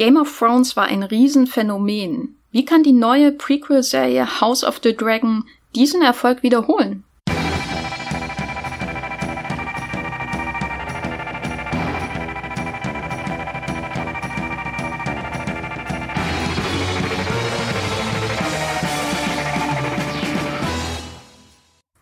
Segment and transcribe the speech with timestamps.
[0.00, 2.38] Game of Thrones war ein Riesenphänomen.
[2.52, 7.04] Wie kann die neue Prequel-Serie House of the Dragon diesen Erfolg wiederholen?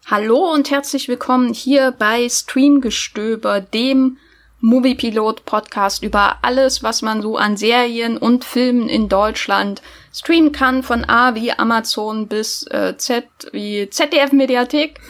[0.06, 4.18] Hallo und herzlich willkommen hier bei Streamgestöber, dem
[4.61, 11.04] Moviepilot-Podcast über alles, was man so an Serien und Filmen in Deutschland streamen kann, von
[11.08, 15.00] A wie Amazon bis äh, Z wie ZDF-Mediathek.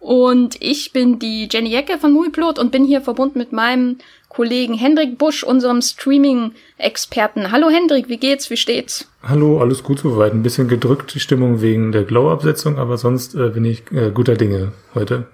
[0.00, 3.98] Und ich bin die Jenny Ecke von Moviepilot und bin hier verbunden mit meinem
[4.30, 7.52] Kollegen Hendrik Busch, unserem Streaming-Experten.
[7.52, 9.08] Hallo Hendrik, wie geht's, wie steht's?
[9.22, 10.32] Hallo, alles gut soweit.
[10.32, 14.36] Ein bisschen gedrückt die Stimmung wegen der Glow-Absetzung, aber sonst äh, bin ich äh, guter
[14.36, 15.26] Dinge heute.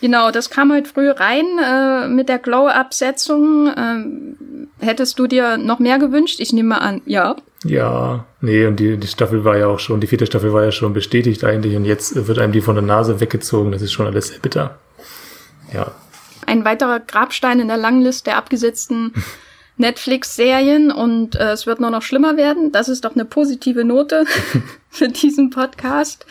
[0.00, 3.72] Genau, das kam heute früh rein äh, mit der Glow-Absetzung.
[3.76, 6.38] Ähm, hättest du dir noch mehr gewünscht?
[6.38, 7.36] Ich nehme an, ja.
[7.64, 10.70] Ja, nee, und die, die Staffel war ja auch schon, die vierte Staffel war ja
[10.70, 13.72] schon bestätigt eigentlich und jetzt wird einem die von der Nase weggezogen.
[13.72, 14.78] Das ist schon alles sehr bitter.
[15.72, 15.90] Ja.
[16.46, 19.12] Ein weiterer Grabstein in der Langliste der abgesetzten
[19.76, 22.70] Netflix-Serien und äh, es wird nur noch schlimmer werden.
[22.70, 24.24] Das ist doch eine positive Note
[24.90, 26.24] für diesen Podcast.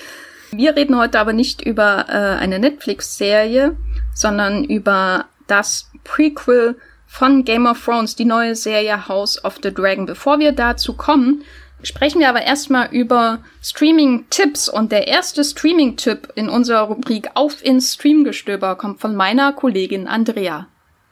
[0.51, 3.75] Wir reden heute aber nicht über äh, eine Netflix-Serie,
[4.13, 10.05] sondern über das Prequel von Game of Thrones, die neue Serie House of the Dragon.
[10.05, 11.43] Bevor wir dazu kommen,
[11.83, 14.69] sprechen wir aber erstmal über Streaming-Tipps.
[14.69, 20.67] Und der erste Streaming-Tipp in unserer Rubrik Auf ins Streamgestöber kommt von meiner Kollegin Andrea.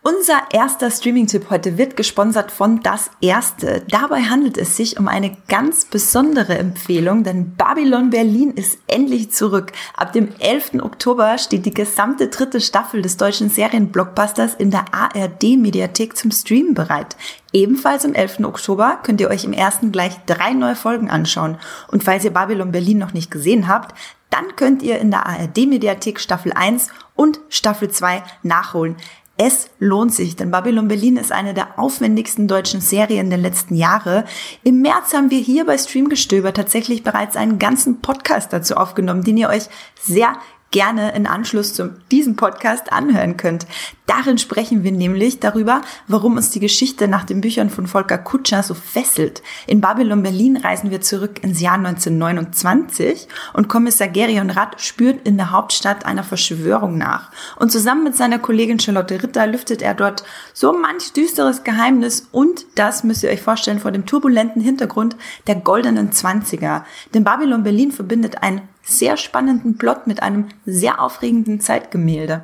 [0.08, 3.82] Unser erster Streaming-Tipp heute wird gesponsert von Das Erste.
[3.90, 9.72] Dabei handelt es sich um eine ganz besondere Empfehlung, denn Babylon Berlin ist endlich zurück.
[9.98, 10.84] Ab dem 11.
[10.84, 17.16] Oktober steht die gesamte dritte Staffel des deutschen Serienblockbusters in der ARD-Mediathek zum Streamen bereit.
[17.52, 18.42] Ebenfalls am 11.
[18.44, 21.58] Oktober könnt ihr euch im ersten gleich drei neue Folgen anschauen.
[21.88, 23.98] Und falls ihr Babylon Berlin noch nicht gesehen habt,
[24.30, 28.98] dann könnt ihr in der ARD-Mediathek Staffel 1 und Staffel 2 nachholen.
[29.38, 34.24] Es lohnt sich, denn Babylon Berlin ist eine der aufwendigsten deutschen Serien der letzten Jahre.
[34.64, 39.36] Im März haben wir hier bei Streamgestöber tatsächlich bereits einen ganzen Podcast dazu aufgenommen, den
[39.36, 39.64] ihr euch
[40.00, 40.38] sehr
[40.72, 43.66] gerne in Anschluss zu diesem Podcast anhören könnt.
[44.08, 48.62] Darin sprechen wir nämlich darüber, warum uns die Geschichte nach den Büchern von Volker Kutscher
[48.62, 49.42] so fesselt.
[49.68, 55.38] In Babylon Berlin reisen wir zurück ins Jahr 1929 und Kommissar Gerion Rath spürt in
[55.38, 57.32] der Hauptstadt einer Verschwörung nach.
[57.56, 60.24] Und zusammen mit seiner Kollegin Charlotte Ritter lüftet er dort
[60.54, 65.16] so manch düsteres Geheimnis und das müsst ihr euch vorstellen vor dem turbulenten Hintergrund
[65.48, 66.86] der goldenen Zwanziger.
[67.14, 72.44] Denn Babylon Berlin verbindet ein sehr spannenden Plot mit einem sehr aufregenden Zeitgemälde.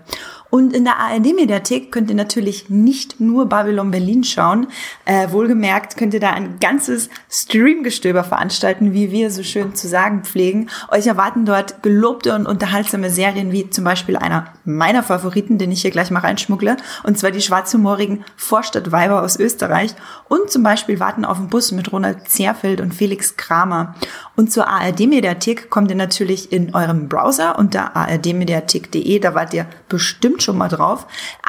[0.51, 4.67] Und in der ARD-Mediathek könnt ihr natürlich nicht nur Babylon Berlin schauen.
[5.05, 10.23] Äh, wohlgemerkt könnt ihr da ein ganzes Streamgestöber veranstalten, wie wir so schön zu sagen
[10.25, 10.69] pflegen.
[10.89, 15.83] Euch erwarten dort gelobte und unterhaltsame Serien, wie zum Beispiel einer meiner Favoriten, den ich
[15.83, 19.95] hier gleich mal reinschmuggle, und zwar die schwarzhumorigen Vorstadtweiber aus Österreich.
[20.27, 23.95] Und zum Beispiel Warten auf den Bus mit Ronald Zerfeld und Felix Kramer.
[24.35, 29.19] Und zur ARD-Mediathek kommt ihr natürlich in eurem Browser unter ardmediathek.de.
[29.19, 31.05] Da wart ihr bestimmt schon mal drauf.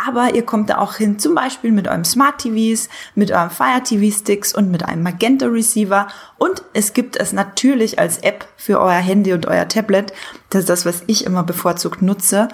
[0.07, 3.83] Aber ihr kommt da auch hin, zum Beispiel mit eurem Smart TVs, mit eurem Fire
[3.83, 6.09] TV Sticks und mit einem Magenta Receiver.
[6.39, 10.13] Und es gibt es natürlich als App für euer Handy und euer Tablet.
[10.51, 12.49] Das ist das, was ich immer bevorzugt nutze.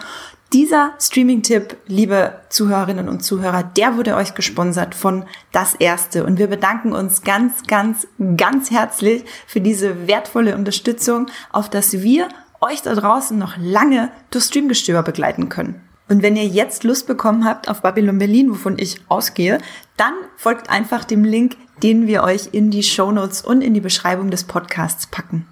[0.54, 6.24] Dieser Streaming-Tipp, liebe Zuhörerinnen und Zuhörer, der wurde euch gesponsert von Das Erste.
[6.24, 8.06] Und wir bedanken uns ganz, ganz,
[8.38, 12.28] ganz herzlich für diese wertvolle Unterstützung, auf dass wir
[12.62, 15.82] euch da draußen noch lange durch Streamgestöber begleiten können.
[16.08, 19.58] Und wenn ihr jetzt Lust bekommen habt auf Babylon Berlin, wovon ich ausgehe,
[19.98, 23.82] dann folgt einfach dem Link, den wir euch in die Show Notes und in die
[23.82, 25.46] Beschreibung des Podcasts packen.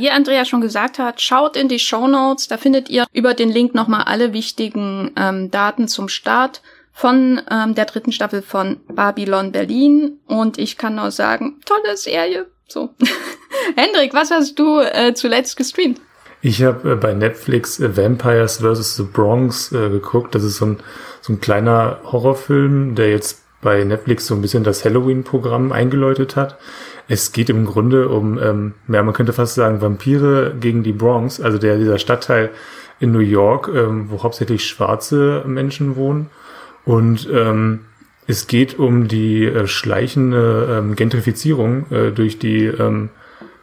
[0.00, 3.50] Wie Andrea schon gesagt hat, schaut in die Show Notes, da findet ihr über den
[3.50, 6.62] Link nochmal alle wichtigen ähm, Daten zum Start
[6.94, 10.18] von ähm, der dritten Staffel von Babylon Berlin.
[10.26, 12.46] Und ich kann nur sagen, tolle Serie.
[12.66, 12.94] So.
[13.76, 16.00] Hendrik, was hast du äh, zuletzt gestreamt?
[16.40, 18.96] Ich habe äh, bei Netflix äh, Vampires vs.
[18.96, 20.34] The Bronx äh, geguckt.
[20.34, 20.78] Das ist so ein,
[21.20, 26.56] so ein kleiner Horrorfilm, der jetzt bei Netflix so ein bisschen das Halloween-Programm eingeläutet hat.
[27.10, 31.40] Es geht im Grunde um, ähm, ja, man könnte fast sagen, Vampire gegen die Bronx,
[31.40, 32.50] also der, dieser Stadtteil
[33.00, 36.30] in New York, ähm, wo hauptsächlich schwarze Menschen wohnen.
[36.84, 37.80] Und ähm,
[38.28, 43.08] es geht um die äh, schleichende ähm, Gentrifizierung äh, durch die ähm,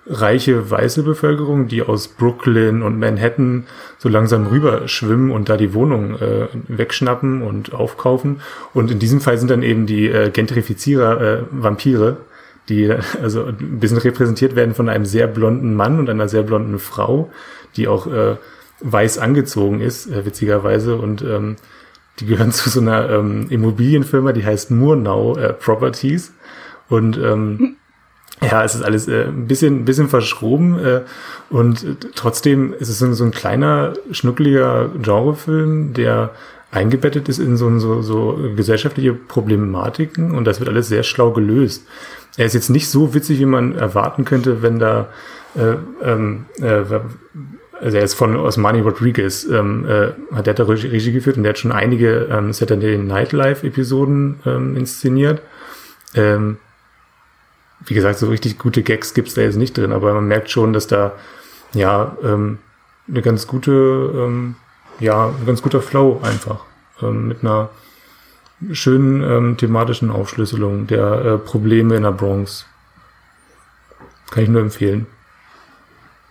[0.05, 3.65] reiche weiße Bevölkerung, die aus Brooklyn und Manhattan
[3.97, 8.41] so langsam rüber schwimmen und da die Wohnung äh, wegschnappen und aufkaufen.
[8.73, 12.17] Und in diesem Fall sind dann eben die äh, Gentrifizierer äh, Vampire,
[12.69, 12.91] die
[13.21, 17.31] also ein bisschen repräsentiert werden von einem sehr blonden Mann und einer sehr blonden Frau,
[17.75, 18.35] die auch äh,
[18.81, 20.95] weiß angezogen ist, äh, witzigerweise.
[20.95, 21.55] Und ähm,
[22.19, 26.33] die gehören zu so einer ähm, Immobilienfirma, die heißt Murnau äh, Properties.
[26.89, 27.77] Und ähm,
[28.41, 31.01] ja, es ist alles äh, ein bisschen, ein bisschen verschroben äh,
[31.49, 36.31] und äh, trotzdem ist es so, so ein kleiner, schnuckliger Genrefilm, der
[36.71, 41.87] eingebettet ist in so, so, so gesellschaftliche Problematiken und das wird alles sehr schlau gelöst.
[42.35, 45.09] Er ist jetzt nicht so witzig, wie man erwarten könnte, wenn da
[45.55, 46.83] äh, ähm, äh,
[47.79, 51.51] also er ist von Osmani Rodriguez, ähm, äh, hat der da Regie geführt und der
[51.51, 55.41] hat schon einige ähm, Saturday Night Live Episoden ähm, inszeniert.
[56.15, 56.57] Ähm,
[57.85, 60.73] wie gesagt, so richtig gute Gags gibt's da jetzt nicht drin, aber man merkt schon,
[60.73, 61.13] dass da
[61.73, 62.57] ja ähm,
[63.07, 64.55] eine ganz gute, ähm,
[64.99, 66.59] ja, ein ganz guter Flow einfach
[67.01, 67.69] ähm, mit einer
[68.71, 72.65] schönen ähm, thematischen Aufschlüsselung der äh, Probleme in der Bronx.
[74.31, 75.05] Kann ich nur empfehlen.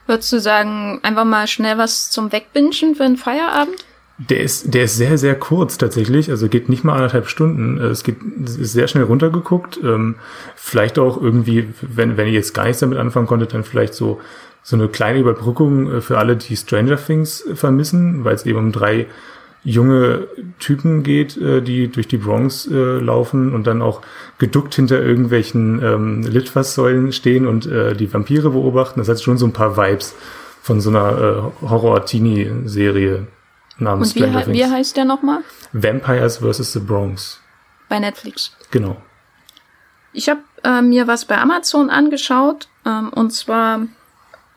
[0.07, 3.85] Würdest du sagen, einfach mal schnell was zum Wegbingen für einen Feierabend?
[4.19, 6.31] Der ist, der ist sehr, sehr kurz tatsächlich.
[6.31, 7.79] Also geht nicht mal anderthalb Stunden.
[7.79, 9.79] Es geht, es ist sehr schnell runtergeguckt.
[9.83, 10.15] Ähm,
[10.55, 14.21] vielleicht auch irgendwie, wenn, wenn ihr jetzt gar nichts damit anfangen konntet, dann vielleicht so,
[14.67, 18.73] so eine kleine Überbrückung äh, für alle, die Stranger Things vermissen, weil es eben um
[18.73, 19.07] drei
[19.63, 20.27] junge
[20.59, 24.03] Typen geht, äh, die durch die Bronx äh, laufen und dann auch
[24.39, 28.99] geduckt hinter irgendwelchen ähm, Litfaßsäulen stehen und äh, die Vampire beobachten.
[28.99, 30.17] Das hat schon so ein paar Vibes
[30.63, 33.29] von so einer äh, Horror-Teenie-Serie
[33.79, 35.43] namens Und wie, wie heißt der nochmal?
[35.73, 36.73] Vampires vs.
[36.73, 37.41] The Bronx.
[37.89, 38.57] Bei Netflix.
[38.73, 38.97] Genau.
[40.13, 43.83] Ich habe äh, mir was bei Amazon angeschaut ähm, und zwar,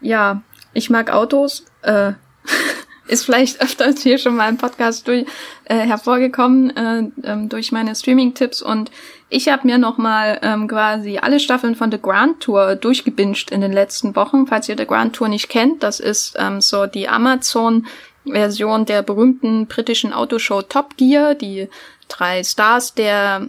[0.01, 0.41] ja,
[0.73, 1.65] ich mag Autos.
[1.81, 2.13] Äh,
[3.07, 5.25] ist vielleicht öfters hier schon mal im Podcast durch,
[5.65, 8.91] äh, hervorgekommen äh, ähm, durch meine Streaming-Tipps und
[9.29, 13.71] ich habe mir nochmal ähm, quasi alle Staffeln von The Grand Tour durchgebinged in den
[13.71, 14.47] letzten Wochen.
[14.47, 19.67] Falls ihr The Grand Tour nicht kennt, das ist ähm, so die Amazon-Version der berühmten
[19.67, 21.35] britischen Autoshow Top Gear.
[21.35, 21.67] Die
[22.07, 23.47] drei Stars der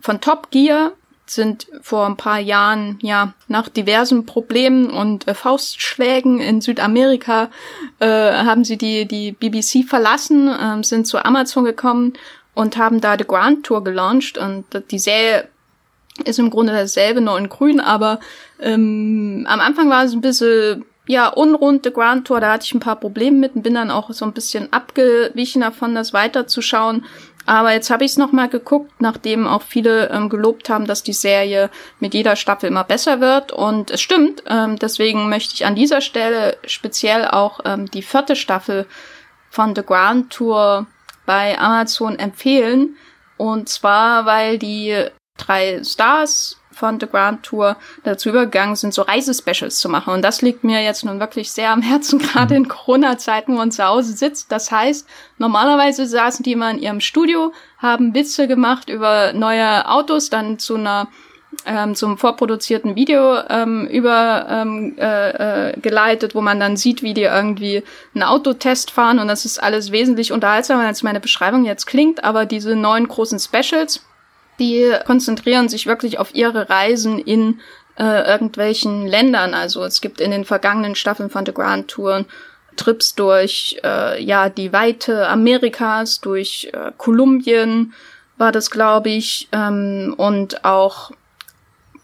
[0.00, 0.92] von Top Gear
[1.34, 7.50] sind vor ein paar Jahren ja nach diversen Problemen und äh, Faustschlägen in Südamerika
[8.00, 12.14] äh, haben sie die die BBC verlassen, äh, sind zu Amazon gekommen
[12.54, 15.48] und haben da The Grand Tour gelauncht und die Serie
[16.24, 18.20] ist im Grunde dasselbe, nur in grün, aber
[18.60, 22.74] ähm, am Anfang war es ein bisschen ja, unrund, The Grand Tour, da hatte ich
[22.74, 27.04] ein paar Probleme mit und bin dann auch so ein bisschen abgewichen davon, das weiterzuschauen.
[27.46, 31.12] Aber jetzt habe ich es nochmal geguckt, nachdem auch viele ähm, gelobt haben, dass die
[31.12, 33.52] Serie mit jeder Staffel immer besser wird.
[33.52, 34.44] Und es stimmt.
[34.46, 38.86] Ähm, deswegen möchte ich an dieser Stelle speziell auch ähm, die vierte Staffel
[39.50, 40.86] von The Grand Tour
[41.26, 42.96] bei Amazon empfehlen.
[43.36, 45.06] Und zwar, weil die
[45.36, 50.12] drei Stars von The Grand Tour dazu übergegangen sind, so Reisespecials zu machen.
[50.12, 53.70] Und das liegt mir jetzt nun wirklich sehr am Herzen, gerade in Corona-Zeiten, wo man
[53.70, 54.50] zu Hause sitzt.
[54.50, 55.06] Das heißt,
[55.38, 60.74] normalerweise saßen die immer in ihrem Studio, haben Witze gemacht über neue Autos, dann zu
[60.74, 61.06] einer
[61.66, 67.14] ähm, zum vorproduzierten Video ähm, über ähm, äh, äh, geleitet, wo man dann sieht, wie
[67.14, 71.86] die irgendwie einen Autotest fahren und das ist alles wesentlich unterhaltsamer, als meine Beschreibung jetzt
[71.86, 74.02] klingt, aber diese neuen großen Specials,
[74.62, 77.60] die konzentrieren sich wirklich auf ihre Reisen in
[77.98, 79.54] äh, irgendwelchen Ländern.
[79.54, 82.24] Also es gibt in den vergangenen Staffeln von The Grand Tour
[82.76, 87.92] Trips durch äh, ja die Weite Amerikas, durch äh, Kolumbien
[88.38, 91.10] war das, glaube ich, ähm, und auch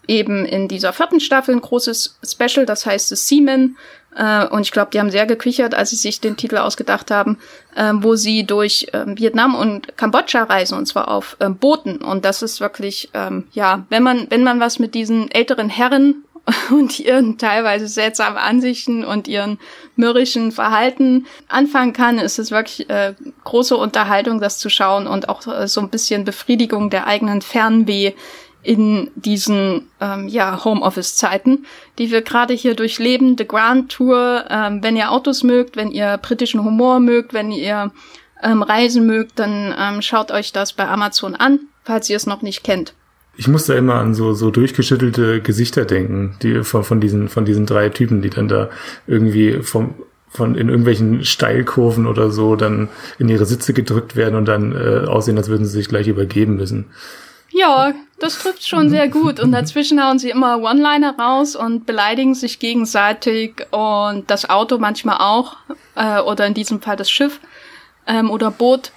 [0.07, 3.77] eben in dieser vierten Staffel ein großes Special, das heißt The Seaman.
[4.19, 7.39] Äh, und ich glaube, die haben sehr gekichert, als sie sich den Titel ausgedacht haben,
[7.77, 11.99] äh, wo sie durch äh, Vietnam und Kambodscha reisen, und zwar auf äh, Booten.
[11.99, 16.25] Und das ist wirklich, ähm, ja, wenn man, wenn man was mit diesen älteren Herren
[16.71, 19.59] und ihren teilweise seltsamen Ansichten und ihren
[19.95, 25.47] mürrischen Verhalten anfangen kann, ist es wirklich äh, große Unterhaltung, das zu schauen und auch
[25.47, 28.15] äh, so ein bisschen Befriedigung der eigenen Fernweh
[28.63, 31.67] in diesen ähm, ja, Homeoffice-Zeiten,
[31.99, 33.37] die wir gerade hier durchleben.
[33.39, 37.93] The Grand Tour, ähm, wenn ihr Autos mögt, wenn ihr britischen Humor mögt, wenn ihr
[38.43, 42.43] ähm, Reisen mögt, dann ähm, schaut euch das bei Amazon an, falls ihr es noch
[42.43, 42.95] nicht kennt.
[43.37, 47.45] Ich muss da immer an so, so durchgeschüttelte Gesichter denken, die von, von diesen, von
[47.45, 48.69] diesen drei Typen, die dann da
[49.07, 49.95] irgendwie vom,
[50.29, 52.89] von in irgendwelchen Steilkurven oder so dann
[53.21, 56.57] in ihre Sitze gedrückt werden und dann äh, aussehen, als würden sie sich gleich übergeben
[56.57, 56.87] müssen.
[57.51, 59.41] Ja, das trifft schon sehr gut.
[59.41, 65.19] Und dazwischen hauen sie immer One-Liner raus und beleidigen sich gegenseitig und das Auto manchmal
[65.19, 65.57] auch.
[65.95, 67.41] Äh, oder in diesem Fall das Schiff
[68.07, 68.93] ähm, oder Boot.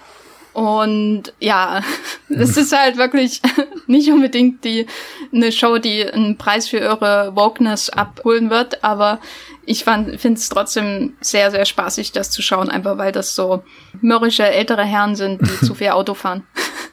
[0.54, 1.82] Und ja,
[2.30, 3.42] es ist halt wirklich
[3.88, 4.86] nicht unbedingt die
[5.34, 9.20] eine Show, die einen Preis für ihre Wokeness abholen wird, aber
[9.66, 13.64] ich finde es trotzdem sehr, sehr spaßig, das zu schauen, einfach weil das so
[14.02, 16.44] mürrische ältere Herren sind, die zu viel Auto fahren.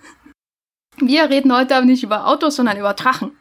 [1.00, 3.32] Wir reden heute aber nicht über Autos, sondern über Drachen.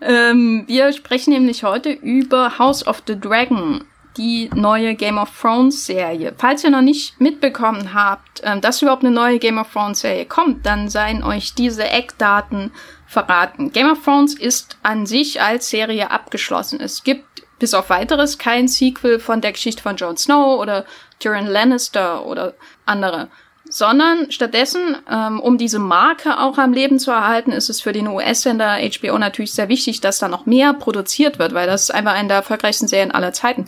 [0.00, 3.84] Ähm, wir sprechen nämlich heute über House of the Dragon,
[4.16, 6.34] die neue Game of Thrones Serie.
[6.36, 10.26] Falls ihr noch nicht mitbekommen habt, ähm, dass überhaupt eine neue Game of Thrones Serie
[10.26, 12.70] kommt, dann seien euch diese Eckdaten
[13.06, 13.72] verraten.
[13.72, 16.80] Game of Thrones ist an sich als Serie abgeschlossen.
[16.80, 17.24] Es gibt
[17.58, 20.84] bis auf weiteres kein Sequel von der Geschichte von Jon Snow oder
[21.18, 22.54] Tyrion Lannister oder
[22.86, 23.28] andere
[23.70, 28.08] sondern stattdessen, ähm, um diese Marke auch am Leben zu erhalten, ist es für den
[28.08, 32.14] US-Sender HBO natürlich sehr wichtig, dass da noch mehr produziert wird, weil das ist einfach
[32.14, 33.66] eine der erfolgreichsten Serien aller Zeiten.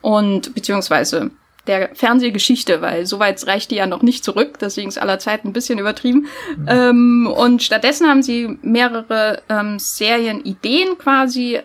[0.00, 1.30] Und beziehungsweise
[1.66, 5.52] der Fernsehgeschichte, weil soweit reicht die ja noch nicht zurück, deswegen ist aller Zeit ein
[5.52, 6.26] bisschen übertrieben.
[6.56, 6.66] Mhm.
[6.68, 11.60] Ähm, und stattdessen haben sie mehrere ähm, Serienideen quasi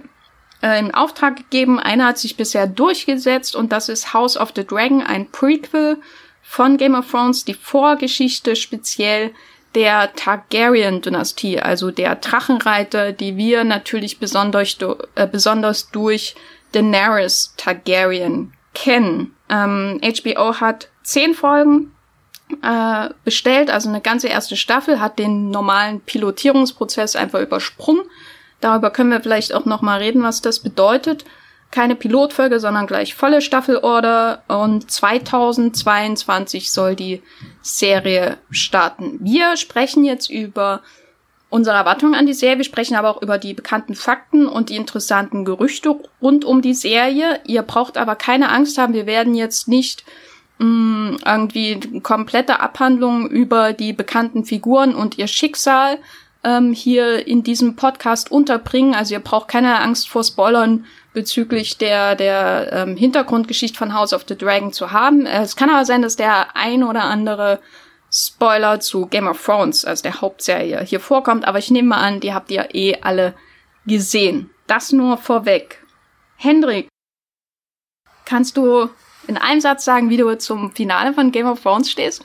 [0.62, 1.80] äh, in Auftrag gegeben.
[1.80, 5.98] Eine hat sich bisher durchgesetzt und das ist House of the Dragon, ein Prequel
[6.48, 9.32] von Game of Thrones die Vorgeschichte speziell
[9.74, 14.78] der Targaryen-Dynastie, also der Drachenreiter, die wir natürlich besonders,
[15.16, 16.36] äh, besonders durch
[16.72, 19.36] Daenerys Targaryen kennen.
[19.50, 21.92] Ähm, HBO hat zehn Folgen
[22.62, 28.04] äh, bestellt, also eine ganze erste Staffel, hat den normalen Pilotierungsprozess einfach übersprungen.
[28.62, 31.26] Darüber können wir vielleicht auch noch mal reden, was das bedeutet
[31.76, 37.22] keine Pilotfolge, sondern gleich volle Staffelorder und 2022 soll die
[37.62, 39.18] Serie starten.
[39.20, 40.82] Wir sprechen jetzt über
[41.50, 44.78] unsere Erwartungen an die Serie, wir sprechen aber auch über die bekannten Fakten und die
[44.78, 47.42] interessanten Gerüchte rund um die Serie.
[47.46, 50.06] Ihr braucht aber keine Angst haben, wir werden jetzt nicht
[50.60, 56.00] mh, mm, irgendwie komplette Abhandlungen über die bekannten Figuren und ihr Schicksal
[56.46, 58.96] ähm, hier in diesem Podcast unterbringen.
[58.96, 64.26] Also ihr braucht keine Angst vor Spoilern bezüglich der, der ähm, Hintergrundgeschichte von House of
[64.28, 65.26] the Dragon zu haben.
[65.26, 67.60] Äh, es kann aber sein, dass der ein oder andere
[68.12, 72.20] Spoiler zu Game of Thrones, also der Hauptserie, hier vorkommt, aber ich nehme mal an,
[72.20, 73.34] die habt ihr eh alle
[73.88, 74.52] gesehen.
[74.68, 75.84] Das nur vorweg.
[76.36, 76.88] Hendrik,
[78.26, 78.90] kannst du
[79.28, 82.24] in einem Satz sagen, wie du zum Finale von Game of Thrones stehst?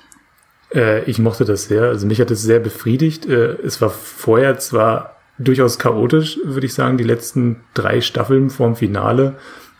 [0.75, 1.85] Äh, ich mochte das sehr.
[1.85, 3.27] Also mich hat es sehr befriedigt.
[3.27, 8.77] Äh, es war vorher zwar durchaus chaotisch, würde ich sagen, die letzten drei Staffeln vorm
[8.77, 9.37] Finale.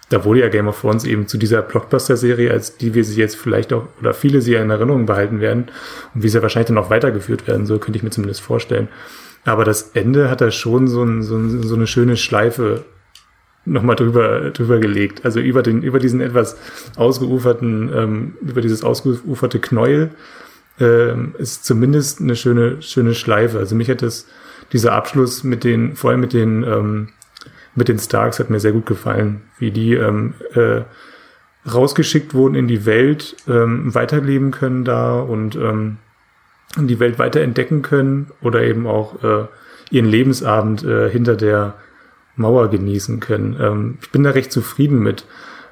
[0.09, 3.37] Da wurde ja Game of Thrones eben zu dieser Blockbuster-Serie, als die wir sie jetzt
[3.37, 5.67] vielleicht auch, oder viele sie in Erinnerung behalten werden
[6.15, 8.89] und wie sie wahrscheinlich dann auch weitergeführt werden soll, könnte ich mir zumindest vorstellen.
[9.45, 12.85] Aber das Ende hat da schon so, ein, so, ein, so eine schöne Schleife
[13.65, 15.25] nochmal drüber, drüber gelegt.
[15.25, 16.57] Also über den, über diesen etwas
[16.97, 20.11] ausgeuferten, ähm, über dieses ausgeuferte Knäuel
[20.81, 23.59] ähm, ist zumindest eine schöne, schöne Schleife.
[23.59, 24.27] Also mich hat das
[24.73, 27.09] dieser Abschluss mit den, vor allem mit den, ähm,
[27.75, 30.83] mit den Starks hat mir sehr gut gefallen, wie die ähm, äh,
[31.71, 35.99] rausgeschickt wurden in die Welt, ähm, weiterleben können da und ähm,
[36.77, 39.47] die Welt weiter entdecken können oder eben auch äh,
[39.91, 41.75] ihren Lebensabend äh, hinter der
[42.37, 43.57] Mauer genießen können.
[43.61, 45.27] Ähm, ich bin da recht zufrieden mit.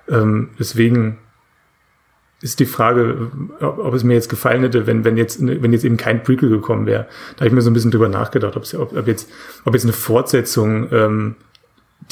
[0.08, 1.18] Ähm, deswegen
[2.40, 3.30] ist die Frage,
[3.60, 6.86] ob es mir jetzt gefallen hätte, wenn, wenn jetzt, wenn jetzt eben kein Prequel gekommen
[6.86, 7.08] wäre.
[7.34, 9.28] Da habe ich mir so ein bisschen drüber nachgedacht, ob, ob, ob jetzt,
[9.64, 11.34] ob jetzt eine Fortsetzung, ähm,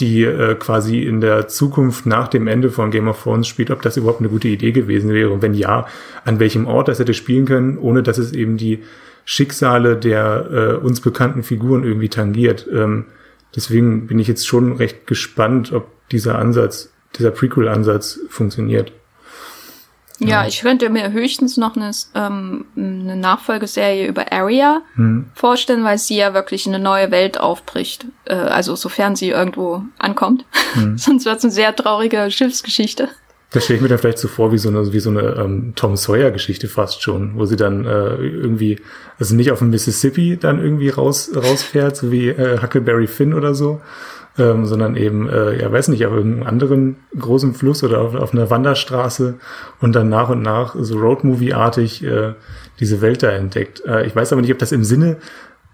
[0.01, 3.83] die äh, quasi in der Zukunft nach dem Ende von Game of Thrones spielt, ob
[3.83, 5.31] das überhaupt eine gute Idee gewesen wäre.
[5.31, 5.87] Und wenn ja,
[6.25, 8.83] an welchem Ort das hätte spielen können, ohne dass es eben die
[9.25, 12.67] Schicksale der äh, uns bekannten Figuren irgendwie tangiert.
[12.73, 13.07] Ähm,
[13.55, 18.93] deswegen bin ich jetzt schon recht gespannt, ob dieser Ansatz, dieser Prequel-Ansatz funktioniert.
[20.19, 25.27] Ja, ich könnte mir höchstens noch eine, ähm, eine Nachfolgeserie über Area hm.
[25.35, 28.07] vorstellen, weil sie ja wirklich eine neue Welt aufbricht.
[28.25, 30.45] Äh, also sofern sie irgendwo ankommt.
[30.75, 30.97] Hm.
[30.99, 33.09] Sonst wird es eine sehr traurige Schiffsgeschichte.
[33.51, 35.73] Das stelle ich mir dann vielleicht so vor wie so eine, wie so eine ähm,
[35.77, 38.81] Tom Sawyer-Geschichte fast schon, wo sie dann äh, irgendwie,
[39.19, 43.55] also nicht auf dem Mississippi dann irgendwie raus, rausfährt, so wie äh, Huckleberry Finn oder
[43.55, 43.81] so,
[44.39, 48.33] ähm, sondern eben, äh, ja, weiß nicht, auf irgendeinem anderen großen Fluss oder auf, auf
[48.33, 49.35] einer Wanderstraße
[49.81, 52.35] und dann nach und nach so Roadmovie-artig äh,
[52.81, 53.85] diese Welt da entdeckt.
[53.87, 55.17] Äh, ich weiß aber nicht, ob das im Sinne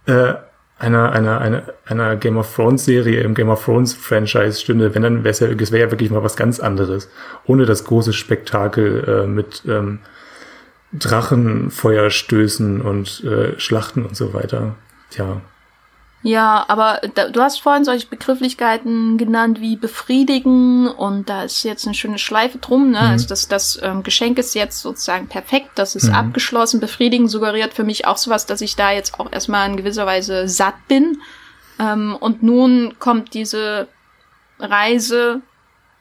[0.07, 0.35] äh,
[0.79, 5.03] einer, einer, einer, einer Game of Thrones Serie im Game of Thrones Franchise stünde, wenn
[5.03, 7.09] dann wäre es ja, es wäre ja wirklich mal was ganz anderes.
[7.47, 10.01] Ohne das große Spektakel äh, mit ähm,
[10.93, 14.75] Drachenfeuerstößen und äh, Schlachten und so weiter.
[15.11, 15.41] Tja,
[16.25, 21.85] Ja, aber da, du hast vorhin solche Begrifflichkeiten genannt wie befriedigen und da ist jetzt
[21.85, 22.93] eine schöne Schleife drum.
[22.93, 23.01] Ne?
[23.01, 23.07] Mhm.
[23.07, 26.15] Also das, das ähm, Geschenk ist jetzt sozusagen perfekt, das ist mhm.
[26.15, 26.79] abgeschlossen.
[26.79, 30.47] Befriedigen suggeriert für mich auch sowas, dass ich da jetzt auch erstmal in gewisser Weise
[30.49, 31.21] satt bin.
[31.81, 33.89] Ähm, und nun kommt diese
[34.61, 35.43] Reise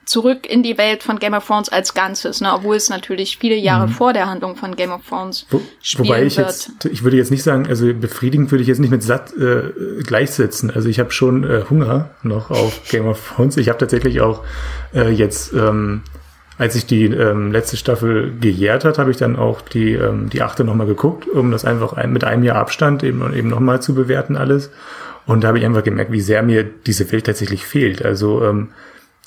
[0.05, 2.51] zurück in die Welt von Game of Thrones als Ganzes, ne?
[2.53, 3.91] obwohl es natürlich viele Jahre mhm.
[3.91, 5.61] vor der Handlung von Game of Thrones Wo,
[5.97, 6.47] Wobei ich wird.
[6.47, 10.01] jetzt, ich würde jetzt nicht sagen, also befriedigend würde ich jetzt nicht mit satt äh,
[10.03, 10.71] gleichsetzen.
[10.71, 13.57] Also ich habe schon äh, Hunger noch auf Game of Thrones.
[13.57, 14.43] Ich habe tatsächlich auch
[14.93, 16.01] äh, jetzt, ähm,
[16.57, 20.41] als ich die ähm, letzte Staffel gejährt hat, habe ich dann auch die ähm, die
[20.41, 23.93] achte nochmal geguckt, um das einfach ein, mit einem Jahr Abstand eben eben nochmal zu
[23.93, 24.71] bewerten alles.
[25.25, 28.03] Und da habe ich einfach gemerkt, wie sehr mir diese Welt tatsächlich fehlt.
[28.03, 28.69] Also ähm,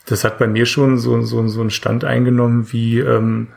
[0.07, 3.49] das hat bei mir schon so, so, so einen Stand eingenommen wie ähm,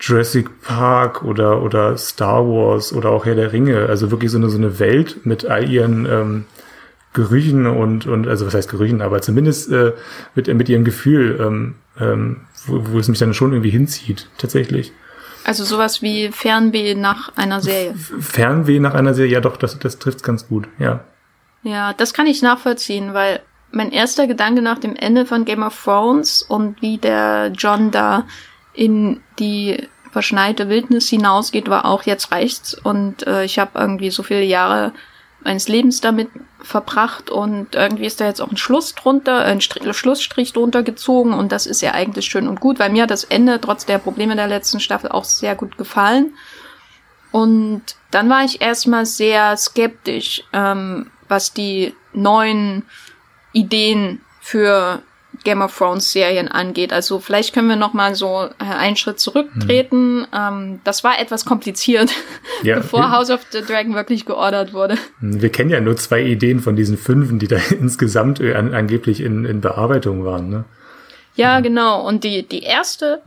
[0.00, 3.86] Jurassic Park oder, oder Star Wars oder auch Herr der Ringe.
[3.86, 6.44] Also wirklich so eine, so eine Welt mit all ihren ähm,
[7.12, 9.92] Gerüchen und, und, also was heißt Gerüchen, aber zumindest äh,
[10.34, 14.92] mit, mit ihrem Gefühl, ähm, ähm, wo, wo es mich dann schon irgendwie hinzieht, tatsächlich.
[15.44, 17.94] Also sowas wie Fernweh nach einer Serie.
[17.94, 21.04] Fernweh nach einer Serie, ja doch, das, das trifft ganz gut, ja.
[21.62, 23.40] Ja, das kann ich nachvollziehen, weil
[23.72, 28.26] mein erster Gedanke nach dem Ende von Game of Thrones und wie der John da
[28.72, 34.22] in die verschneite Wildnis hinausgeht, war auch jetzt reicht's und äh, ich habe irgendwie so
[34.22, 34.92] viele Jahre
[35.42, 36.28] meines Lebens damit
[36.62, 41.32] verbracht und irgendwie ist da jetzt auch ein Schluss drunter, ein Strich, Schlussstrich drunter gezogen
[41.32, 44.36] und das ist ja eigentlich schön und gut, weil mir das Ende trotz der Probleme
[44.36, 46.34] der letzten Staffel auch sehr gut gefallen.
[47.32, 52.84] Und dann war ich erstmal sehr skeptisch, ähm, was die neuen
[53.52, 55.02] Ideen für
[55.44, 56.92] Game of Thrones Serien angeht.
[56.92, 60.26] Also vielleicht können wir noch mal so äh, einen Schritt zurücktreten.
[60.30, 60.38] Hm.
[60.72, 62.10] Ähm, das war etwas kompliziert,
[62.62, 62.76] ja.
[62.76, 64.96] bevor House of the Dragon wirklich geordert wurde.
[65.20, 69.20] Wir kennen ja nur zwei Ideen von diesen fünfen, die da insgesamt äh, an, angeblich
[69.20, 70.50] in, in Bearbeitung waren.
[70.50, 70.64] Ne?
[71.36, 72.06] Ja, ja, genau.
[72.06, 73.22] Und die, die erste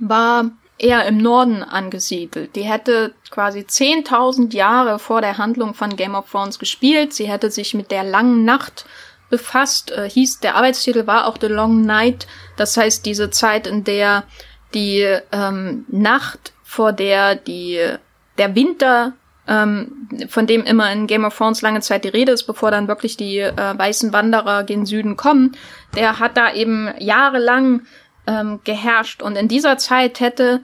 [0.00, 2.56] war eher im Norden angesiedelt.
[2.56, 7.12] Die hätte quasi 10.000 Jahre vor der Handlung von Game of Thrones gespielt.
[7.12, 8.86] Sie hätte sich mit der langen Nacht
[9.32, 12.26] befasst, äh, hieß, der Arbeitstitel war auch The Long Night,
[12.58, 14.24] das heißt diese Zeit, in der
[14.74, 17.80] die ähm, Nacht, vor der die
[18.36, 19.14] der Winter,
[19.48, 22.88] ähm, von dem immer in Game of Thrones lange Zeit die Rede ist, bevor dann
[22.88, 25.56] wirklich die äh, weißen Wanderer gen Süden kommen,
[25.96, 27.86] der hat da eben jahrelang
[28.26, 29.22] ähm, geherrscht.
[29.22, 30.62] Und in dieser Zeit hätte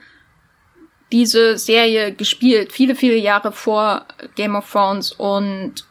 [1.10, 4.04] diese Serie gespielt, viele, viele Jahre vor
[4.34, 5.12] Game of Thrones.
[5.12, 5.86] Und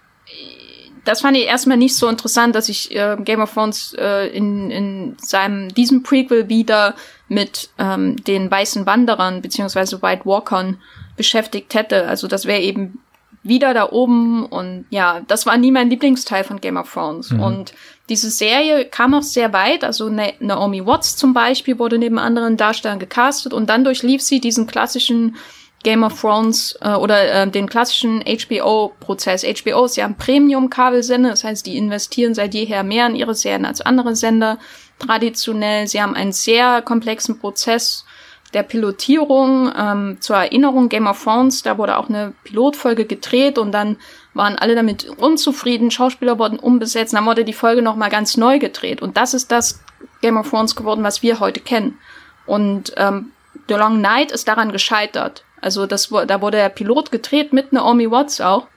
[1.07, 4.69] das fand ich erstmal nicht so interessant, dass ich äh, Game of Thrones äh, in,
[4.69, 6.95] in seinem diesem Prequel wieder
[7.29, 10.81] mit ähm, den weißen Wanderern beziehungsweise White Walkern
[11.15, 12.07] beschäftigt hätte.
[12.07, 12.99] Also das wäre eben
[13.41, 17.31] wieder da oben und ja, das war nie mein Lieblingsteil von Game of Thrones.
[17.31, 17.39] Mhm.
[17.39, 17.73] Und
[18.09, 19.85] diese Serie kam auch sehr weit.
[19.85, 24.67] Also Naomi Watts zum Beispiel wurde neben anderen Darstellern gecastet und dann durchlief sie diesen
[24.67, 25.37] klassischen
[25.83, 29.43] Game of Thrones äh, oder äh, den klassischen HBO-Prozess.
[29.43, 33.65] HBO ist ja ein Premium-Kabelsender, das heißt, die investieren seit jeher mehr in ihre Serien
[33.65, 34.57] als andere Sender
[34.99, 35.87] traditionell.
[35.87, 38.05] Sie haben einen sehr komplexen Prozess
[38.53, 39.71] der Pilotierung.
[39.77, 43.97] Ähm, zur Erinnerung, Game of Thrones, da wurde auch eine Pilotfolge gedreht und dann
[44.33, 49.01] waren alle damit unzufrieden, Schauspieler wurden umbesetzt, dann wurde die Folge nochmal ganz neu gedreht.
[49.01, 49.79] Und das ist das
[50.21, 51.97] Game of Thrones geworden, was wir heute kennen.
[52.45, 53.31] Und ähm,
[53.67, 55.43] The Long Night ist daran gescheitert.
[55.61, 58.67] Also das, da wurde der Pilot gedreht mit Naomi Watts auch.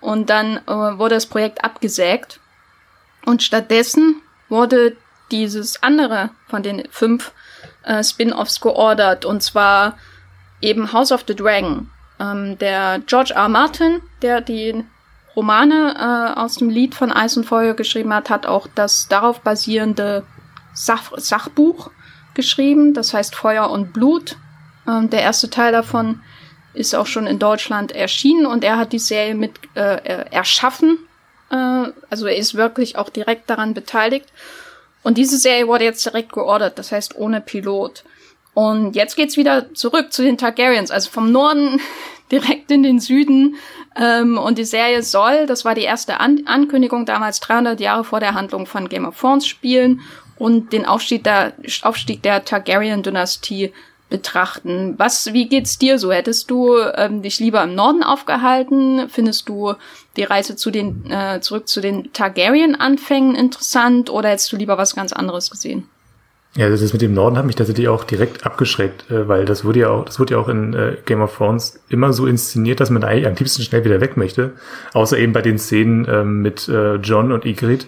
[0.00, 2.40] Und dann äh, wurde das Projekt abgesägt.
[3.24, 4.96] Und stattdessen wurde
[5.30, 7.32] dieses andere von den fünf
[7.84, 9.24] äh, Spin-offs geordert.
[9.24, 9.96] Und zwar
[10.60, 11.90] eben House of the Dragon.
[12.20, 13.48] Ähm, der George R.
[13.48, 14.84] Martin, der die
[15.34, 15.94] Romane
[16.36, 20.24] äh, aus dem Lied von Eis und Feuer geschrieben hat, hat auch das darauf basierende
[20.74, 21.90] Sach Sachbuch
[22.34, 22.94] geschrieben.
[22.94, 24.36] Das heißt Feuer und Blut.
[24.88, 26.20] Ähm, der erste Teil davon
[26.74, 30.98] ist auch schon in Deutschland erschienen und er hat die Serie mit äh, erschaffen.
[31.50, 34.26] Äh, also er ist wirklich auch direkt daran beteiligt.
[35.02, 38.04] Und diese Serie wurde jetzt direkt geordert, das heißt ohne Pilot.
[38.54, 41.80] Und jetzt geht's wieder zurück zu den Targaryens, also vom Norden
[42.32, 43.56] direkt in den Süden.
[43.96, 48.20] Ähm, und die Serie soll, das war die erste An Ankündigung damals 300 Jahre vor
[48.20, 50.00] der Handlung von Game of Thrones spielen
[50.36, 53.72] und den Aufstieg der, Aufstieg der Targaryen-Dynastie
[54.14, 54.94] betrachten.
[54.96, 56.12] Was, wie geht's dir so?
[56.12, 59.08] Hättest du ähm, dich lieber im Norden aufgehalten?
[59.08, 59.74] Findest du
[60.16, 64.94] die Reise zu den, äh, zurück zu den Targaryen-Anfängen interessant oder hättest du lieber was
[64.94, 65.88] ganz anderes gesehen?
[66.56, 69.80] Ja, das mit dem Norden hat mich tatsächlich auch direkt abgeschreckt, äh, weil das wurde
[69.80, 72.90] ja auch, das wurde ja auch in äh, Game of Thrones immer so inszeniert, dass
[72.90, 74.52] man eigentlich am liebsten schnell wieder weg möchte.
[74.92, 77.86] Außer eben bei den Szenen ähm, mit äh, John und Ygritte.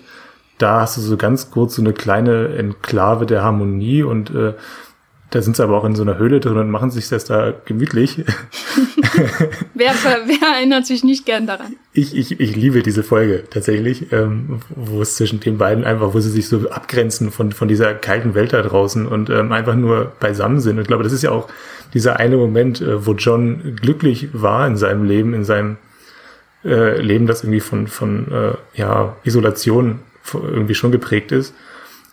[0.58, 4.54] Da hast du so ganz kurz so eine kleine Enklave der Harmonie und äh,
[5.30, 7.52] da sind sie aber auch in so einer Höhle drin und machen sich das da
[7.64, 8.18] gemütlich.
[9.74, 11.74] wer, wer erinnert sich nicht gern daran?
[11.92, 16.20] Ich, ich, ich liebe diese Folge tatsächlich, ähm, wo es zwischen den beiden einfach, wo
[16.20, 20.12] sie sich so abgrenzen von, von dieser kalten Welt da draußen und ähm, einfach nur
[20.20, 20.76] beisammen sind.
[20.76, 21.48] Und ich glaube, das ist ja auch
[21.92, 25.76] dieser eine Moment, äh, wo John glücklich war in seinem Leben, in seinem
[26.64, 30.00] äh, Leben, das irgendwie von, von äh, ja, Isolation
[30.32, 31.52] irgendwie schon geprägt ist.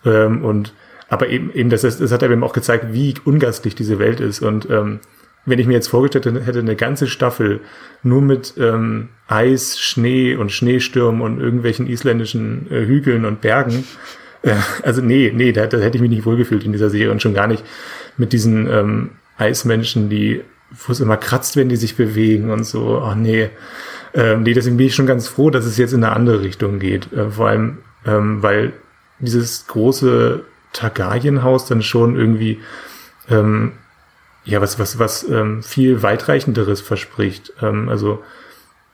[0.04, 0.74] Ähm, und
[1.14, 4.42] aber eben, eben das, das hat eben auch gezeigt, wie ungastlich diese Welt ist.
[4.42, 5.00] Und ähm,
[5.46, 7.62] wenn ich mir jetzt vorgestellt hätte, eine ganze Staffel
[8.02, 13.84] nur mit ähm, Eis, Schnee und Schneestürmen und irgendwelchen isländischen äh, Hügeln und Bergen,
[14.42, 17.22] äh, also nee, nee, da, da hätte ich mich nicht wohlgefühlt in dieser Serie und
[17.22, 17.64] schon gar nicht
[18.18, 23.04] mit diesen ähm, Eismenschen, die, wo es immer kratzt, wenn die sich bewegen und so.
[23.06, 23.50] Ach nee.
[24.16, 26.80] Ähm, nee, deswegen bin ich schon ganz froh, dass es jetzt in eine andere Richtung
[26.80, 27.14] geht.
[27.14, 28.74] Äh, vor allem, ähm, weil
[29.20, 30.44] dieses große
[30.74, 32.60] Targaryen-Haus dann schon irgendwie
[33.30, 33.74] ähm,
[34.46, 37.54] ja was was was ähm, viel weitreichenderes verspricht.
[37.62, 38.24] Ähm, also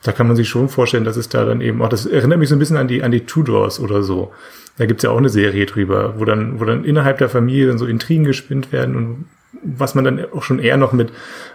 [0.03, 2.47] da kann man sich schon vorstellen, dass es da dann eben auch, das erinnert mich
[2.47, 4.33] so ein bisschen an die an die Tudors oder so.
[4.77, 7.77] Da gibt's ja auch eine Serie drüber, wo dann wo dann innerhalb der Familie dann
[7.77, 9.25] so Intrigen gespinnt werden und
[9.63, 11.11] was man dann auch schon eher noch mit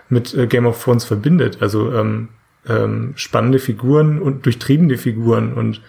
[0.09, 1.59] mit äh, Game of Thrones verbindet.
[1.61, 2.29] Also ähm,
[2.69, 5.81] ähm, spannende Figuren und durchtriebene Figuren und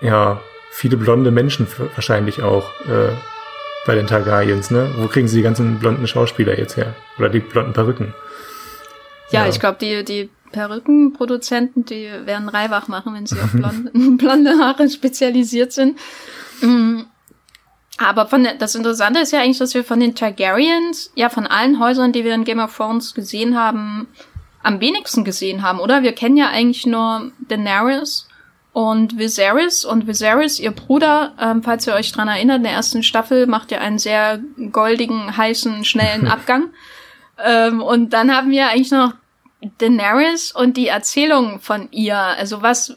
[0.00, 0.40] ja,
[0.78, 3.10] viele blonde Menschen wahrscheinlich auch äh,
[3.84, 4.88] bei den Targaryens, ne?
[4.96, 6.94] Wo kriegen sie die ganzen blonden Schauspieler jetzt her?
[7.18, 8.14] Oder die blonden Perücken?
[9.32, 9.48] Ja, ja.
[9.48, 14.88] ich glaube, die, die Perückenproduzenten, die werden Reihwach machen, wenn sie auf blonde, blonde Haare
[14.88, 15.98] spezialisiert sind.
[16.60, 17.00] Mm.
[17.96, 21.48] Aber von der, das Interessante ist ja eigentlich, dass wir von den Targaryens, ja von
[21.48, 24.06] allen Häusern, die wir in Game of Thrones gesehen haben,
[24.62, 26.04] am wenigsten gesehen haben, oder?
[26.04, 28.27] Wir kennen ja eigentlich nur Daenerys
[28.72, 33.02] und Viserys und Viserys, ihr Bruder, ähm, falls ihr euch dran erinnert, in der ersten
[33.02, 36.70] Staffel macht ja einen sehr goldigen, heißen, schnellen Abgang.
[37.44, 39.14] ähm, und dann haben wir eigentlich noch
[39.78, 42.16] Daenerys und die Erzählung von ihr.
[42.16, 42.96] Also was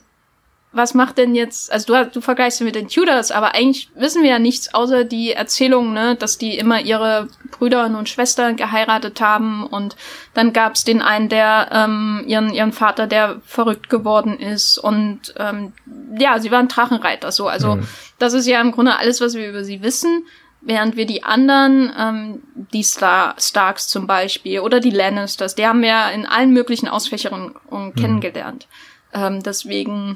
[0.74, 4.24] was macht denn jetzt, also du, du vergleichst sie mit den Tudors, aber eigentlich wissen
[4.24, 9.20] wir ja nichts außer die Erzählung, ne, dass die immer ihre Brüder und Schwestern geheiratet
[9.20, 9.98] haben und
[10.34, 15.74] dann gab's den einen, der ähm, ihren, ihren Vater, der verrückt geworden ist und ähm,
[16.18, 17.88] ja, sie waren Drachenreiter, so, also mhm.
[18.18, 20.26] das ist ja im Grunde alles, was wir über sie wissen.
[20.64, 25.82] Während wir die anderen, ähm, die Star Starks zum Beispiel oder die Lannisters, die haben
[25.82, 27.96] wir in allen möglichen Ausfächerungen mhm.
[27.96, 28.68] kennengelernt.
[29.12, 30.14] Ähm, deswegen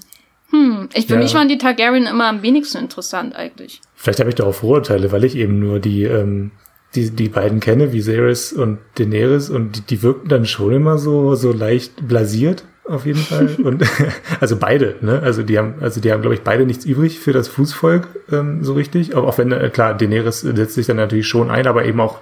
[0.51, 1.19] hm, ich, für ja.
[1.19, 3.81] mich waren die Targaryen immer am wenigsten interessant eigentlich.
[3.95, 6.51] Vielleicht habe ich da auch Vorurteile, weil ich eben nur die, ähm,
[6.93, 11.35] die, die beiden kenne, Viserys und Daenerys, und die, die wirkten dann schon immer so,
[11.35, 13.55] so leicht blasiert, auf jeden Fall.
[13.63, 13.83] und
[14.39, 15.21] also beide, ne?
[15.23, 18.63] Also die haben, also die haben, glaube ich, beide nichts übrig für das Fußvolk, ähm,
[18.63, 19.15] so richtig.
[19.15, 22.19] Aber auch wenn, äh, klar, Daenerys setzt sich dann natürlich schon ein, aber eben auch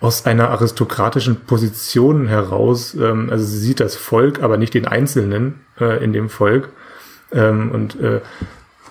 [0.00, 2.94] aus einer aristokratischen Position heraus.
[2.94, 6.70] Ähm, also sie sieht das Volk, aber nicht den Einzelnen äh, in dem Volk.
[7.34, 8.20] Ähm, und äh,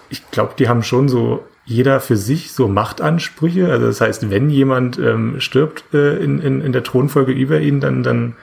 [0.10, 3.70] ich glaube, die haben schon so jeder für sich so Machtansprüche.
[3.70, 7.80] Also das heißt, wenn jemand ähm, stirbt äh, in, in, in der Thronfolge über ihn,
[7.80, 8.36] dann, dann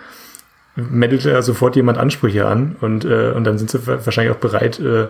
[0.74, 4.80] meldet er sofort jemand Ansprüche an und, äh, und dann sind sie wahrscheinlich auch bereit,
[4.80, 5.08] äh,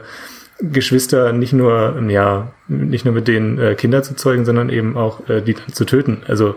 [0.63, 5.27] Geschwister nicht nur, ja, nicht nur mit denen äh, Kinder zu zeugen, sondern eben auch
[5.29, 6.23] äh, die dann zu töten.
[6.27, 6.57] Also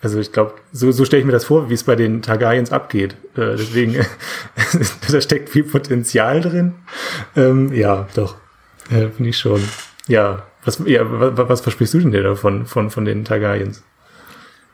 [0.00, 2.70] also ich glaube, so, so stelle ich mir das vor, wie es bei den Targaryens
[2.70, 3.14] abgeht.
[3.34, 3.94] Äh, deswegen,
[5.10, 6.74] da steckt viel Potenzial drin.
[7.34, 8.36] Ähm, ja, doch,
[8.90, 9.62] äh, finde ich schon.
[10.06, 13.82] Ja, was, ja, was, was versprichst du denn dir davon, von, von den Targaryens?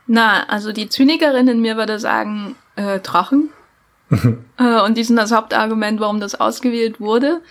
[0.07, 3.49] Na, also die Zynikerin in mir würde sagen, äh, Drachen.
[4.11, 7.41] äh, und die sind das Hauptargument, warum das ausgewählt wurde.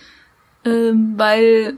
[0.63, 1.75] Äh, weil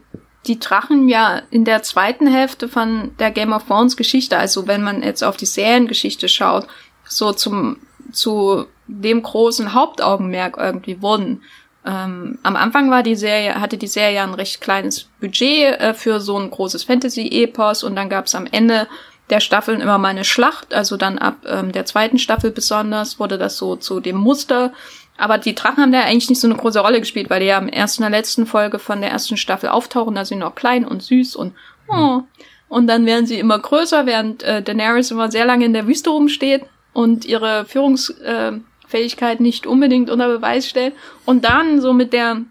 [0.48, 4.84] die Drachen ja in der zweiten Hälfte von der Game of Thrones Geschichte, also wenn
[4.84, 6.68] man jetzt auf die Seriengeschichte schaut,
[7.08, 7.78] so zum,
[8.12, 11.42] zu dem großen Hauptaugenmerk irgendwie wurden.
[11.86, 16.20] Ähm, am Anfang war die Serie, hatte die Serie ein recht kleines Budget äh, für
[16.20, 18.88] so ein großes Fantasy-Epos und dann gab es am Ende
[19.30, 23.38] der Staffeln immer mal eine Schlacht, also dann ab ähm, der zweiten Staffel besonders wurde
[23.38, 24.74] das so zu dem Muster
[25.18, 27.58] aber die Drachen haben da eigentlich nicht so eine große Rolle gespielt, weil die ja
[27.58, 30.16] im ersten und letzten Folge von der ersten Staffel auftauchen.
[30.16, 31.54] Da sind noch klein und süß und
[31.88, 32.22] oh.
[32.70, 36.10] Und dann werden sie immer größer, während äh, Daenerys immer sehr lange in der Wüste
[36.10, 40.94] rumsteht und ihre Führungsfähigkeit äh, nicht unbedingt unter Beweis stellt.
[41.26, 42.42] Und dann so mit der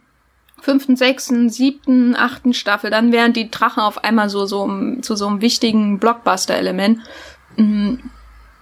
[0.61, 4.69] fünften, sechsten, siebten, achten Staffel, dann wären die Drachen auf einmal so, so
[5.03, 7.01] zu so einem wichtigen Blockbuster-Element,
[7.57, 7.95] mm,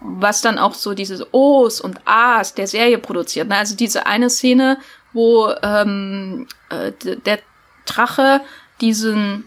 [0.05, 3.49] was dann auch so dieses O's und A's der Serie produziert.
[3.49, 3.57] Ne?
[3.57, 4.79] Also diese eine Szene,
[5.13, 6.93] wo ähm, äh,
[7.25, 7.39] der
[7.87, 8.43] Drache
[8.81, 9.45] diesen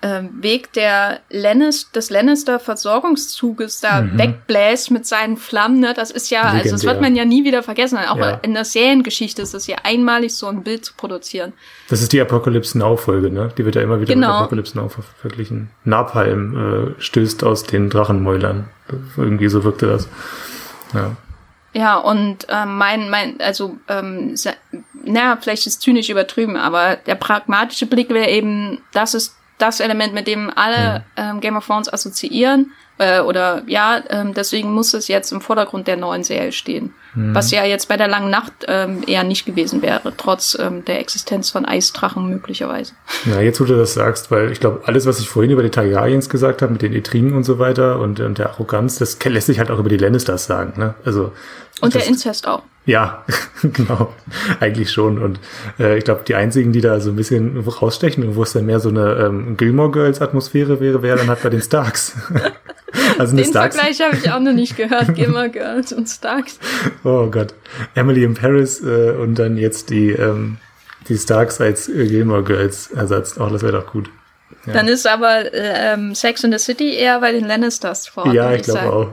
[0.00, 4.16] ähm, Weg der Lannis des Lannister Versorgungszuges da mhm.
[4.16, 5.92] wegbläst mit seinen Flammen, ne?
[5.92, 6.62] Das ist ja, Legendär.
[6.62, 7.98] also das wird man ja nie wieder vergessen.
[7.98, 8.38] Auch ja.
[8.42, 11.52] in der Seriengeschichte ist es ja einmalig, so ein Bild zu produzieren.
[11.88, 13.52] Das ist die Apocalypse Now Folge, ne?
[13.58, 14.28] Die wird ja immer wieder genau.
[14.28, 15.70] mit Apocalypse Now ver verglichen.
[15.82, 18.68] Napalm äh, stößt aus den Drachenmäulern.
[19.16, 20.08] Irgendwie so wirkte das.
[20.94, 21.16] Ja.
[21.74, 24.34] Ja, und ähm, mein, mein, also, ähm,
[25.04, 30.14] naja, vielleicht ist zynisch übertrieben, aber der pragmatische Blick wäre eben, das ist das Element,
[30.14, 32.72] mit dem alle ähm, Game of Thrones assoziieren.
[32.98, 36.94] Äh, oder ja, ähm, deswegen muss es jetzt im Vordergrund der neuen Serie stehen.
[37.14, 37.34] Mhm.
[37.34, 41.00] Was ja jetzt bei der langen Nacht ähm, eher nicht gewesen wäre, trotz ähm, der
[41.00, 42.92] Existenz von Eisdrachen möglicherweise.
[43.24, 45.70] Ja, jetzt wo du das sagst, weil ich glaube, alles, was ich vorhin über die
[45.70, 49.46] Targaryens gesagt habe, mit den Etrinen und so weiter und, und der Arroganz, das lässt
[49.46, 50.74] sich halt auch über die Lannisters sagen.
[50.76, 50.94] Ne?
[51.04, 51.32] Also
[51.80, 52.62] und der Inzest auch.
[52.88, 53.22] Ja,
[53.62, 54.14] genau.
[54.60, 55.18] Eigentlich schon.
[55.18, 55.38] Und
[55.78, 58.64] äh, ich glaube, die einzigen, die da so ein bisschen rausstechen und wo es dann
[58.64, 62.16] mehr so eine ähm, Gilmore Girls Atmosphäre wäre, wäre dann halt bei den Starks.
[63.18, 65.14] also Den Starks Vergleich habe ich auch noch nicht gehört.
[65.14, 66.58] Gilmore Girls und Starks.
[67.04, 67.52] Oh Gott.
[67.94, 70.56] Emily in Paris äh, und dann jetzt die, ähm,
[71.08, 73.38] die Starks als äh, Gilmore Girls Ersatz.
[73.38, 74.08] Oh, das wäre doch gut.
[74.64, 74.72] Ja.
[74.72, 78.32] Dann ist aber äh, ähm, Sex in the City eher bei den Lannisters vor.
[78.32, 79.08] Ja, ich glaube auch.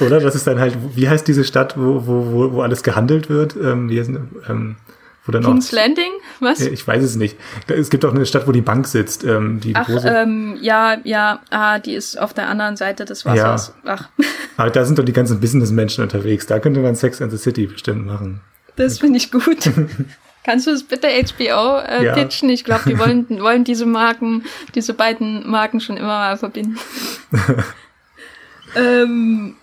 [0.00, 0.20] Oder?
[0.20, 3.56] Das ist dann halt, wie heißt diese Stadt, wo, wo, wo, wo alles gehandelt wird?
[3.56, 4.10] Ähm, wie heißt,
[4.48, 4.76] ähm,
[5.24, 6.12] wo dann King's auch, Landing?
[6.40, 6.60] Was?
[6.60, 7.36] Ich weiß es nicht.
[7.68, 9.24] Es gibt auch eine Stadt, wo die Bank sitzt.
[9.24, 13.26] Ähm, die Ach, große, ähm, ja, ja, ah, die ist auf der anderen Seite des
[13.26, 13.74] Wassers.
[13.84, 13.94] Ja.
[13.94, 14.08] Ach.
[14.56, 16.46] Aber da sind doch die ganzen Businessmenschen unterwegs.
[16.46, 18.40] Da könnte man Sex and the City bestimmt machen.
[18.76, 19.70] Das finde ich gut.
[20.44, 22.14] Kannst du es bitte HBO äh, ja.
[22.14, 22.48] pitchen?
[22.48, 26.78] Ich glaube, die wollen, wollen diese Marken, diese beiden Marken schon immer mal verbinden.
[28.74, 29.56] ähm,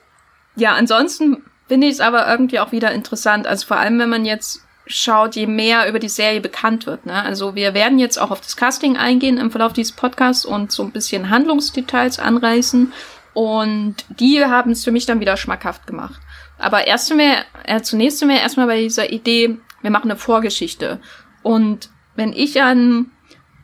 [0.57, 3.47] ja, ansonsten finde ich es aber irgendwie auch wieder interessant.
[3.47, 7.05] Also vor allem, wenn man jetzt schaut, je mehr über die Serie bekannt wird.
[7.05, 7.21] Ne?
[7.23, 10.83] Also wir werden jetzt auch auf das Casting eingehen im Verlauf dieses Podcasts und so
[10.83, 12.91] ein bisschen Handlungsdetails anreißen.
[13.33, 16.19] Und die haben es für mich dann wieder schmackhaft gemacht.
[16.57, 20.99] Aber erst einmal, äh, zunächst einmal erstmal bei dieser Idee, wir machen eine Vorgeschichte.
[21.43, 23.11] Und wenn ich an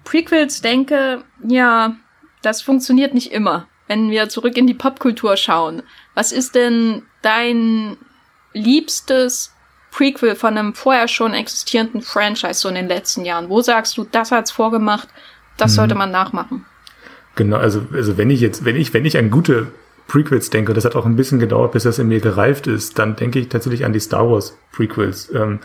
[0.03, 1.95] Prequels denke, ja,
[2.43, 3.67] das funktioniert nicht immer.
[3.93, 5.83] Wenn wir zurück in die Popkultur schauen,
[6.15, 7.95] was ist denn dein
[8.51, 9.53] liebstes
[9.91, 13.49] Prequel von einem vorher schon existierenden Franchise so in den letzten Jahren?
[13.49, 15.09] Wo sagst du, das hat's vorgemacht,
[15.57, 15.75] das hm.
[15.75, 16.65] sollte man nachmachen?
[17.35, 19.67] Genau, also, also wenn ich jetzt, wenn ich, wenn ich an gute
[20.07, 23.15] Prequels denke, das hat auch ein bisschen gedauert, bis das in mir gereift ist, dann
[23.15, 25.31] denke ich tatsächlich an die Star Wars Prequels.
[25.35, 25.59] Ähm,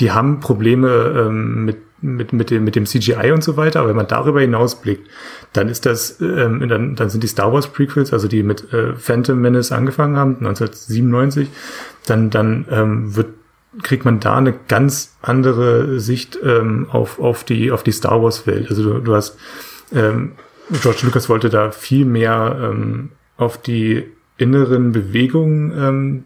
[0.00, 3.90] die haben Probleme ähm, mit mit, mit, dem, mit dem CGI und so weiter, aber
[3.90, 5.08] wenn man darüber hinausblickt,
[5.52, 8.94] dann ist das, ähm, dann, dann sind die Star Wars Prequels, also die mit äh,
[8.94, 11.48] Phantom Menace angefangen haben, 1997,
[12.06, 13.28] dann, dann ähm, wird,
[13.82, 18.46] kriegt man da eine ganz andere Sicht ähm, auf, auf, die, auf die Star Wars
[18.46, 18.68] Welt.
[18.68, 19.38] Also du, du hast,
[19.92, 20.32] ähm,
[20.82, 24.04] George Lucas wollte da viel mehr ähm, auf die
[24.38, 26.24] inneren Bewegungen ähm,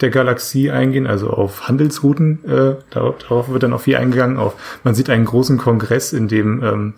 [0.00, 2.44] der Galaxie eingehen, also auf Handelsrouten.
[2.44, 4.38] Äh, darauf, wird dann auch viel eingegangen.
[4.38, 6.94] Auf, man sieht einen großen Kongress, in dem ähm,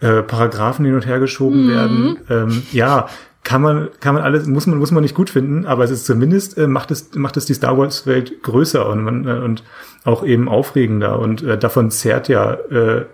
[0.00, 1.70] äh, Paragraphen hin und her geschoben mhm.
[1.70, 2.18] werden.
[2.28, 3.08] Ähm, ja,
[3.44, 6.04] kann man, kann man alles, muss man, muss man nicht gut finden, aber es ist
[6.04, 9.64] zumindest, äh, macht es, macht es die Star Wars Welt größer und man, äh, und
[10.04, 13.06] auch eben aufregender und äh, davon zehrt ja äh,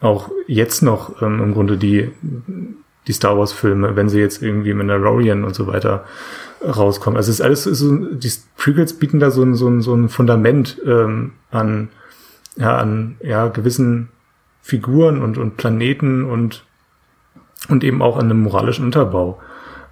[0.00, 2.10] auch jetzt noch ähm, im Grunde die,
[3.06, 6.04] die Star Wars Filme, wenn sie jetzt irgendwie Mandalorian und so weiter
[6.64, 7.16] rauskommen.
[7.16, 10.08] Also es ist alles so, die Prequels bieten da so ein, so ein, so ein
[10.08, 11.88] Fundament ähm, an,
[12.56, 14.08] ja, an ja, gewissen
[14.62, 16.64] Figuren und, und Planeten und,
[17.68, 19.40] und eben auch an einem moralischen Unterbau.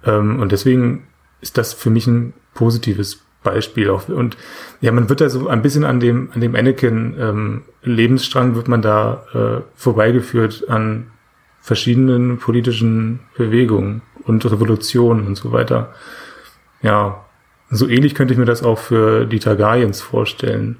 [0.05, 1.07] Ähm, und deswegen
[1.41, 4.07] ist das für mich ein positives Beispiel auch.
[4.07, 4.37] Und
[4.81, 8.81] ja, man wird da so ein bisschen an dem, an dem Anakin ähm, wird man
[8.81, 11.07] da äh, vorbeigeführt an
[11.59, 15.93] verschiedenen politischen Bewegungen und Revolutionen und so weiter.
[16.81, 17.25] Ja,
[17.69, 20.77] so ähnlich könnte ich mir das auch für die Targaryens vorstellen.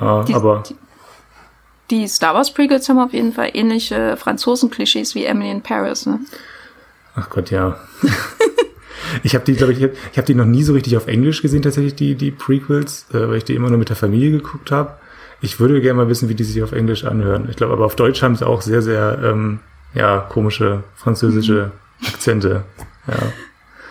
[0.00, 0.62] Ja, die, aber.
[0.68, 0.76] Die,
[1.90, 6.20] die Star Wars Prequels haben auf jeden Fall ähnliche Franzosen-Klischees wie Emily in Paris, ne?
[7.16, 7.78] Ach Gott, ja.
[9.22, 11.62] ich habe die, glaube ich, ich habe die noch nie so richtig auf Englisch gesehen,
[11.62, 14.96] tatsächlich, die, die Prequels, äh, weil ich die immer nur mit der Familie geguckt habe.
[15.40, 17.48] Ich würde gerne mal wissen, wie die sich auf Englisch anhören.
[17.50, 19.60] Ich glaube, aber auf Deutsch haben sie auch sehr, sehr, ähm,
[19.92, 22.06] ja, komische französische mhm.
[22.06, 22.64] Akzente.
[23.06, 23.14] Ja.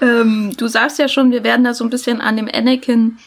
[0.01, 3.17] Ähm, du sagst ja schon, wir werden da so ein bisschen an dem Anakin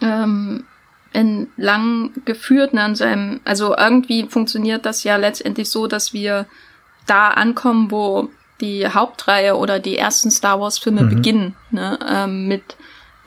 [0.00, 0.64] ähm,
[1.12, 6.46] entlang geführt ne, an seinem, also irgendwie funktioniert das ja letztendlich so, dass wir
[7.06, 11.08] da ankommen, wo die Hauptreihe oder die ersten Star Wars Filme mhm.
[11.08, 12.76] beginnen, ne, ähm, mit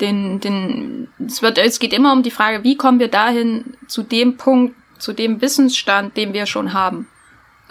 [0.01, 4.03] den, den, es wird, es geht immer um die Frage, wie kommen wir dahin zu
[4.03, 7.07] dem Punkt, zu dem Wissensstand, den wir schon haben.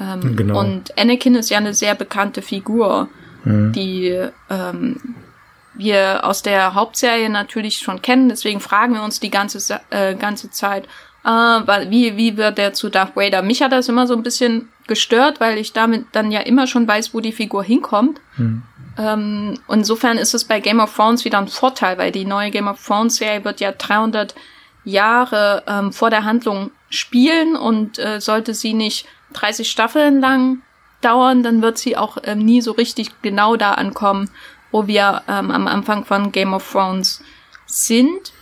[0.01, 0.59] Ähm, genau.
[0.59, 3.09] Und Anakin ist ja eine sehr bekannte Figur,
[3.45, 3.73] mhm.
[3.73, 5.01] die ähm,
[5.75, 8.29] wir aus der Hauptserie natürlich schon kennen.
[8.29, 10.87] Deswegen fragen wir uns die ganze äh, ganze Zeit,
[11.25, 13.43] äh, wie wie wird der zu Darth Vader?
[13.43, 16.87] Mich hat das immer so ein bisschen gestört, weil ich damit dann ja immer schon
[16.87, 18.21] weiß, wo die Figur hinkommt.
[18.37, 18.63] Mhm.
[18.99, 22.69] Ähm, insofern ist es bei Game of Thrones wieder ein Vorteil, weil die neue Game
[22.69, 24.35] of Thrones Serie wird ja 300
[24.85, 30.63] Jahre ähm, vor der Handlung spielen und äh, sollte sie nicht 30 Staffeln lang
[31.01, 34.31] dauern, dann wird sie auch ähm, nie so richtig genau da ankommen,
[34.71, 37.23] wo wir ähm, am Anfang von Game of Thrones
[37.67, 38.33] sind.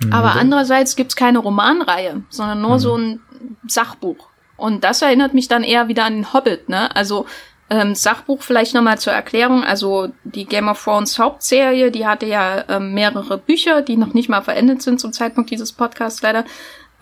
[0.00, 0.12] Mhm.
[0.12, 2.78] Aber andererseits gibt's keine Romanreihe, sondern nur mhm.
[2.78, 3.20] so ein
[3.66, 4.28] Sachbuch.
[4.56, 6.94] Und das erinnert mich dann eher wieder an den Hobbit, ne?
[6.94, 7.26] Also
[7.70, 9.64] ähm, Sachbuch vielleicht nochmal zur Erklärung.
[9.64, 14.28] Also die Game of Thrones Hauptserie, die hatte ja ähm, mehrere Bücher, die noch nicht
[14.28, 16.44] mal verendet sind zum Zeitpunkt dieses Podcasts leider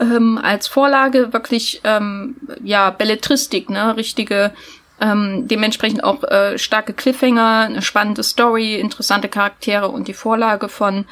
[0.03, 4.53] ähm, als Vorlage wirklich ähm, ja Belletristik, ne, richtige
[5.01, 11.07] ähm, dementsprechend auch äh, starke Cliffhanger, eine spannende Story, interessante Charaktere und die Vorlage von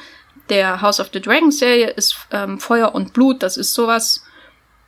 [0.49, 3.43] der House of the Dragon Serie ist ähm, Feuer und Blut.
[3.43, 4.23] Das ist sowas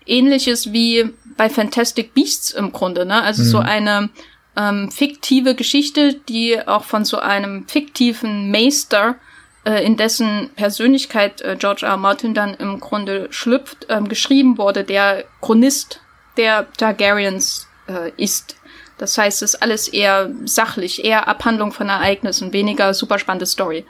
[0.05, 3.21] ähnliches wie bei Fantastic Beasts im Grunde, ne?
[3.21, 3.47] Also mhm.
[3.47, 4.09] so eine
[4.55, 9.15] ähm, fiktive Geschichte, die auch von so einem fiktiven Meister
[9.85, 11.91] in dessen Persönlichkeit äh, George R.
[11.91, 11.97] R.
[11.97, 16.01] Martin dann im Grunde schlüpft, ähm, geschrieben wurde, der Chronist
[16.37, 18.57] der Targaryens äh, ist.
[18.97, 23.85] Das heißt, es ist alles eher sachlich, eher Abhandlung von Ereignissen, weniger super spannende Story.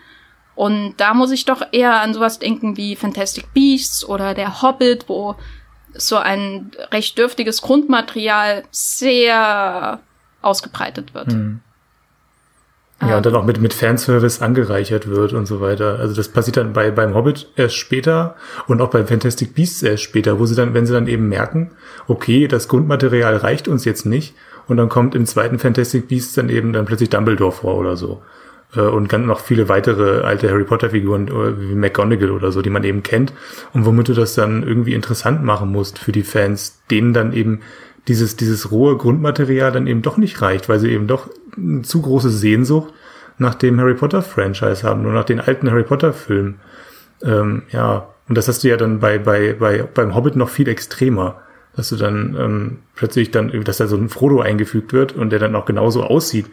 [0.55, 5.05] Und da muss ich doch eher an sowas denken wie Fantastic Beasts oder der Hobbit,
[5.07, 5.35] wo
[5.95, 9.99] so ein recht dürftiges Grundmaterial sehr
[10.41, 11.31] ausgebreitet wird.
[11.31, 11.61] Hm.
[13.07, 15.99] Ja, und dann auch mit, mit Fanservice angereichert wird und so weiter.
[15.99, 18.35] Also das passiert dann bei, beim Hobbit erst später
[18.67, 21.71] und auch bei Fantastic Beasts erst später, wo sie dann, wenn sie dann eben merken,
[22.07, 24.33] okay, das Grundmaterial reicht uns jetzt nicht,
[24.67, 28.21] und dann kommt im zweiten Fantastic Beasts dann eben dann plötzlich Dumbledore vor oder so.
[28.75, 32.61] Äh, und ganz noch viele weitere alte Harry Potter Figuren äh, wie McGonagall oder so,
[32.61, 33.33] die man eben kennt
[33.73, 37.61] und womit du das dann irgendwie interessant machen musst für die Fans, denen dann eben
[38.07, 42.01] dieses, dieses rohe Grundmaterial dann eben doch nicht reicht, weil sie eben doch eine zu
[42.01, 42.93] große Sehnsucht
[43.37, 46.59] nach dem Harry Potter Franchise haben, nur nach den alten Harry Potter Filmen.
[47.23, 50.67] Ähm, ja, und das hast du ja dann bei, bei, bei, beim Hobbit noch viel
[50.67, 51.41] extremer,
[51.75, 55.39] dass du dann ähm, plötzlich dann, dass da so ein Frodo eingefügt wird und der
[55.39, 56.47] dann auch genauso aussieht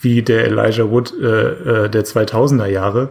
[0.00, 3.10] wie der Elijah Wood äh, äh, der 2000er Jahre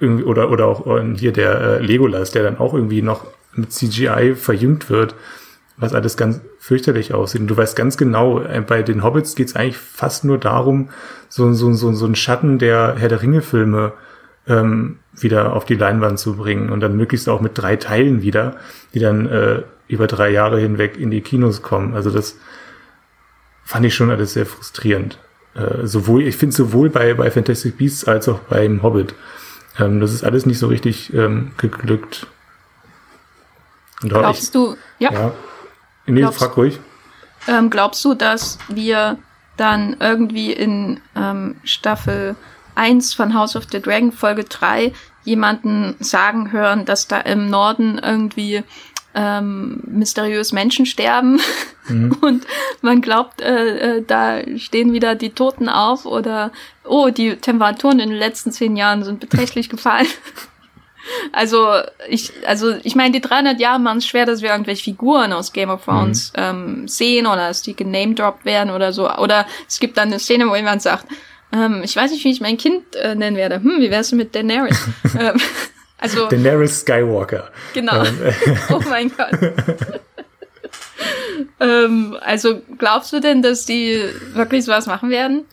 [0.00, 3.72] irgendwie, oder oder auch äh, hier der äh, Legolas, der dann auch irgendwie noch mit
[3.72, 5.14] CGI verjüngt wird
[5.76, 7.40] was alles ganz fürchterlich aussieht.
[7.40, 10.90] Und du weißt ganz genau, äh, bei den Hobbits geht es eigentlich fast nur darum,
[11.28, 13.92] so, so, so, so einen Schatten der Herr der Ringe-Filme
[14.46, 18.56] ähm, wieder auf die Leinwand zu bringen und dann möglichst auch mit drei Teilen wieder,
[18.92, 21.94] die dann äh, über drei Jahre hinweg in die Kinos kommen.
[21.94, 22.38] Also das
[23.64, 25.18] fand ich schon alles sehr frustrierend.
[25.54, 29.14] Äh, sowohl, ich finde sowohl bei, bei Fantastic Beasts als auch beim Hobbit.
[29.78, 32.26] Ähm, das ist alles nicht so richtig ähm, geglückt.
[34.02, 35.12] Und Glaubst ich, du, ja.
[35.12, 35.32] ja
[36.06, 36.80] Nee, glaubst, frag ruhig.
[37.48, 39.18] Ähm, glaubst du, dass wir
[39.56, 42.36] dann irgendwie in ähm, Staffel
[42.74, 44.92] 1 von House of the Dragon Folge 3
[45.24, 48.62] jemanden sagen hören, dass da im Norden irgendwie
[49.14, 51.40] ähm, mysteriös Menschen sterben
[51.88, 52.16] mhm.
[52.20, 52.46] und
[52.82, 56.50] man glaubt, äh, äh, da stehen wieder die Toten auf oder
[56.84, 60.08] oh, die Temperaturen in den letzten zehn Jahren sind beträchtlich gefallen.
[61.32, 61.68] Also
[62.08, 65.52] ich, also ich meine, die 300 Jahre machen es schwer, dass wir irgendwelche Figuren aus
[65.52, 66.42] Game of Thrones mhm.
[66.42, 69.10] ähm, sehen oder dass die genamedropped werden oder so.
[69.10, 71.06] Oder es gibt dann eine Szene, wo jemand sagt,
[71.52, 73.56] ähm, ich weiß nicht, wie ich mein Kind äh, nennen werde.
[73.56, 74.88] Hm, wie wär's mit Daenerys?
[75.18, 75.40] ähm,
[75.98, 77.50] also Daenerys Skywalker.
[77.74, 78.04] Genau.
[78.04, 78.34] Ähm.
[78.70, 79.30] oh mein Gott.
[81.60, 85.44] ähm, also glaubst du denn, dass die wirklich sowas machen werden?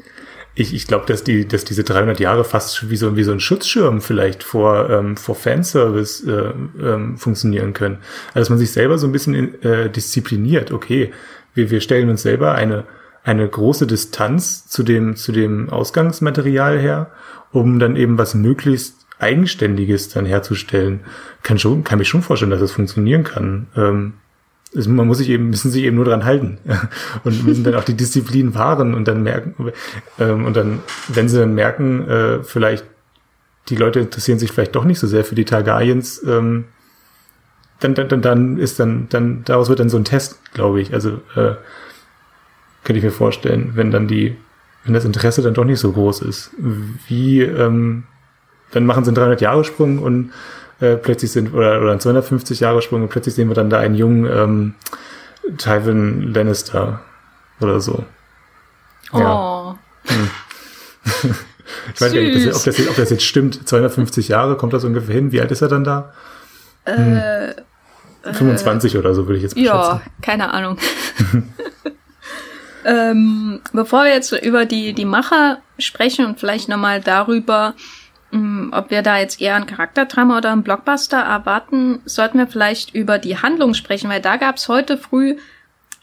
[0.53, 3.39] Ich, ich glaube, dass die, dass diese 300 Jahre fast wie so, wie so ein
[3.39, 7.99] Schutzschirm vielleicht vor, ähm, vor Fanservice äh, ähm, funktionieren können.
[8.33, 10.71] Also, dass man sich selber so ein bisschen äh, diszipliniert.
[10.71, 11.11] Okay,
[11.53, 12.83] wir, wir stellen uns selber eine,
[13.23, 17.11] eine große Distanz zu dem, zu dem Ausgangsmaterial her,
[17.51, 21.01] um dann eben was möglichst Eigenständiges dann herzustellen.
[21.43, 23.67] Kann schon, kann mich schon vorstellen, dass das funktionieren kann.
[23.77, 24.13] Ähm,
[24.74, 26.58] man muss sich eben, müssen sich eben nur dran halten
[27.24, 29.72] und müssen dann auch die Disziplin wahren und dann merken,
[30.19, 32.86] ähm, und dann, wenn sie dann merken, äh, vielleicht
[33.69, 36.65] die Leute interessieren sich vielleicht doch nicht so sehr für die Targaryens, ähm,
[37.80, 40.94] dann, dann, dann ist dann, dann, daraus wird dann so ein Test, glaube ich.
[40.94, 41.56] Also äh,
[42.84, 44.36] könnte ich mir vorstellen, wenn dann die,
[44.84, 46.52] wenn das Interesse dann doch nicht so groß ist.
[47.08, 48.04] Wie, ähm,
[48.72, 50.32] dann machen sie einen 300 Jahre Sprung und
[50.82, 53.79] äh, plötzlich sind, oder, oder einen 250 Jahre Sprung und plötzlich sehen wir dann da
[53.79, 54.73] einen jungen ähm,
[55.58, 57.02] Tywin Lannister
[57.60, 58.04] oder so.
[59.13, 59.36] Ja.
[59.36, 59.75] Oh.
[60.06, 60.29] Hm.
[61.94, 63.67] ich weiß nicht, ob das, jetzt, ob das jetzt stimmt.
[63.67, 65.32] 250 Jahre, kommt das ungefähr hin?
[65.32, 66.13] Wie alt ist er dann da?
[66.86, 67.17] Hm.
[67.17, 67.54] Äh,
[68.23, 69.75] 25 äh, oder so würde ich jetzt beschätzen.
[69.75, 70.77] Ja, keine Ahnung.
[72.86, 77.73] ähm, bevor wir jetzt über die, die Macher sprechen und vielleicht nochmal darüber,
[78.71, 83.17] ob wir da jetzt eher ein Charakterdrama oder ein Blockbuster erwarten, sollten wir vielleicht über
[83.17, 85.38] die Handlung sprechen, weil da gab es heute früh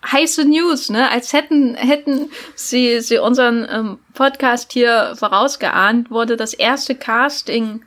[0.04, 1.10] heiße News, ne?
[1.10, 7.82] Als hätten hätten sie sie unseren ähm, Podcast hier vorausgeahnt, wurde das erste Casting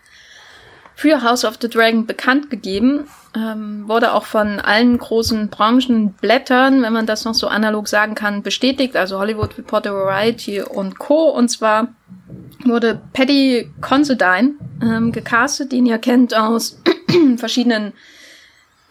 [1.02, 3.08] für House of the Dragon bekannt gegeben.
[3.36, 8.44] Ähm, wurde auch von allen großen Branchenblättern, wenn man das noch so analog sagen kann,
[8.44, 11.30] bestätigt, also Hollywood Reporter Variety und Co.
[11.30, 11.88] Und zwar
[12.66, 14.52] wurde Paddy Considine
[14.84, 16.80] ähm, gecastet, den ihr kennt aus
[17.38, 17.94] verschiedenen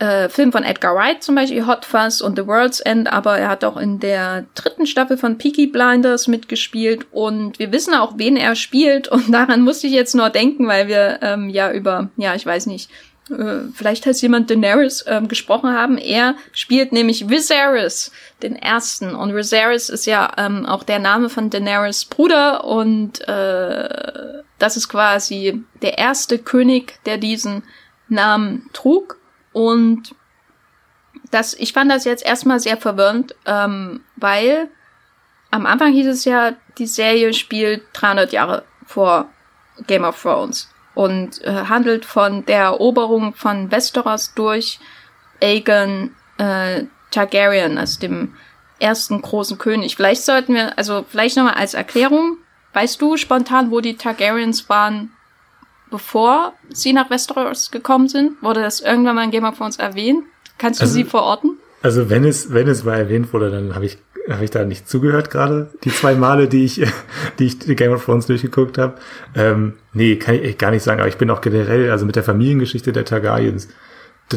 [0.01, 3.48] äh, Film von Edgar Wright zum Beispiel, Hot Fuzz und The World's End, aber er
[3.48, 8.36] hat auch in der dritten Staffel von Peaky Blinders mitgespielt und wir wissen auch, wen
[8.36, 12.34] er spielt und daran musste ich jetzt nur denken, weil wir ähm, ja über, ja,
[12.34, 12.90] ich weiß nicht,
[13.30, 15.98] äh, vielleicht heißt jemand Daenerys ähm, gesprochen haben.
[15.98, 18.11] Er spielt nämlich Viserys,
[18.42, 19.14] den ersten.
[19.14, 24.88] Und Viserys ist ja ähm, auch der Name von Daenerys Bruder und äh, das ist
[24.88, 27.62] quasi der erste König, der diesen
[28.09, 29.19] Namen trug.
[29.53, 30.14] Und
[31.30, 34.68] das, ich fand das jetzt erstmal sehr verwirrend, ähm, weil
[35.51, 39.28] am Anfang hieß es ja, die Serie spielt 300 Jahre vor
[39.86, 44.78] Game of Thrones und äh, handelt von der Eroberung von Westeros durch
[45.40, 48.34] Aegon äh, Targaryen, also dem
[48.78, 49.96] ersten großen König.
[49.96, 52.38] Vielleicht sollten wir, also vielleicht nochmal als Erklärung,
[52.72, 55.12] weißt du spontan, wo die Targaryens waren,
[55.91, 58.43] bevor sie nach Westeros gekommen sind?
[58.43, 60.24] Wurde das irgendwann mal in Game of Thrones erwähnt?
[60.59, 61.59] Kannst du also, sie verorten?
[61.82, 64.88] Also wenn es, wenn es mal erwähnt wurde, dann habe ich, hab ich da nicht
[64.88, 66.82] zugehört gerade, die zwei Male, die ich,
[67.38, 68.95] die ich Game of Thrones durchgeguckt habe.
[69.34, 72.24] Ähm, nee, kann ich gar nicht sagen, aber ich bin auch generell, also mit der
[72.24, 73.68] Familiengeschichte der Targaryens,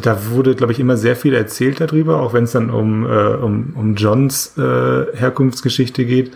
[0.02, 3.36] da wurde, glaube ich, immer sehr viel erzählt darüber, auch wenn es dann um, äh,
[3.36, 6.32] um, um Johns äh, Herkunftsgeschichte geht.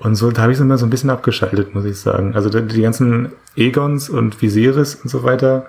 [0.00, 2.34] Und so, da habe ich es immer so ein bisschen abgeschaltet, muss ich sagen.
[2.34, 5.66] Also die, ganzen Egons und Viserys und so weiter,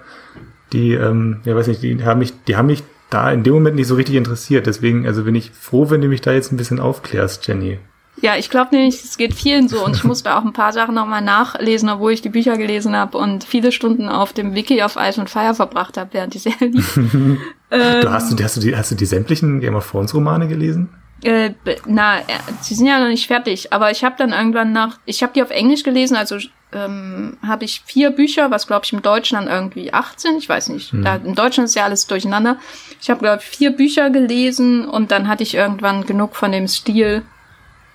[0.71, 3.75] die, ähm, ja weiß nicht, die haben mich, die haben mich da in dem Moment
[3.75, 4.67] nicht so richtig interessiert.
[4.67, 7.79] Deswegen, also bin ich froh, wenn du mich da jetzt ein bisschen aufklärst, Jenny.
[8.21, 10.95] Ja, ich glaube nämlich, es geht vielen so und ich musste auch ein paar Sachen
[10.95, 14.95] nochmal nachlesen, obwohl ich die Bücher gelesen habe und viele Stunden auf dem Wiki auf
[14.95, 16.97] Ice und Fire verbracht habe, während die Serie lief.
[16.97, 17.38] ähm,
[17.69, 20.89] du hast, du, hast, du die, hast du die sämtlichen Game of Thrones Romane gelesen?
[21.24, 21.53] Äh,
[21.86, 22.24] na, äh,
[22.61, 25.43] sie sind ja noch nicht fertig, aber ich habe dann irgendwann nach, ich habe die
[25.43, 26.38] auf Englisch gelesen, also
[26.74, 30.69] ähm, habe ich vier Bücher, was glaube ich im Deutschen dann irgendwie 18, ich weiß
[30.69, 30.91] nicht.
[30.91, 31.03] Hm.
[31.03, 32.57] Da, in Deutschland ist ja alles durcheinander.
[32.99, 36.67] Ich habe glaube ich vier Bücher gelesen und dann hatte ich irgendwann genug von dem
[36.67, 37.24] Stil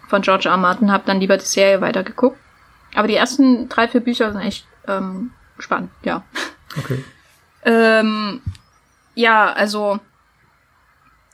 [0.09, 0.57] von George R.
[0.57, 2.39] Martin, habe dann lieber die Serie weitergeguckt.
[2.95, 6.23] Aber die ersten drei, vier Bücher sind echt ähm, spannend, ja.
[6.79, 7.05] Okay.
[7.65, 8.41] ähm,
[9.15, 9.99] ja, also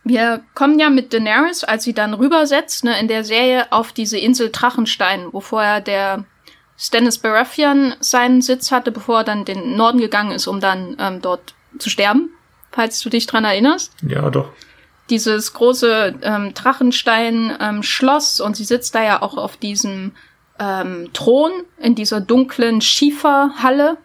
[0.04, 4.18] wir kommen ja mit Daenerys, als sie dann rübersetzt, ne, in der Serie auf diese
[4.18, 6.24] Insel Drachenstein, wo vorher der
[6.76, 11.20] Stannis Baratheon seinen Sitz hatte, bevor er dann den Norden gegangen ist, um dann ähm,
[11.22, 12.30] dort zu sterben,
[12.72, 13.92] falls du dich dran erinnerst.
[14.02, 14.50] Ja, doch.
[15.10, 20.12] Dieses große ähm, Drachenstein-Schloss ähm, und sie sitzt da ja auch auf diesem
[20.58, 23.98] ähm, Thron in dieser dunklen Schieferhalle,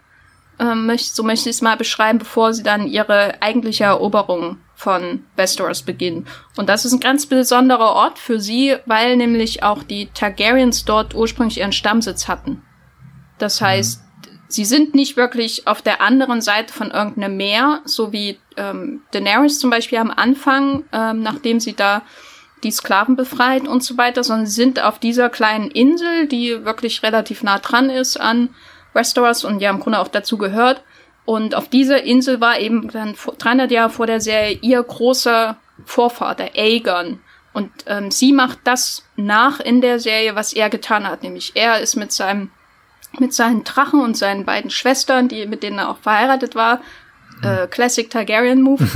[0.59, 5.81] ähm, so möchte ich es mal beschreiben, bevor sie dann ihre eigentliche Eroberung von Westeros
[5.81, 6.27] beginnen.
[6.55, 11.15] Und das ist ein ganz besonderer Ort für sie, weil nämlich auch die Targaryens dort
[11.15, 12.61] ursprünglich ihren Stammsitz hatten.
[13.39, 13.65] Das mhm.
[13.65, 14.03] heißt,
[14.47, 19.57] sie sind nicht wirklich auf der anderen Seite von irgendeinem Meer, so wie ähm, Daenerys
[19.57, 22.03] zum Beispiel am Anfang, ähm, nachdem sie da
[22.63, 27.01] die Sklaven befreit und so weiter, sondern sie sind auf dieser kleinen Insel, die wirklich
[27.01, 28.49] relativ nah dran ist an
[28.93, 30.83] Westeros und ja im Grunde auch dazu gehört.
[31.27, 36.51] Und auf dieser Insel war eben dann 300 Jahre vor der Serie ihr großer Vorvater,
[36.55, 37.19] Aegon.
[37.51, 41.23] Und ähm, sie macht das nach in der Serie, was er getan hat.
[41.23, 42.49] Nämlich er ist mit seinem,
[43.19, 46.79] mit seinen Drachen und seinen beiden Schwestern, die, mit denen er auch verheiratet war,
[47.43, 48.85] äh, Classic Targaryen Move,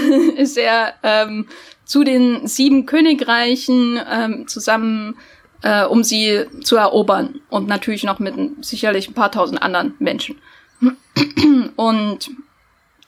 [0.36, 1.46] ist er ähm,
[1.86, 5.16] zu den sieben Königreichen ähm, zusammen,
[5.62, 7.40] äh, um sie zu erobern.
[7.48, 10.36] Und natürlich noch mit sicherlich ein paar tausend anderen Menschen.
[11.76, 12.30] Und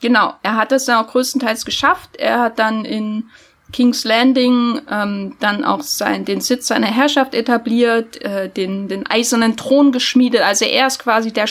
[0.01, 2.15] genau, er hat das dann auch größtenteils geschafft.
[2.17, 3.29] Er hat dann in
[3.71, 9.57] King's Landing ähm, dann auch sein, den Sitz seiner Herrschaft etabliert, äh, den, den eisernen
[9.57, 10.41] Thron geschmiedet.
[10.41, 11.47] Also er ist quasi der,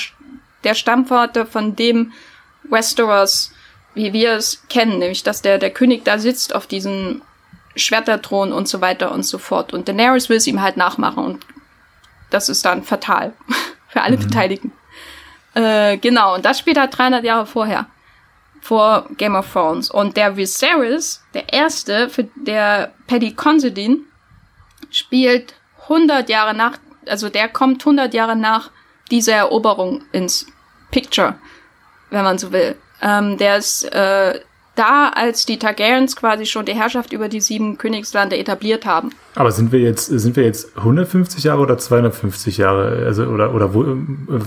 [0.65, 2.13] der Stammvater von dem
[2.65, 3.53] Westeros,
[3.95, 7.23] wie wir es kennen, nämlich dass der, der König da sitzt auf diesem
[7.77, 9.73] Schwerterthron und so weiter und so fort.
[9.73, 11.47] Und Daenerys will es ihm halt nachmachen und
[12.31, 13.33] das ist dann fatal
[13.89, 14.23] für alle mhm.
[14.23, 14.73] Beteiligten.
[15.59, 17.87] Äh, genau, und das spielt halt 300 Jahre vorher
[18.61, 19.91] vor Game of Thrones.
[19.91, 23.99] Und der Viserys, der erste, für der Paddy Considine,
[24.91, 26.79] spielt 100 Jahre nach,
[27.09, 28.71] also der kommt 100 Jahre nach
[29.11, 30.47] dieser Eroberung ins
[30.93, 31.35] Picture,
[32.11, 32.77] wenn man so will.
[33.03, 34.41] Ähm, der ist äh,
[34.79, 39.11] da, als die Targaryens quasi schon die Herrschaft über die sieben Königslande etabliert haben.
[39.35, 43.05] Aber sind wir jetzt, sind wir jetzt 150 Jahre oder 250 Jahre?
[43.07, 43.85] Also, oder, oder wo,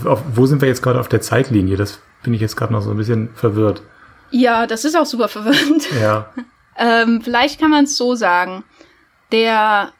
[0.08, 1.76] auf, wo sind wir jetzt gerade auf der Zeitlinie?
[1.76, 3.82] Das bin ich jetzt gerade noch so ein bisschen verwirrt.
[4.30, 5.86] Ja, das ist auch super verwirrend.
[6.00, 6.32] Ja.
[6.78, 8.64] ähm, vielleicht kann man es so sagen.
[9.32, 9.92] Der,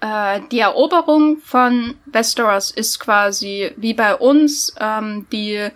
[0.00, 5.70] äh, die Eroberung von Westeros ist quasi wie bei uns ähm, die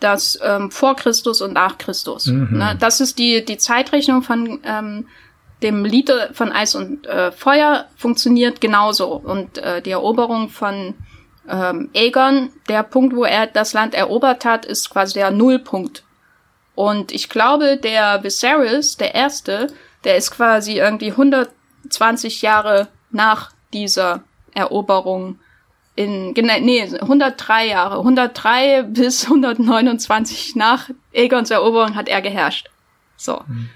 [0.00, 2.26] das ähm, vor Christus und nach Christus.
[2.26, 2.58] Mhm.
[2.58, 2.76] Ne?
[2.78, 5.06] Das ist die die Zeitrechnung von ähm,
[5.62, 10.94] dem Lied von Eis und äh, Feuer funktioniert genauso und äh, die Eroberung von
[11.48, 16.04] ähm, Aegon, der Punkt, wo er das Land erobert hat, ist quasi der Nullpunkt
[16.78, 19.66] und ich glaube, der Viserys, der Erste,
[20.04, 24.22] der ist quasi irgendwie 120 Jahre nach dieser
[24.54, 25.40] Eroberung
[25.98, 32.70] in, nee, 103 Jahre, 103 bis 129 nach Aegons Eroberung hat er geherrscht.
[33.16, 33.42] So.
[33.48, 33.68] Mhm.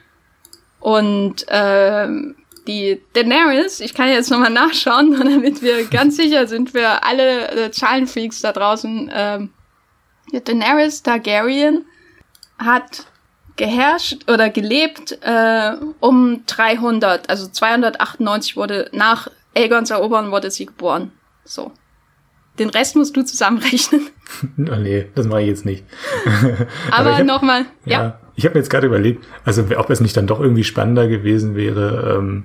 [0.78, 2.36] Und ähm,
[2.68, 7.70] die Daenerys, ich kann jetzt nochmal nachschauen, damit wir ganz sicher sind für alle äh,
[7.72, 9.50] Zahlenfreaks da draußen, ähm,
[10.32, 11.84] die Daenerys Targaryen
[12.56, 13.04] hat
[13.56, 21.10] geherrscht oder gelebt äh, um 300, also 298 wurde nach Aegons Erobern wurde sie geboren.
[21.44, 21.72] So.
[22.58, 24.08] Den Rest musst du zusammenrechnen.
[24.58, 25.84] oh nee, das mache ich jetzt nicht.
[26.90, 28.02] Aber, nochmal, ja.
[28.02, 28.18] ja.
[28.34, 31.54] Ich habe mir jetzt gerade überlegt, also ob es nicht dann doch irgendwie spannender gewesen
[31.54, 32.44] wäre, ähm,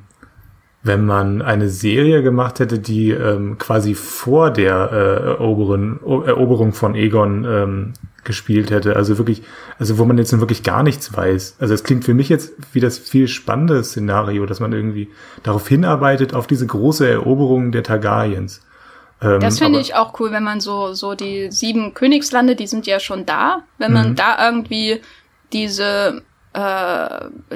[0.83, 6.95] wenn man eine Serie gemacht hätte, die ähm, quasi vor der äh, Eroberin, Eroberung von
[6.95, 7.93] Egon ähm,
[8.23, 8.95] gespielt hätte.
[8.95, 9.43] Also wirklich,
[9.79, 11.57] also wo man jetzt wirklich gar nichts weiß.
[11.59, 15.09] Also es klingt für mich jetzt wie das viel spannende Szenario, dass man irgendwie
[15.43, 18.61] darauf hinarbeitet, auf diese große Eroberung der Targaryens.
[19.21, 22.87] Ähm, das finde ich auch cool, wenn man so, so die sieben Königslande, die sind
[22.87, 24.15] ja schon da, wenn man mhm.
[24.15, 25.01] da irgendwie
[25.53, 26.59] diese äh,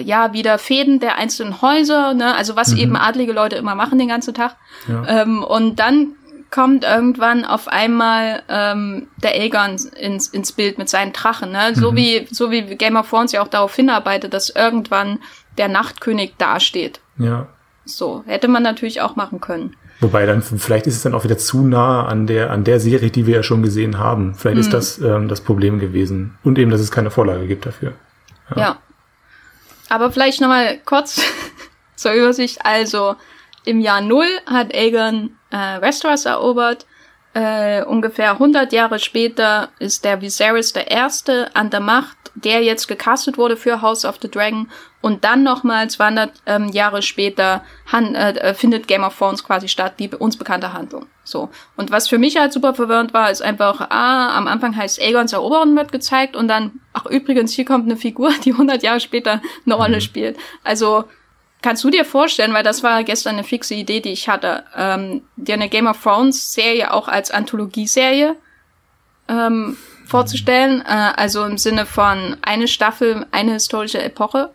[0.02, 2.36] ja wieder Fäden der einzelnen Häuser, ne?
[2.36, 2.78] also was mhm.
[2.78, 4.56] eben adlige Leute immer machen den ganzen Tag.
[4.88, 5.22] Ja.
[5.22, 6.14] Ähm, und dann
[6.52, 11.52] kommt irgendwann auf einmal ähm, der Aegon ins, ins Bild mit seinen Drachen.
[11.52, 11.74] Ne?
[11.74, 11.96] So, mhm.
[11.96, 15.20] wie, so wie Game of Thrones ja auch darauf hinarbeitet, dass irgendwann
[15.58, 17.00] der Nachtkönig dasteht.
[17.18, 17.48] Ja.
[17.86, 19.76] So, hätte man natürlich auch machen können.
[20.02, 23.12] Wobei dann, vielleicht ist es dann auch wieder zu nah an der, an der Serie,
[23.12, 24.34] die wir ja schon gesehen haben.
[24.34, 24.62] Vielleicht mhm.
[24.62, 26.38] ist das ähm, das Problem gewesen.
[26.44, 27.94] Und eben, dass es keine Vorlage gibt dafür.
[28.50, 28.58] Ja.
[28.58, 28.78] ja.
[29.90, 31.22] Aber vielleicht nochmal kurz
[31.96, 32.66] zur Übersicht.
[32.66, 33.16] Also,
[33.64, 36.88] im Jahr Null hat Aegon äh, Westeros erobert.
[37.34, 42.88] Äh, ungefähr 100 Jahre später ist der Viserys der Erste an der Macht, der jetzt
[42.88, 44.68] gecastet wurde für House of the Dragon.
[45.02, 49.96] Und dann nochmal 200 ähm, Jahre später han, äh, findet Game of Thrones quasi statt,
[50.00, 51.08] die uns bekannte Handlung.
[51.24, 51.50] So.
[51.76, 55.34] Und was für mich halt super verwirrend war, ist einfach, ah, am Anfang heißt Aegons
[55.34, 59.42] Eroberung wird gezeigt und dann, ach übrigens, hier kommt eine Figur, die 100 Jahre später
[59.66, 60.02] eine Rolle mhm.
[60.02, 60.38] spielt.
[60.64, 61.06] Also,
[61.62, 65.22] Kannst du dir vorstellen, weil das war gestern eine fixe Idee, die ich hatte, ähm,
[65.36, 68.36] dir eine Game of Thrones Serie auch als Anthologieserie
[69.28, 69.78] ähm,
[70.08, 70.82] vorzustellen?
[70.82, 74.50] Äh, also im Sinne von eine Staffel, eine historische Epoche?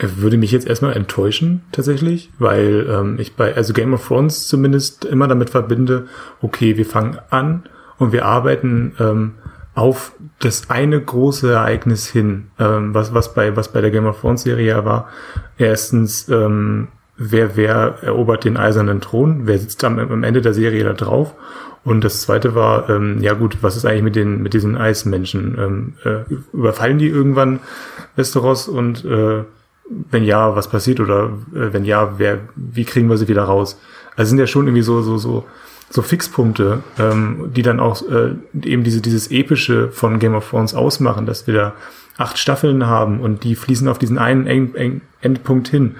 [0.00, 5.04] Würde mich jetzt erstmal enttäuschen, tatsächlich, weil ähm, ich bei, also Game of Thrones zumindest
[5.04, 6.06] immer damit verbinde,
[6.40, 7.64] okay, wir fangen an
[7.98, 9.34] und wir arbeiten ähm,
[9.74, 14.20] auf das eine große Ereignis hin, ähm, was, was, bei, was bei der Game of
[14.20, 15.08] Thrones Serie war.
[15.58, 19.42] Erstens, ähm, wer, wer erobert den eisernen Thron?
[19.46, 21.34] Wer sitzt am, am Ende der Serie da drauf?
[21.84, 25.56] Und das zweite war, ähm, ja gut, was ist eigentlich mit den, mit diesen Eismenschen?
[25.58, 27.60] Ähm, äh, überfallen die irgendwann
[28.16, 29.44] Westeros und äh,
[30.10, 33.78] wenn ja, was passiert oder äh, wenn ja, wer, wie kriegen wir sie wieder raus?
[34.16, 35.44] Also sind ja schon irgendwie so, so, so
[35.92, 40.72] so Fixpunkte, ähm, die dann auch äh, eben diese, dieses Epische von Game of Thrones
[40.72, 41.74] ausmachen, dass wir da
[42.16, 45.96] acht Staffeln haben und die fließen auf diesen einen Eng Eng Endpunkt hin.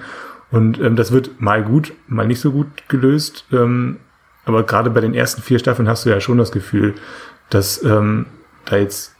[0.49, 3.45] Und ähm, das wird mal gut, mal nicht so gut gelöst.
[3.51, 3.97] Ähm,
[4.45, 6.95] aber gerade bei den ersten vier Staffeln hast du ja schon das Gefühl,
[7.49, 8.25] dass ähm,
[8.65, 9.15] da jetzt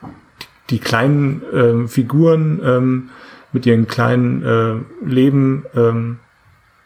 [0.69, 3.09] die kleinen ähm, Figuren ähm,
[3.53, 6.19] mit ihren kleinen äh, Leben ähm,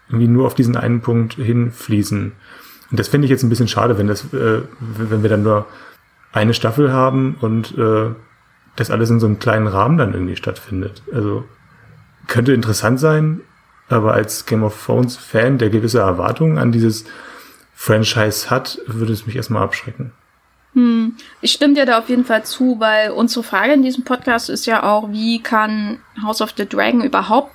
[0.07, 2.31] irgendwie nur auf diesen einen Punkt hinfließen.
[2.91, 5.65] Und das finde ich jetzt ein bisschen schade, wenn das, äh, wenn wir dann nur
[6.31, 8.09] eine Staffel haben und äh,
[8.75, 11.01] das alles in so einem kleinen Rahmen dann irgendwie stattfindet.
[11.13, 11.45] Also
[12.27, 13.41] könnte interessant sein,
[13.87, 17.05] aber als Game of Thrones Fan, der gewisse Erwartungen an dieses
[17.73, 20.11] Franchise hat, würde es mich erstmal abschrecken.
[20.75, 21.15] Hm.
[21.41, 24.65] Ich stimme dir da auf jeden Fall zu, weil unsere Frage in diesem Podcast ist
[24.65, 27.51] ja auch, wie kann House of the Dragon überhaupt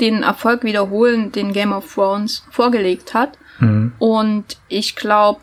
[0.00, 3.38] den Erfolg wiederholen, den Game of Thrones vorgelegt hat.
[3.60, 3.92] Mhm.
[4.00, 5.40] Und ich glaube,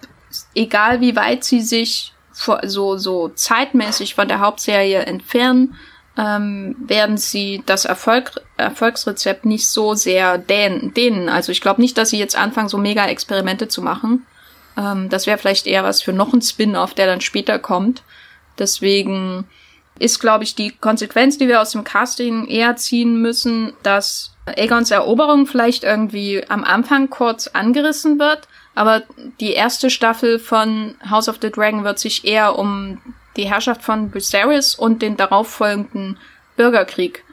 [0.54, 5.76] egal wie weit sie sich so, so zeitmäßig von der Hauptserie entfernen,
[6.18, 10.94] ähm, werden sie das Erfolg, Erfolgsrezept nicht so sehr dehnen.
[10.94, 11.30] dehnen.
[11.30, 14.26] Also ich glaube nicht, dass sie jetzt anfangen, so mega Experimente zu machen,
[14.78, 18.04] ähm, das wäre vielleicht eher was für noch ein Spin-off, der dann später kommt.
[18.58, 19.46] Deswegen
[20.00, 24.92] ist, glaube ich, die Konsequenz, die wir aus dem Casting eher ziehen müssen, dass Aegons
[24.92, 29.04] Eroberung vielleicht irgendwie am Anfang kurz angerissen wird, aber
[29.40, 33.02] die erste Staffel von House of the Dragon wird sich eher um
[33.38, 36.18] die Herrschaft von Viserys und den darauffolgenden
[36.56, 37.24] Bürgerkrieg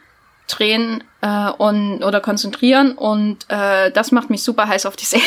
[0.47, 5.27] drehen äh, und oder konzentrieren und äh, das macht mich super heiß auf die Serie.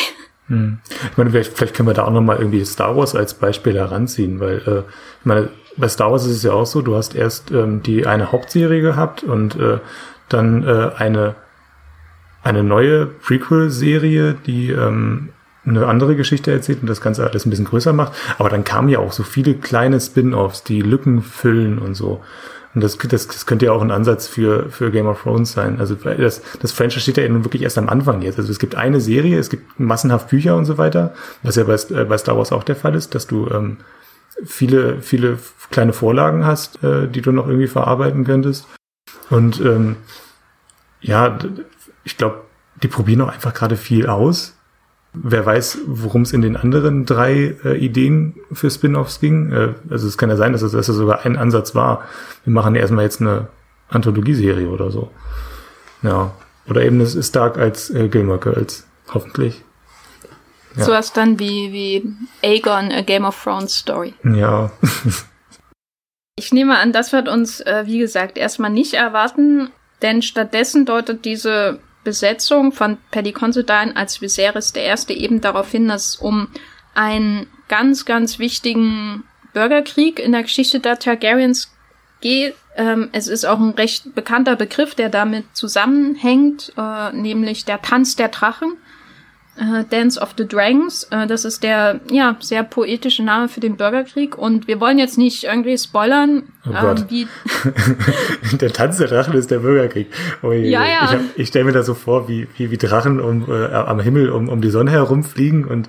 [0.52, 0.80] Hm.
[1.10, 4.38] Ich meine, vielleicht, vielleicht können wir da auch nochmal irgendwie Star Wars als Beispiel heranziehen,
[4.38, 4.80] weil äh,
[5.20, 5.48] ich meine,
[5.78, 8.82] bei Star Wars ist es ja auch so, du hast erst ähm, die eine Hauptserie
[8.82, 9.78] gehabt und äh,
[10.28, 11.36] dann äh, eine,
[12.42, 15.30] eine neue Prequel-Serie, die ähm,
[15.64, 18.12] eine andere Geschichte erzählt und das Ganze alles ein bisschen größer macht.
[18.36, 22.20] Aber dann kamen ja auch so viele kleine Spin-offs, die Lücken füllen und so.
[22.74, 25.78] Und das, das, das könnte ja auch ein Ansatz für, für Game of Thrones sein.
[25.78, 28.38] Also das, das Franchise steht ja nun wirklich erst am Anfang jetzt.
[28.38, 31.74] Also es gibt eine Serie, es gibt massenhaft Bücher und so weiter, was ja bei,
[31.74, 33.78] äh, bei Star Wars auch der Fall ist, dass du ähm,
[34.44, 35.38] viele, viele
[35.70, 38.66] kleine Vorlagen hast, äh, die du noch irgendwie verarbeiten könntest.
[39.28, 39.96] Und ähm,
[41.00, 41.38] ja,
[42.04, 42.42] ich glaube,
[42.82, 44.54] die probieren auch einfach gerade viel aus
[45.14, 49.52] Wer weiß, worum es in den anderen drei äh, Ideen für Spin-offs ging.
[49.52, 52.04] Äh, also es kann ja sein, dass es, dass es sogar ein Ansatz war.
[52.44, 53.48] Wir machen ja erstmal jetzt eine
[53.90, 55.10] Anthologieserie oder so.
[56.02, 56.32] Ja.
[56.68, 58.86] Oder eben das ist Dark als äh, Gilmore Girls.
[59.12, 59.62] Hoffentlich.
[60.76, 60.84] Ja.
[60.84, 64.14] So was dann wie, wie Aegon, A Game of Thrones Story.
[64.24, 64.70] Ja.
[66.36, 71.24] ich nehme an, das wird uns, äh, wie gesagt, erstmal nicht erwarten, denn stattdessen deutet
[71.24, 76.48] diese Besetzung von Paddy Considine als Viserys der Erste eben darauf hin, dass es um
[76.94, 81.72] einen ganz, ganz wichtigen Bürgerkrieg in der Geschichte der Targaryens
[82.20, 82.54] geht.
[82.76, 88.16] Ähm, es ist auch ein recht bekannter Begriff, der damit zusammenhängt, äh, nämlich der Tanz
[88.16, 88.76] der Drachen
[89.62, 91.04] äh, Dance of the Dragons.
[91.10, 95.18] Äh, das ist der ja sehr poetische Name für den Bürgerkrieg und wir wollen jetzt
[95.18, 97.28] nicht irgendwie spoilern, oh ähm, wie
[98.56, 100.08] der Tanz der Drachen ist der Bürgerkrieg.
[100.42, 101.20] Oh je, ja, ja.
[101.34, 104.30] Ich, ich stelle mir da so vor, wie wie, wie Drachen um äh, am Himmel
[104.30, 105.88] um, um die Sonne herumfliegen und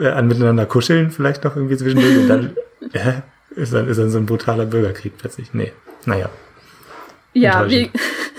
[0.00, 2.56] äh, an miteinander kuscheln vielleicht noch irgendwie zwischendurch und dann
[3.50, 5.52] ist dann ist dann so ein brutaler Bürgerkrieg plötzlich.
[5.52, 5.72] Nee,
[6.06, 6.30] naja.
[7.32, 7.88] Ja, wir,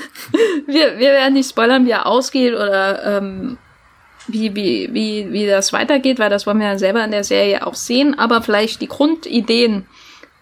[0.67, 3.57] wir, wir werden nicht spoilern, wie er ausgeht oder ähm,
[4.31, 7.65] wie, wie, wie, wie das weitergeht, weil das wollen wir ja selber in der Serie
[7.65, 9.85] auch sehen, aber vielleicht die Grundideen.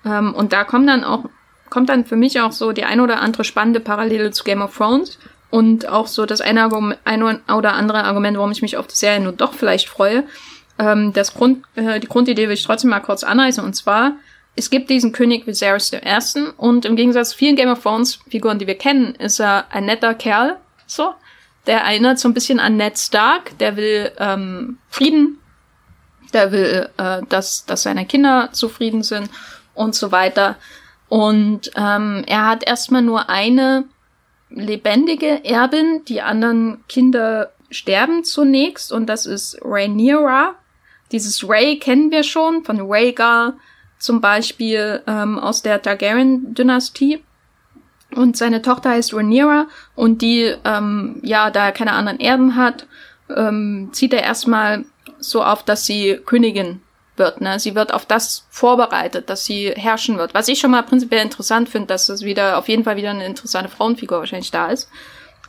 [0.05, 1.25] Ähm, und da kommt dann auch,
[1.69, 4.75] kommt dann für mich auch so die ein oder andere spannende Parallele zu Game of
[4.75, 5.19] Thrones
[5.49, 6.69] und auch so das eine,
[7.05, 10.23] ein oder andere Argument, warum ich mich auf die Serie nur doch vielleicht freue.
[10.77, 14.13] Ähm, das Grund, äh, die Grundidee will ich trotzdem mal kurz anreißen und zwar,
[14.55, 15.99] es gibt diesen König Viserys I.
[16.57, 19.85] und im Gegensatz zu vielen Game of Thrones Figuren, die wir kennen, ist er ein
[19.85, 21.13] netter Kerl, so.
[21.70, 23.55] Der erinnert so ein bisschen an Ned Stark.
[23.59, 25.38] Der will ähm, Frieden.
[26.34, 29.30] Der will, äh, dass, dass seine Kinder zufrieden sind
[29.76, 30.55] und so weiter.
[31.09, 33.86] Und ähm, er hat erstmal nur eine
[34.49, 36.03] lebendige Erbin.
[36.07, 38.91] Die anderen Kinder sterben zunächst.
[38.91, 40.55] Und das ist Rhaenyra.
[41.11, 43.53] Dieses Ray kennen wir schon von Rhaegar
[43.99, 47.22] zum Beispiel ähm, aus der Targaryen-Dynastie.
[48.16, 52.88] Und seine Tochter heißt Rhaenyra und die, ähm, ja, da er keine anderen Erben hat,
[53.36, 54.86] ähm, zieht er erstmal
[55.20, 56.82] so auf, dass sie Königin
[57.18, 57.41] wird.
[57.41, 57.60] Ne?
[57.60, 60.34] Sie wird auf das vorbereitet, dass sie herrschen wird.
[60.34, 63.26] Was ich schon mal prinzipiell interessant finde, dass es wieder auf jeden Fall wieder eine
[63.26, 64.89] interessante Frauenfigur wahrscheinlich da ist.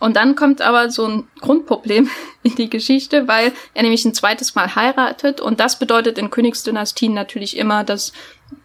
[0.01, 2.11] Und dann kommt aber so ein Grundproblem
[2.43, 7.15] in die Geschichte, weil er nämlich ein zweites Mal heiratet und das bedeutet in Königsdynastien
[7.15, 8.13] natürlich immer, dass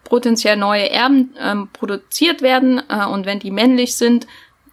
[0.06, 4.28] potenziell neue Erben ähm, produziert werden äh, und wenn die männlich sind,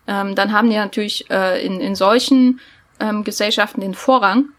[0.07, 2.61] ähm, dann haben die natürlich äh, in, in solchen
[3.01, 4.51] ähm, Gesellschaften den Vorrang.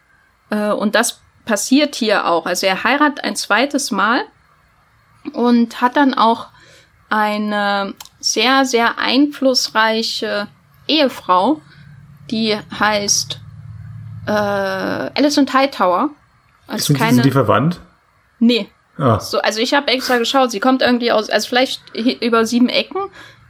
[0.50, 2.46] Äh, und das passiert hier auch.
[2.46, 4.24] Also er heiratet ein zweites Mal
[5.34, 6.48] und hat dann auch
[7.10, 10.48] eine sehr, sehr einflussreiche
[10.88, 11.62] Ehefrau,
[12.32, 13.40] die heißt
[14.26, 16.10] äh, Alison Hightower.
[16.68, 17.80] Also sind, keine, sind die verwandt?
[18.40, 18.70] Nee.
[18.98, 19.20] Ah.
[19.20, 23.02] So, also ich habe extra geschaut, sie kommt irgendwie aus, also vielleicht über sieben Ecken,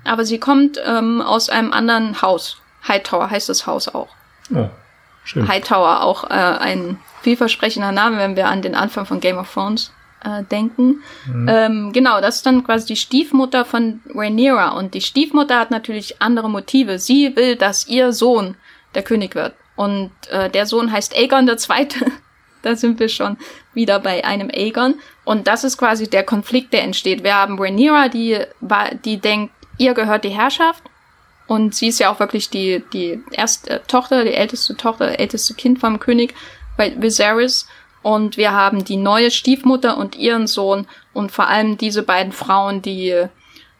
[0.03, 2.57] aber sie kommt ähm, aus einem anderen Haus.
[2.87, 4.09] Hightower heißt das Haus auch.
[4.53, 4.69] Oh,
[5.23, 5.47] schön.
[5.47, 9.91] Hightower, auch äh, ein vielversprechender Name, wenn wir an den Anfang von Game of Thrones
[10.23, 11.01] äh, denken.
[11.25, 11.47] Mhm.
[11.49, 14.69] Ähm, genau, das ist dann quasi die Stiefmutter von Rhaenyra.
[14.69, 16.99] Und die Stiefmutter hat natürlich andere Motive.
[16.99, 18.55] Sie will, dass ihr Sohn
[18.95, 19.53] der König wird.
[19.75, 22.05] Und äh, der Sohn heißt Aegon der Zweite.
[22.61, 23.37] da sind wir schon
[23.73, 24.95] wieder bei einem Aegon.
[25.25, 27.23] Und das ist quasi der Konflikt, der entsteht.
[27.23, 28.39] Wir haben Rhaenyra, die,
[29.05, 30.83] die denkt, ihr gehört die Herrschaft.
[31.47, 35.79] Und sie ist ja auch wirklich die, die erste Tochter, die älteste Tochter, älteste Kind
[35.79, 36.33] vom König
[36.77, 37.67] bei Viserys.
[38.01, 42.81] Und wir haben die neue Stiefmutter und ihren Sohn und vor allem diese beiden Frauen,
[42.81, 43.27] die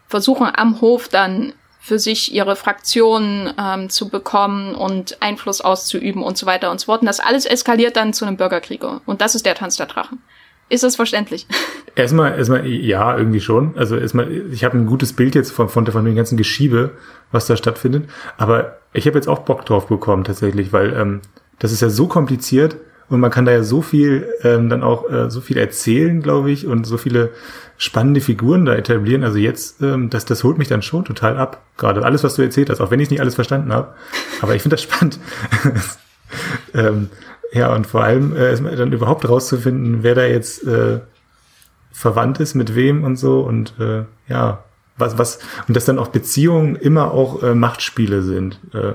[0.07, 6.37] versuchen am Hof dann für sich ihre Fraktionen ähm, zu bekommen und Einfluss auszuüben und
[6.37, 7.01] so weiter und so fort.
[7.01, 8.85] Und das alles eskaliert dann zu einem Bürgerkrieg.
[9.05, 10.21] Und das ist der Tanz der Drachen.
[10.69, 11.47] Ist das verständlich?
[11.95, 13.77] Erstmal, erstmal, ja, irgendwie schon.
[13.77, 16.89] Also erstmal, ich habe ein gutes Bild jetzt von, von, von dem ganzen Geschiebe,
[17.31, 18.09] was da stattfindet.
[18.35, 21.21] Aber ich habe jetzt auch Bock drauf bekommen tatsächlich, weil ähm,
[21.59, 22.77] das ist ja so kompliziert
[23.09, 26.49] und man kann da ja so viel ähm, dann auch äh, so viel erzählen, glaube
[26.49, 27.29] ich, und so viele
[27.77, 29.23] spannende Figuren da etablieren.
[29.23, 31.61] Also jetzt, ähm, das, das holt mich dann schon total ab.
[31.77, 33.93] Gerade alles, was du erzählt hast, auch wenn ich nicht alles verstanden habe.
[34.41, 35.19] Aber ich finde das spannend.
[36.73, 37.09] ähm,
[37.53, 40.99] ja, und vor allem äh, dann überhaupt rauszufinden, wer da jetzt äh,
[41.91, 43.41] verwandt ist, mit wem und so.
[43.41, 44.63] Und äh, ja,
[44.97, 48.59] was, was, und dass dann auch Beziehungen immer auch äh, Machtspiele sind.
[48.73, 48.93] Äh,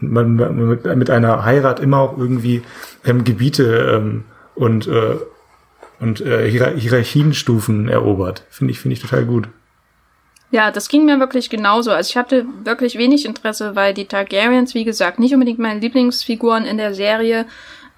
[0.00, 2.62] und man mit, mit einer Heirat immer auch irgendwie
[3.04, 4.24] ähm, Gebiete ähm,
[4.54, 5.16] und äh,
[6.00, 8.44] und äh, Hierarchienstufen erobert.
[8.50, 9.48] Finde ich, finde ich total gut.
[10.50, 11.90] Ja, das ging mir wirklich genauso.
[11.90, 16.64] Also ich hatte wirklich wenig Interesse, weil die Targaryens, wie gesagt, nicht unbedingt meine Lieblingsfiguren
[16.64, 17.46] in der Serie,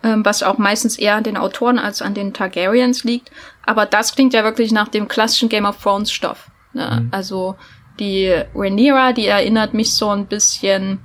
[0.03, 3.31] was auch meistens eher an den Autoren als an den Targaryens liegt.
[3.65, 6.51] Aber das klingt ja wirklich nach dem klassischen Game of Thrones Stoff.
[6.73, 7.03] Ne?
[7.03, 7.09] Mhm.
[7.11, 7.57] Also
[7.99, 11.01] die Rhaenyra, die erinnert mich so ein bisschen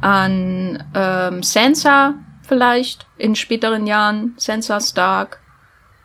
[0.00, 5.40] an ähm, Sansa vielleicht in späteren Jahren, Sansa Stark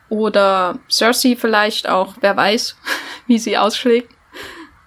[0.09, 2.75] oder Cersei vielleicht auch, wer weiß,
[3.27, 4.13] wie sie ausschlägt.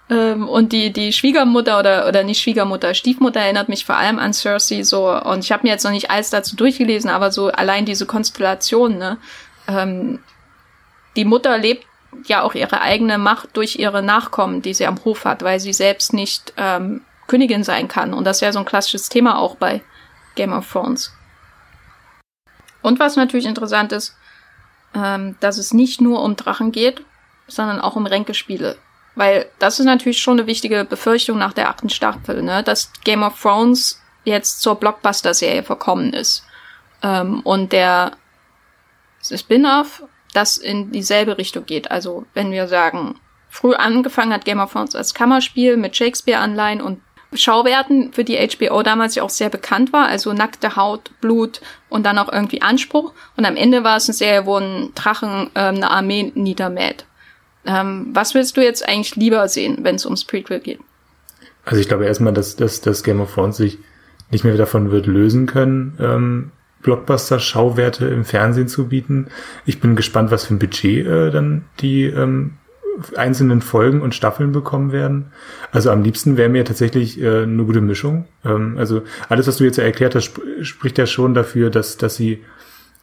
[0.09, 4.33] Ähm, und die, die Schwiegermutter oder, oder nicht Schwiegermutter, Stiefmutter erinnert mich vor allem an
[4.33, 5.09] Cersei so.
[5.09, 8.97] Und ich habe mir jetzt noch nicht alles dazu durchgelesen, aber so allein diese Konstellation,
[8.97, 9.17] ne?
[9.67, 10.19] Ähm,
[11.15, 11.85] die Mutter lebt
[12.25, 15.73] ja auch ihre eigene Macht durch ihre Nachkommen, die sie am Hof hat, weil sie
[15.73, 18.13] selbst nicht ähm, Königin sein kann.
[18.13, 19.81] Und das ja so ein klassisches Thema auch bei
[20.35, 21.13] Game of Thrones.
[22.81, 24.15] Und was natürlich interessant ist,
[24.93, 27.03] ähm, dass es nicht nur um Drachen geht,
[27.47, 28.77] sondern auch um Ränkespiele.
[29.15, 32.63] Weil das ist natürlich schon eine wichtige Befürchtung nach der achten Staffel, ne?
[32.63, 36.45] dass Game of Thrones jetzt zur Blockbuster-Serie verkommen ist.
[37.01, 38.11] Ähm, und der
[39.21, 40.03] Spin-off,
[40.33, 41.89] das in dieselbe Richtung geht.
[41.91, 47.01] Also wenn wir sagen, früh angefangen hat Game of Thrones als Kammerspiel mit Shakespeare-Anleihen und
[47.33, 52.05] Schauwerten, für die HBO damals ja auch sehr bekannt war, also nackte Haut, Blut und
[52.05, 53.13] dann auch irgendwie Anspruch.
[53.35, 57.05] Und am Ende war es eine Serie, wo ein Drachen äh, eine Armee niedermäht.
[57.65, 60.79] Ähm, was willst du jetzt eigentlich lieber sehen, wenn es ums Prequel geht?
[61.65, 63.79] Also ich glaube erstmal, dass, dass, dass Game of Thrones sich
[64.31, 66.51] nicht mehr davon wird lösen können, ähm,
[66.83, 69.27] Blockbuster-Schauwerte im Fernsehen zu bieten.
[69.65, 72.53] Ich bin gespannt, was für ein Budget äh, dann die ähm,
[73.15, 75.31] einzelnen Folgen und Staffeln bekommen werden.
[75.71, 78.25] Also am liebsten wäre mir tatsächlich äh, eine gute Mischung.
[78.45, 82.15] Ähm, also alles, was du jetzt erklärt hast, sp spricht ja schon dafür, dass, dass
[82.15, 82.43] sie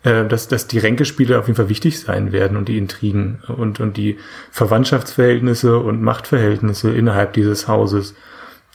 [0.05, 3.80] äh, dass, dass die Ränkespiele auf jeden Fall wichtig sein werden und die Intrigen und,
[3.80, 4.18] und die
[4.50, 8.14] Verwandtschaftsverhältnisse und Machtverhältnisse innerhalb dieses Hauses.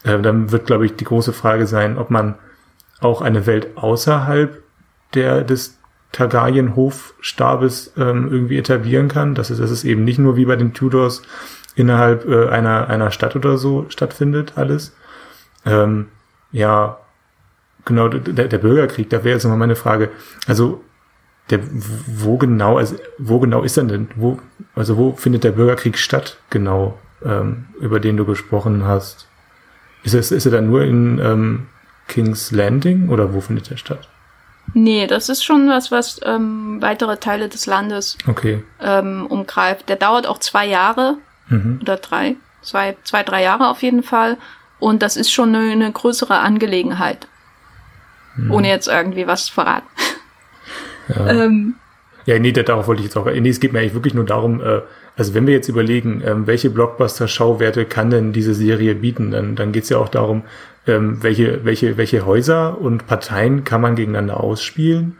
[0.03, 2.35] Äh, dann wird, glaube ich, die große Frage sein, ob man
[2.99, 4.61] auch eine Welt außerhalb
[5.13, 5.77] der, des
[6.13, 9.35] Targaryen-Hofstabes ähm, irgendwie etablieren kann.
[9.35, 11.21] Dass es, dass es eben nicht nur wie bei den Tudors
[11.75, 14.95] innerhalb äh, einer, einer Stadt oder so stattfindet, alles.
[15.65, 16.07] Ähm,
[16.51, 16.97] ja,
[17.85, 20.09] genau, der, der Bürgerkrieg, da wäre jetzt nochmal meine Frage.
[20.47, 20.83] Also,
[21.49, 24.09] der, wo genau, also, wo genau ist er denn?
[24.15, 24.39] Wo,
[24.75, 29.27] also, wo findet der Bürgerkrieg statt, genau, ähm, über den du gesprochen hast?
[30.03, 31.67] Ist, es, ist er dann nur in ähm,
[32.07, 34.07] King's Landing oder wo findet er statt?
[34.73, 38.63] Nee, das ist schon was, was ähm, weitere Teile des Landes okay.
[38.81, 39.87] ähm, umgreift.
[39.89, 41.17] Der dauert auch zwei Jahre
[41.47, 41.79] mhm.
[41.81, 44.37] oder drei, zwei, zwei, drei Jahre auf jeden Fall.
[44.79, 47.27] Und das ist schon eine, eine größere Angelegenheit.
[48.35, 48.51] Mhm.
[48.51, 49.87] Ohne jetzt irgendwie was zu verraten.
[51.09, 51.45] Ja.
[51.45, 51.75] ähm,
[52.25, 53.25] Ja, nee, darauf wollte ich jetzt auch.
[53.25, 54.81] Nee, es geht mir eigentlich wirklich nur darum, äh,
[55.15, 59.71] also wenn wir jetzt überlegen, ähm, welche Blockbuster-Schauwerte kann denn diese Serie bieten, dann, dann
[59.71, 60.43] geht es ja auch darum,
[60.85, 65.15] ähm, welche, welche, welche Häuser und Parteien kann man gegeneinander ausspielen.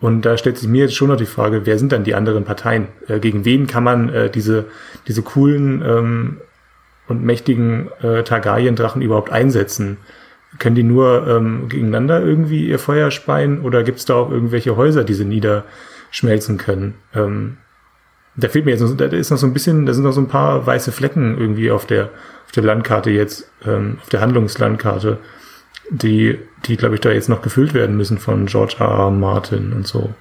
[0.00, 2.44] Und da stellt sich mir jetzt schon noch die Frage, wer sind dann die anderen
[2.44, 2.88] Parteien?
[3.08, 4.66] Äh, gegen wen kann man äh, diese,
[5.06, 6.36] diese coolen ähm,
[7.08, 9.98] und mächtigen äh, Targaryen-Drachen überhaupt einsetzen?
[10.58, 14.76] Können die nur ähm, gegeneinander irgendwie ihr Feuer speien oder gibt es da auch irgendwelche
[14.76, 16.94] Häuser, die sie niederschmelzen können?
[17.14, 17.58] Ähm,
[18.36, 20.20] da fehlt mir jetzt noch, da ist noch so ein bisschen, da sind noch so
[20.20, 22.10] ein paar weiße Flecken irgendwie auf der,
[22.44, 25.18] auf der Landkarte jetzt, ähm, auf der Handlungslandkarte,
[25.90, 28.86] die, die, glaube ich, da jetzt noch gefüllt werden müssen von George R.
[28.86, 29.10] R.
[29.10, 30.12] Martin und so,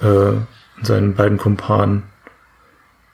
[0.00, 0.46] äh, und
[0.82, 2.04] seinen beiden Kumpanen.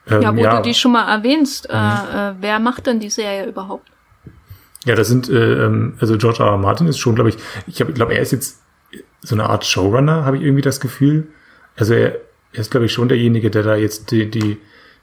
[0.09, 0.57] Ähm, ja, wo ja.
[0.57, 2.15] du die schon mal erwähnst, äh, mhm.
[2.15, 3.89] äh, wer macht denn die Serie überhaupt?
[4.85, 6.51] Ja, das sind, äh, ähm, also George R.
[6.51, 6.57] R.
[6.57, 8.61] Martin ist schon, glaube ich, ich glaube, er ist jetzt
[9.21, 11.27] so eine Art Showrunner, habe ich irgendwie das Gefühl.
[11.75, 12.15] Also er,
[12.53, 14.57] er ist, glaube ich, schon derjenige, der da jetzt die, die,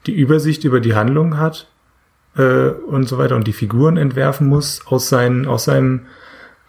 [0.05, 1.67] die Übersicht über die Handlung hat
[2.35, 6.07] äh, und so weiter und die Figuren entwerfen muss aus, seinen, aus seinem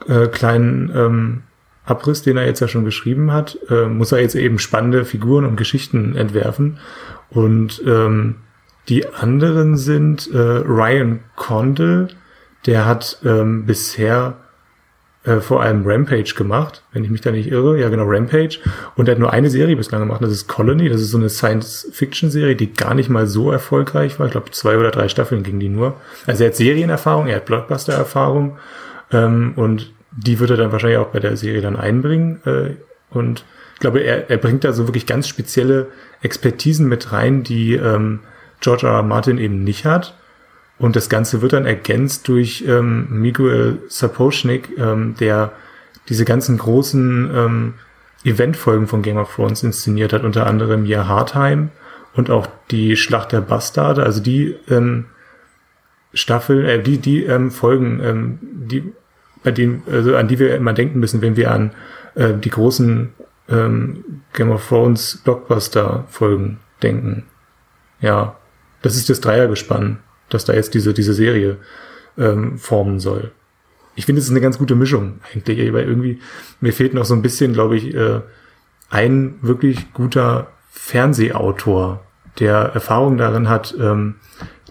[0.06, 1.42] äh, kleinen ähm,
[1.84, 5.46] Abriss, den er jetzt ja schon geschrieben hat, äh, muss er jetzt eben spannende Figuren
[5.46, 6.78] und Geschichten entwerfen.
[7.30, 8.36] Und ähm,
[8.88, 12.09] die anderen sind äh, Ryan Condell,
[12.68, 14.34] der hat ähm, bisher
[15.24, 17.80] äh, vor allem Rampage gemacht, wenn ich mich da nicht irre.
[17.80, 18.58] Ja, genau, Rampage.
[18.94, 20.90] Und er hat nur eine Serie bislang gemacht, das ist Colony.
[20.90, 24.26] Das ist so eine Science-Fiction-Serie, die gar nicht mal so erfolgreich war.
[24.26, 25.96] Ich glaube, zwei oder drei Staffeln ging die nur.
[26.26, 28.58] Also er hat Serienerfahrung, er hat Blockbuster-Erfahrung.
[29.12, 32.42] Ähm, und die wird er dann wahrscheinlich auch bei der Serie dann einbringen.
[32.44, 32.74] Äh,
[33.08, 33.46] und
[33.76, 35.86] ich glaube, er, er bringt da so wirklich ganz spezielle
[36.20, 38.20] Expertisen mit rein, die ähm,
[38.60, 38.96] George R.
[38.96, 39.02] R.
[39.02, 40.18] Martin eben nicht hat.
[40.78, 45.52] Und das Ganze wird dann ergänzt durch ähm, Miguel Sapochnik, ähm, der
[46.08, 47.74] diese ganzen großen ähm,
[48.24, 51.70] Eventfolgen von Game of Thrones inszeniert hat, unter anderem hier Hardheim
[52.14, 55.06] und auch die Schlacht der Bastarde, also die ähm,
[56.14, 58.92] Staffel, äh, die die ähm, Folgen, ähm, die
[59.42, 61.72] bei denen, also an die wir immer denken müssen, wenn wir an
[62.14, 63.12] äh, die großen
[63.48, 67.24] ähm, Game of Thrones Blockbuster Folgen denken.
[68.00, 68.36] Ja,
[68.82, 69.98] das ist das Dreiergespann
[70.28, 71.56] dass da jetzt diese, diese Serie
[72.16, 73.32] ähm, formen soll.
[73.94, 76.20] Ich finde, es ist eine ganz gute Mischung eigentlich, weil irgendwie,
[76.60, 78.20] mir fehlt noch so ein bisschen, glaube ich, äh,
[78.90, 82.04] ein wirklich guter Fernsehautor,
[82.38, 84.16] der Erfahrung darin hat, ähm,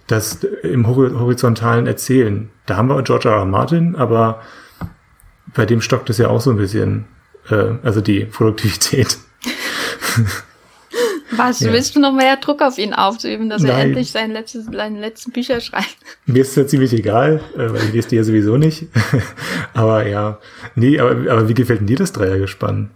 [0.08, 2.50] das im horizontalen Erzählen.
[2.66, 3.36] Da haben wir George R.
[3.36, 3.46] R.
[3.46, 4.42] Martin, aber
[5.54, 7.06] bei dem stockt es ja auch so ein bisschen,
[7.50, 9.18] äh, also die Produktivität.
[11.32, 11.74] Was, ja.
[11.74, 13.72] willst du noch mehr Druck auf ihn aufzuüben, dass Nein.
[13.72, 15.98] er endlich sein letztes, seine letzten Bücher schreibt?
[16.26, 18.88] Mir ist es ja ziemlich egal, äh, weil ich lese die ja sowieso nicht.
[19.74, 20.40] aber ja,
[20.76, 22.92] nee, aber, aber wie gefällt denn dir das Dreiergespann?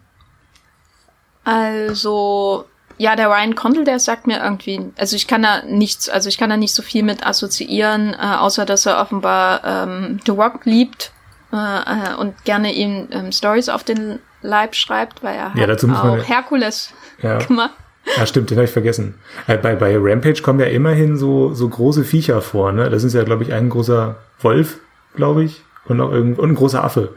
[1.44, 2.66] Also,
[2.98, 6.38] ja, der Ryan Condell, der sagt mir irgendwie, also ich kann da nichts, also ich
[6.38, 10.66] kann da nicht so viel mit assoziieren, äh, außer dass er offenbar ähm, The Rock
[10.66, 11.12] liebt
[11.52, 15.84] äh, äh und gerne ihm ähm, Stories auf den Leib schreibt, weil er ja, hat
[15.84, 17.38] auch Herkules ja.
[17.48, 17.74] gemacht.
[18.18, 19.16] Ja, stimmt, den habe ich vergessen.
[19.48, 22.90] Äh, bei, bei Rampage kommen ja immerhin so, so große Viecher vor, ne?
[22.90, 24.80] Das ist ja, glaube ich, ein großer Wolf,
[25.16, 27.10] glaube ich, und noch irgend, und ein großer Affe,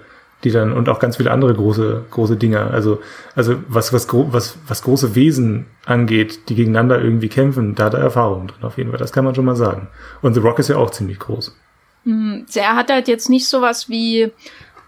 [0.45, 2.71] die dann, und auch ganz viele andere große, große Dinger.
[2.71, 3.01] Also,
[3.35, 8.01] also was, was, was, was große Wesen angeht, die gegeneinander irgendwie kämpfen, da hat er
[8.01, 8.99] Erfahrung drin, auf jeden Fall.
[8.99, 9.89] Das kann man schon mal sagen.
[10.21, 11.57] Und The Rock ist ja auch ziemlich groß.
[12.05, 12.45] Mhm.
[12.55, 14.31] Er hat halt jetzt nicht sowas wie,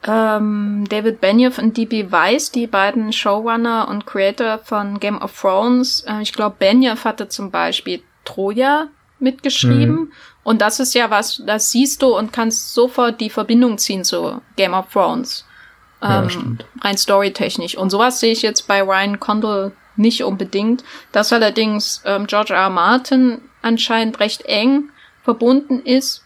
[0.06, 2.10] ähm, David Benioff und D.B.
[2.10, 6.04] Weiss, die beiden Showrunner und Creator von Game of Thrones.
[6.06, 8.88] Äh, ich glaube, Benioff hatte zum Beispiel Troja
[9.18, 9.94] mitgeschrieben.
[9.94, 10.12] Mhm.
[10.44, 14.40] Und das ist ja was, das siehst du und kannst sofort die Verbindung ziehen zu
[14.56, 15.44] Game of Thrones.
[16.02, 17.76] Ähm, ja, rein storytechnisch.
[17.76, 20.84] Und sowas sehe ich jetzt bei Ryan Condal nicht unbedingt.
[21.12, 22.64] Dass allerdings ähm, George R.
[22.64, 22.70] R.
[22.70, 24.90] Martin anscheinend recht eng
[25.24, 26.25] verbunden ist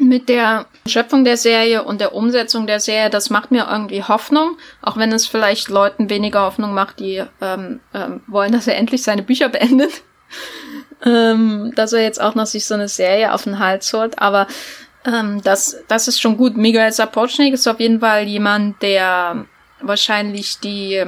[0.00, 4.56] mit der Schöpfung der Serie und der Umsetzung der Serie, das macht mir irgendwie Hoffnung,
[4.82, 9.02] auch wenn es vielleicht Leuten weniger Hoffnung macht, die ähm, ähm, wollen, dass er endlich
[9.02, 10.02] seine Bücher beendet.
[11.04, 14.46] ähm, dass er jetzt auch noch sich so eine Serie auf den Hals holt, aber
[15.04, 16.56] ähm, das, das ist schon gut.
[16.56, 19.46] Miguel Sapochnik ist auf jeden Fall jemand, der
[19.80, 21.04] wahrscheinlich die,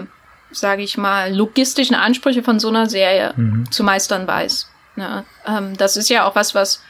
[0.53, 3.71] sage ich mal, logistischen Ansprüche von so einer Serie mhm.
[3.71, 4.69] zu meistern weiß.
[4.97, 6.83] Ja, ähm, das ist ja auch was, was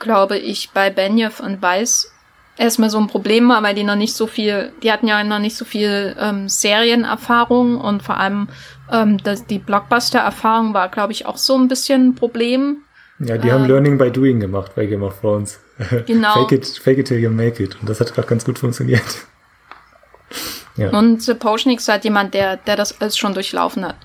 [0.00, 2.12] glaube ich, bei Benioff und Weiss
[2.60, 5.38] erstmal so ein Problem war, weil die noch nicht so viel, die hatten ja noch
[5.38, 8.48] nicht so viel ähm, Serienerfahrung und vor allem
[8.92, 12.82] ähm, das, die Blockbuster-Erfahrung war, glaube ich, auch so ein bisschen ein Problem.
[13.18, 15.58] Ja, die ähm, haben Learning by Doing gemacht bei Game of Thrones.
[16.06, 16.34] Genau.
[16.34, 17.74] fake, it, fake it till you make it.
[17.80, 19.02] Und das hat gerade ganz gut funktioniert.
[20.76, 20.90] ja.
[20.90, 23.96] Und The Potionix ist halt jemand, der, der das alles schon durchlaufen hat.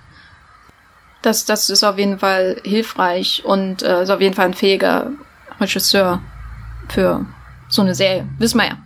[1.21, 5.11] Das, das ist auf jeden Fall hilfreich und äh, ist auf jeden Fall ein fähiger
[5.59, 6.21] Regisseur
[6.89, 7.25] für
[7.69, 8.27] so eine Serie.
[8.37, 8.77] Wissen wir ja.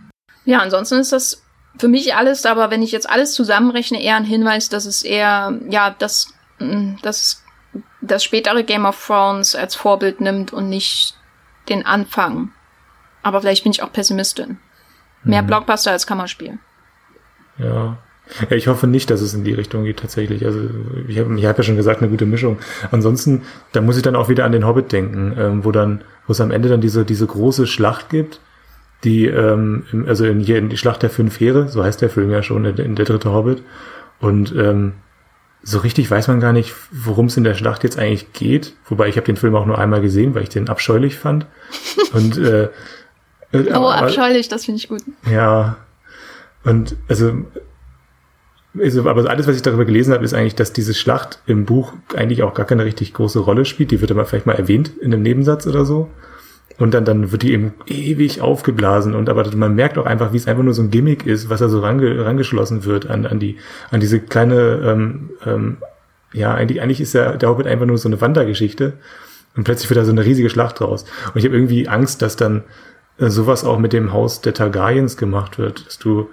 [0.44, 1.42] Ja, ansonsten ist das
[1.78, 5.58] für mich alles, aber wenn ich jetzt alles zusammenrechne, eher ein Hinweis, dass es eher,
[5.68, 7.44] ja, dass, mm, dass
[8.00, 11.14] das spätere Game of Thrones als Vorbild nimmt und nicht
[11.68, 12.52] den Anfang.
[13.22, 14.58] Aber vielleicht bin ich auch Pessimistin.
[15.22, 15.46] Mehr mhm.
[15.48, 16.58] Blockbuster als Kammerspiel.
[17.58, 17.98] Ja.
[18.50, 20.44] Ich hoffe nicht, dass es in die Richtung geht tatsächlich.
[20.44, 20.60] Also
[21.08, 22.58] ich habe ich hab ja schon gesagt, eine gute Mischung.
[22.90, 26.32] Ansonsten, da muss ich dann auch wieder an den Hobbit denken, ähm, wo dann, wo
[26.32, 28.40] es am Ende dann diese diese große Schlacht gibt,
[29.04, 32.30] die ähm, also in, hier in die Schlacht der fünf Heere, so heißt der Film
[32.30, 33.62] ja schon, in, in der dritte Hobbit.
[34.20, 34.92] Und ähm,
[35.62, 38.74] so richtig weiß man gar nicht, worum es in der Schlacht jetzt eigentlich geht.
[38.86, 41.46] Wobei ich habe den Film auch nur einmal gesehen, weil ich den abscheulich fand.
[42.12, 42.64] Und äh,
[43.52, 45.02] äh oh, abscheulich, das finde ich gut.
[45.30, 45.76] Ja.
[46.64, 47.44] Und also,
[48.78, 51.92] also, aber alles, was ich darüber gelesen habe, ist eigentlich, dass diese Schlacht im Buch
[52.14, 53.90] eigentlich auch gar keine richtig große Rolle spielt.
[53.90, 56.08] Die wird aber vielleicht mal erwähnt in einem Nebensatz oder so.
[56.78, 59.14] Und dann, dann wird die eben ewig aufgeblasen.
[59.14, 61.60] Und aber man merkt auch einfach, wie es einfach nur so ein Gimmick ist, was
[61.60, 63.56] da so range, rangeschlossen wird an, an die,
[63.90, 65.76] an diese kleine, ähm, ähm,
[66.32, 68.94] ja, eigentlich, eigentlich ist ja der Hobbit einfach nur so eine Wandergeschichte.
[69.56, 71.04] Und plötzlich wird da so eine riesige Schlacht draus.
[71.34, 72.62] Und ich habe irgendwie Angst, dass dann
[73.18, 76.30] äh, sowas auch mit dem Haus der Targaryens gemacht wird, dass du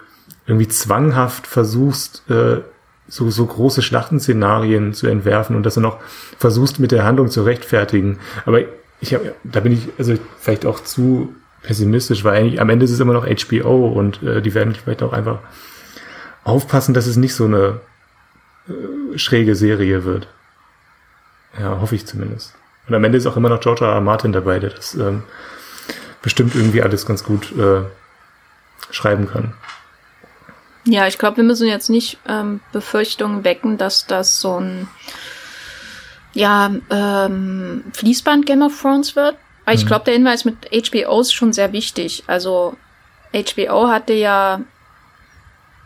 [0.47, 2.61] irgendwie zwanghaft versuchst, äh,
[3.07, 5.99] so, so große Schlachtenszenarien zu entwerfen und das dann auch
[6.37, 8.19] versuchst mit der Handlung zu rechtfertigen.
[8.45, 8.61] Aber
[8.99, 11.33] ich habe, da bin ich also vielleicht auch zu
[11.63, 15.03] pessimistisch, weil eigentlich am Ende ist es immer noch HBO und äh, die werden vielleicht
[15.03, 15.39] auch einfach
[16.43, 17.81] aufpassen, dass es nicht so eine
[18.67, 20.27] äh, schräge Serie wird.
[21.59, 22.55] Ja, hoffe ich zumindest.
[22.87, 23.93] Und am Ende ist auch immer noch George R.
[23.93, 24.01] R.
[24.01, 25.23] Martin dabei, der das ähm,
[26.21, 27.81] bestimmt irgendwie alles ganz gut äh,
[28.91, 29.53] schreiben kann.
[30.89, 34.88] Ja, ich glaube, wir müssen jetzt nicht ähm, Befürchtungen wecken, dass das so ein
[36.33, 39.35] ja, ähm, Fließband Game of Thrones wird.
[39.65, 39.88] Weil ich mhm.
[39.88, 42.23] glaube, der Hinweis mit HBO ist schon sehr wichtig.
[42.27, 42.77] Also
[43.33, 44.61] HBO hatte ja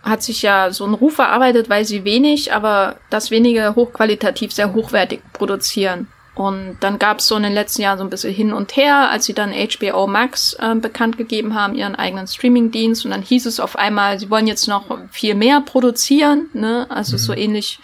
[0.04, 4.74] hat sich ja so einen Ruf erarbeitet, weil sie wenig, aber das wenige hochqualitativ sehr
[4.74, 6.08] hochwertig produzieren.
[6.42, 9.12] Und dann gab es so in den letzten Jahren so ein bisschen hin und her,
[9.12, 13.06] als sie dann HBO Max äh, bekannt gegeben haben, ihren eigenen Streamingdienst.
[13.06, 16.88] Und dann hieß es auf einmal, sie wollen jetzt noch viel mehr produzieren, ne?
[16.90, 17.18] Also mhm.
[17.20, 17.80] so ähnlich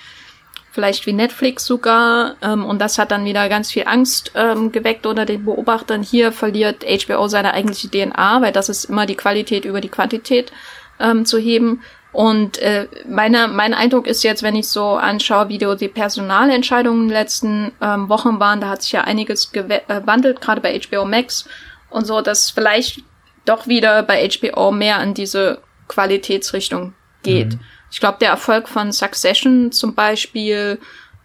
[0.72, 2.36] vielleicht wie Netflix sogar.
[2.42, 6.02] Ähm, und das hat dann wieder ganz viel Angst ähm, geweckt unter den Beobachtern.
[6.02, 10.52] Hier verliert HBO seine eigentliche DNA, weil das ist immer die Qualität über die Quantität
[11.00, 11.84] ähm, zu heben.
[12.18, 17.08] Und äh, meine, mein Eindruck ist jetzt, wenn ich so anschaue, wie die Personalentscheidungen in
[17.10, 21.48] den letzten ähm, Wochen waren, da hat sich ja einiges gewandelt, gerade bei HBO Max
[21.92, 23.04] und so, dass vielleicht
[23.46, 25.60] doch wieder bei HBO mehr an diese
[25.90, 27.54] Qualitätsrichtung geht.
[27.54, 27.60] Mhm.
[27.92, 30.80] Ich glaube, der Erfolg von Succession zum Beispiel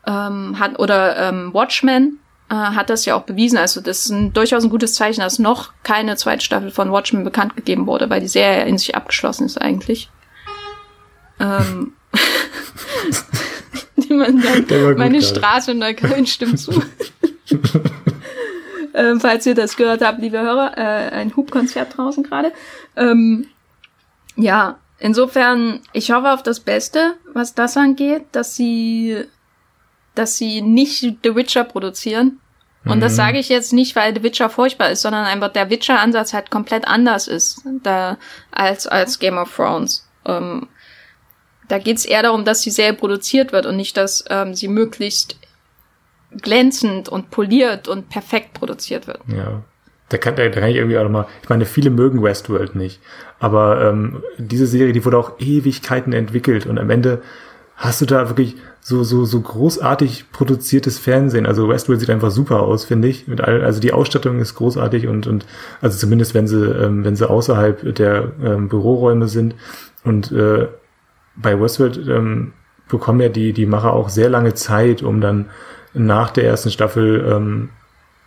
[0.06, 2.18] ähm, hat oder ähm, Watchmen
[2.50, 3.56] äh, hat das ja auch bewiesen.
[3.56, 7.24] Also das ist ein, durchaus ein gutes Zeichen, dass noch keine zweite Staffel von Watchmen
[7.24, 10.10] bekannt gegeben wurde, weil die Serie in sich abgeschlossen ist eigentlich.
[11.42, 11.92] Ähm,
[13.96, 14.44] Niemand
[14.98, 16.72] meine gut, Straße in Neukölln stimmt zu.
[18.94, 22.52] ähm, falls ihr das gehört habt, liebe Hörer, äh, ein Hubkonzert draußen gerade.
[22.96, 23.48] Ähm,
[24.36, 29.24] ja, Insofern, ich hoffe auf das Beste, was das angeht, dass sie,
[30.14, 32.38] dass sie nicht The Witcher produzieren.
[32.84, 33.00] Und mhm.
[33.00, 36.52] das sage ich jetzt nicht, weil The Witcher furchtbar ist, sondern einfach der Witcher-Ansatz halt
[36.52, 38.16] komplett anders ist da,
[38.52, 40.06] als, als Game of Thrones.
[40.24, 40.68] Ähm,
[41.72, 45.38] da geht's eher darum, dass die Serie produziert wird und nicht, dass ähm, sie möglichst
[46.42, 49.20] glänzend und poliert und perfekt produziert wird.
[49.26, 49.62] Ja.
[50.10, 53.00] Da kann, da kann ich irgendwie auch nochmal, ich meine, viele mögen Westworld nicht,
[53.40, 57.22] aber ähm, diese Serie, die wurde auch Ewigkeiten entwickelt und am Ende
[57.76, 61.46] hast du da wirklich so, so, so großartig produziertes Fernsehen.
[61.46, 63.26] Also Westworld sieht einfach super aus, finde ich.
[63.28, 65.46] Mit all, also die Ausstattung ist großartig und, und
[65.80, 69.54] also zumindest wenn sie, ähm, wenn sie außerhalb der ähm, Büroräume sind.
[70.04, 70.68] Und äh,
[71.36, 72.52] bei Westworld ähm,
[72.88, 75.46] bekommen ja die, die Macher auch sehr lange Zeit, um dann
[75.94, 77.70] nach der ersten Staffel ähm,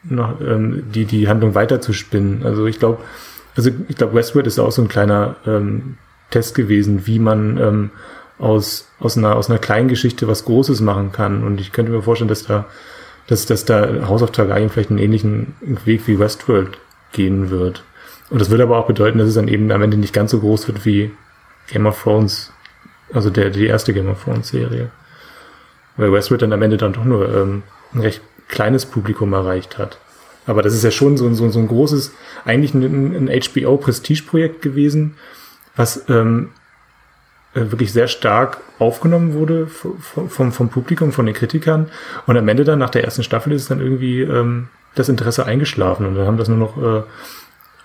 [0.04, 2.44] noch, ähm, die, die Handlung weiterzuspinnen.
[2.44, 3.00] Also ich glaube,
[3.56, 5.98] also ich glaube, Westworld ist auch so ein kleiner ähm,
[6.30, 7.90] Test gewesen, wie man ähm,
[8.38, 11.44] aus, aus, einer, aus einer kleinen Geschichte was Großes machen kann.
[11.44, 12.66] Und ich könnte mir vorstellen, dass da,
[13.28, 16.78] dass, dass da House of Targaryen vielleicht einen ähnlichen Weg wie Westworld
[17.14, 17.84] gehen wird.
[18.30, 20.40] Und das würde aber auch bedeuten, dass es dann eben am Ende nicht ganz so
[20.40, 21.12] groß wird wie
[21.72, 22.52] Game of Thrones,
[23.14, 24.90] also der, die erste Game of Thrones Serie.
[25.98, 29.98] Weil Westworld dann am Ende dann doch nur ähm, ein recht kleines Publikum erreicht hat.
[30.48, 35.16] Aber das ist ja schon so, so, so ein großes, eigentlich ein, ein HBO-Prestige-Projekt gewesen,
[35.76, 36.50] was ähm,
[37.54, 41.90] äh, wirklich sehr stark aufgenommen wurde vom, vom, vom Publikum, von den Kritikern.
[42.28, 46.06] Und am Ende dann, nach der ersten Staffel, ist dann irgendwie ähm, das Interesse eingeschlafen.
[46.06, 47.04] Und dann haben das nur noch äh,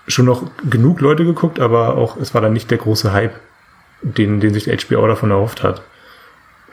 [0.07, 3.39] schon noch genug Leute geguckt, aber auch es war dann nicht der große Hype,
[4.01, 5.81] den, den sich HBO davon erhofft hat,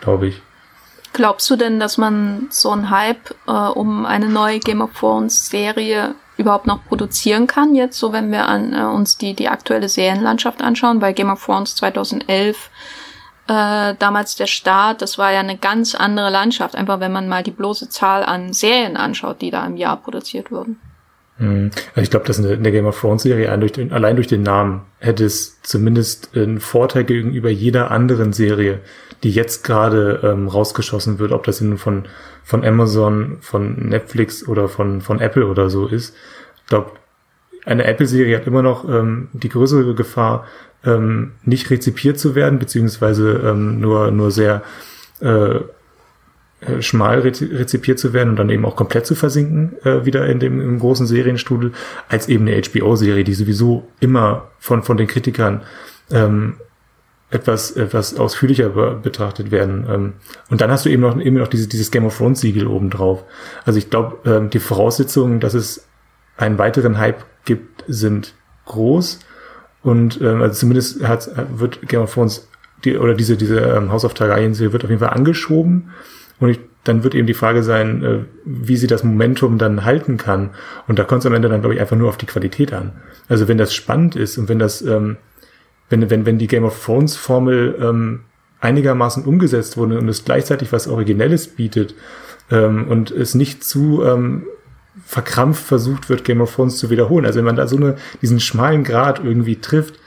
[0.01, 0.43] glaube ich.
[1.13, 5.49] Glaubst du denn, dass man so einen Hype äh, um eine neue Game of Thrones
[5.49, 9.89] Serie überhaupt noch produzieren kann jetzt, so wenn wir an, äh, uns die, die aktuelle
[9.89, 12.71] Serienlandschaft anschauen, bei Game of Thrones 2011
[13.49, 17.43] äh, damals der Start, das war ja eine ganz andere Landschaft, einfach wenn man mal
[17.43, 20.79] die bloße Zahl an Serien anschaut, die da im Jahr produziert wurden.
[21.39, 21.71] Hm.
[21.95, 24.27] Also ich glaube, dass in der Game of Thrones Serie allein durch, den, allein durch
[24.27, 28.81] den Namen hätte es zumindest einen Vorteil gegenüber jeder anderen Serie,
[29.23, 32.07] die jetzt gerade ähm, rausgeschossen wird, ob das nun von,
[32.43, 36.15] von Amazon, von Netflix oder von, von Apple oder so ist.
[36.57, 36.93] Ich glaube,
[37.65, 40.45] eine Apple-Serie hat immer noch ähm, die größere Gefahr,
[40.85, 44.63] ähm, nicht rezipiert zu werden, beziehungsweise ähm, nur, nur sehr
[45.21, 45.61] äh
[46.81, 50.61] schmal rezipiert zu werden und dann eben auch komplett zu versinken, äh, wieder in dem
[50.61, 51.73] im großen Serienstudel,
[52.09, 55.63] als eben eine HBO-Serie, die sowieso immer von, von den Kritikern
[56.11, 56.57] ähm,
[57.31, 59.87] etwas, etwas ausführlicher betrachtet werden.
[59.89, 60.13] Ähm,
[60.51, 63.23] und dann hast du eben noch, eben noch dieses, dieses Game of Thrones Siegel obendrauf.
[63.65, 65.87] Also ich glaube, ähm, die Voraussetzungen, dass es
[66.37, 68.35] einen weiteren Hype gibt, sind
[68.65, 69.21] groß.
[69.83, 72.49] Und ähm, also zumindest hat, wird Game of Thrones
[72.85, 75.91] die, oder diese, diese ähm, House of Targaryen Serie wird auf jeden Fall angeschoben.
[76.41, 80.17] Und ich, dann wird eben die Frage sein, äh, wie sie das Momentum dann halten
[80.17, 80.51] kann.
[80.87, 82.93] Und da kommt es am Ende dann, glaube ich, einfach nur auf die Qualität an.
[83.29, 85.17] Also wenn das spannend ist und wenn das ähm,
[85.89, 88.21] wenn, wenn, wenn die Game of Thrones Formel ähm,
[88.61, 91.95] einigermaßen umgesetzt wurde und es gleichzeitig was Originelles bietet
[92.51, 94.45] ähm, und es nicht zu ähm,
[95.05, 97.25] verkrampft versucht wird, Game of Thrones zu wiederholen.
[97.25, 99.99] Also wenn man da so eine, diesen schmalen Grad irgendwie trifft,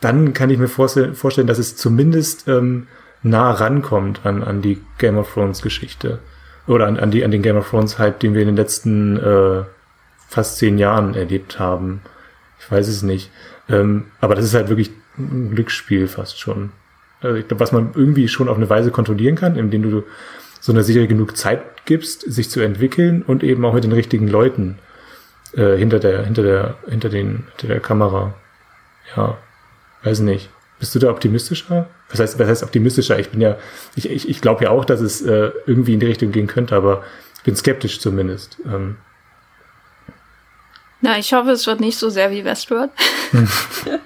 [0.00, 2.86] dann kann ich mir vorstellen, dass es zumindest ähm,
[3.22, 6.20] nah rankommt an, an die Game of Thrones Geschichte.
[6.66, 9.16] Oder an, an, die, an den Game of Thrones Hype, den wir in den letzten
[9.18, 9.64] äh,
[10.28, 12.02] fast zehn Jahren erlebt haben.
[12.60, 13.30] Ich weiß es nicht.
[13.68, 16.70] Ähm, aber das ist halt wirklich ein Glücksspiel fast schon.
[17.20, 20.04] Also ich glaube, was man irgendwie schon auf eine Weise kontrollieren kann, indem du
[20.60, 24.28] so einer Serie genug Zeit gibst, sich zu entwickeln und eben auch mit den richtigen
[24.28, 24.78] Leuten
[25.54, 28.34] äh, hinter der, hinter der, hinter den, hinter der Kamera.
[29.16, 29.38] Ja,
[30.02, 30.50] weiß nicht.
[30.78, 31.88] Bist du da optimistischer?
[32.10, 33.18] Was heißt, was heißt optimistischer?
[33.18, 33.56] Ich bin ja,
[33.96, 36.76] ich, ich, ich glaube ja auch, dass es äh, irgendwie in die Richtung gehen könnte,
[36.76, 37.02] aber
[37.36, 38.58] ich bin skeptisch zumindest.
[38.64, 38.96] Ähm,
[41.00, 42.90] na, ich hoffe, es wird nicht so sehr wie Westworld.
[43.30, 43.48] Hm.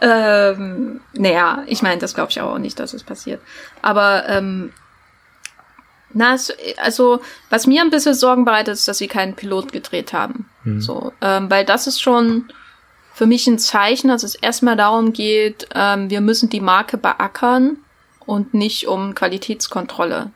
[0.00, 3.40] ähm, naja, ich meine, das glaube ich auch nicht, dass es passiert.
[3.82, 4.72] Aber ähm,
[6.12, 6.36] na,
[6.78, 10.48] also was mir ein bisschen Sorgen bereitet, ist, dass sie keinen Pilot gedreht haben.
[10.64, 10.80] Hm.
[10.80, 12.46] So, ähm, weil das ist schon
[13.16, 17.78] für mich ein Zeichen, dass es erstmal darum geht, ähm, wir müssen die Marke beackern
[18.26, 20.32] und nicht um Qualitätskontrolle.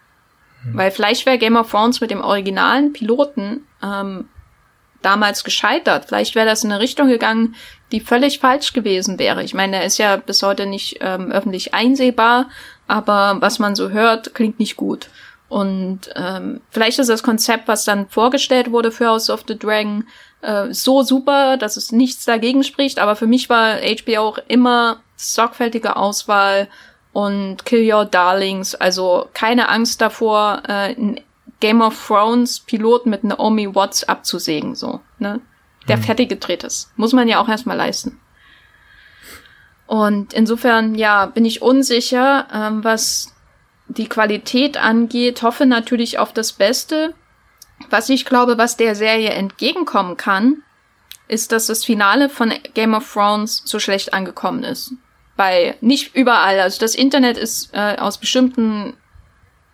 [0.62, 0.76] Hm.
[0.78, 4.31] Weil vielleicht wäre Game of Thrones mit dem originalen Piloten ähm,
[5.03, 6.07] damals gescheitert.
[6.07, 7.55] Vielleicht wäre das in eine Richtung gegangen,
[7.93, 9.43] die völlig falsch gewesen wäre.
[9.43, 12.49] Ich meine, er ist ja bis heute nicht ähm, öffentlich einsehbar,
[12.89, 15.11] aber was man so hört, klingt nicht gut.
[15.51, 20.07] Und ähm, vielleicht ist das Konzept, was dann vorgestellt wurde für House of the Dragon,
[20.43, 22.99] äh, so super, dass es nichts dagegen spricht.
[22.99, 26.68] Aber für mich war HBO auch immer sorgfältige Auswahl
[27.12, 28.74] und Kill Your Darlings.
[28.74, 30.95] Also keine Angst davor, äh,
[31.61, 35.41] Game of Thrones Pilot mit Naomi Watts abzusägen, so, ne?
[35.88, 36.03] Der mhm.
[36.03, 36.91] fertig gedreht ist.
[36.97, 38.18] Muss man ja auch erstmal leisten.
[39.86, 43.34] Und insofern, ja, bin ich unsicher, ähm, was
[43.88, 47.12] die Qualität angeht, hoffe natürlich auf das Beste.
[47.89, 50.62] Was ich glaube, was der Serie entgegenkommen kann,
[51.28, 54.93] ist, dass das Finale von Game of Thrones so schlecht angekommen ist.
[55.37, 56.61] Bei nicht überall.
[56.61, 58.95] Also das Internet ist äh, aus bestimmten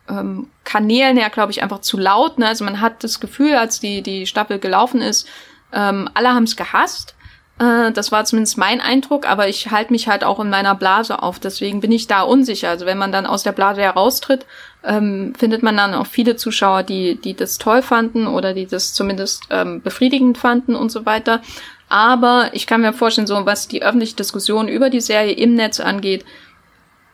[0.09, 2.39] ähm, Kanälen her, glaube ich, einfach zu laut.
[2.39, 2.47] Ne?
[2.47, 5.27] Also man hat das Gefühl, als die, die Staffel gelaufen ist,
[5.73, 7.17] ähm, alle haben es gehasst.
[7.59, 11.23] Äh, das war zumindest mein Eindruck, aber ich halte mich halt auch in meiner Blase
[11.23, 11.39] auf.
[11.39, 12.69] Deswegen bin ich da unsicher.
[12.69, 14.47] Also wenn man dann aus der Blase heraustritt,
[14.87, 18.95] ähm, findet man dann auch viele Zuschauer, die, die das toll fanden oder die das
[18.95, 21.43] zumindest ähm, befriedigend fanden und so weiter.
[21.89, 25.81] Aber ich kann mir vorstellen, so was die öffentliche Diskussion über die Serie im Netz
[25.81, 26.25] angeht,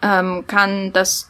[0.03, 1.29] ähm, kann das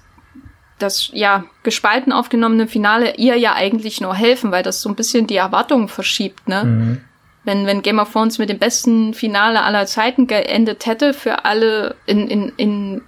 [0.78, 5.26] das ja gespalten aufgenommene Finale ihr ja eigentlich nur helfen, weil das so ein bisschen
[5.26, 6.64] die Erwartungen verschiebt, ne?
[6.64, 7.00] Mhm.
[7.44, 11.96] Wenn, wenn Game of Thrones mit dem besten Finale aller Zeiten geendet hätte für alle
[12.06, 13.02] in, in, in,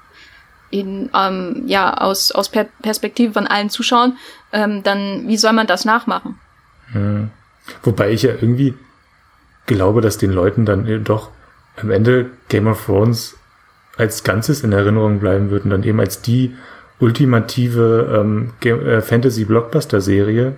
[0.74, 4.18] in ähm, ja, aus, aus per Perspektive von allen Zuschauern,
[4.52, 6.38] ähm, dann wie soll man das nachmachen?
[6.92, 7.30] Mhm.
[7.84, 8.74] Wobei ich ja irgendwie
[9.66, 11.30] glaube, dass den Leuten dann doch
[11.80, 13.36] am Ende Game of Thrones
[13.96, 16.56] als Ganzes in Erinnerung bleiben wird und dann eben als die
[16.98, 20.56] ultimative ähm, äh, Fantasy-Blockbuster-Serie.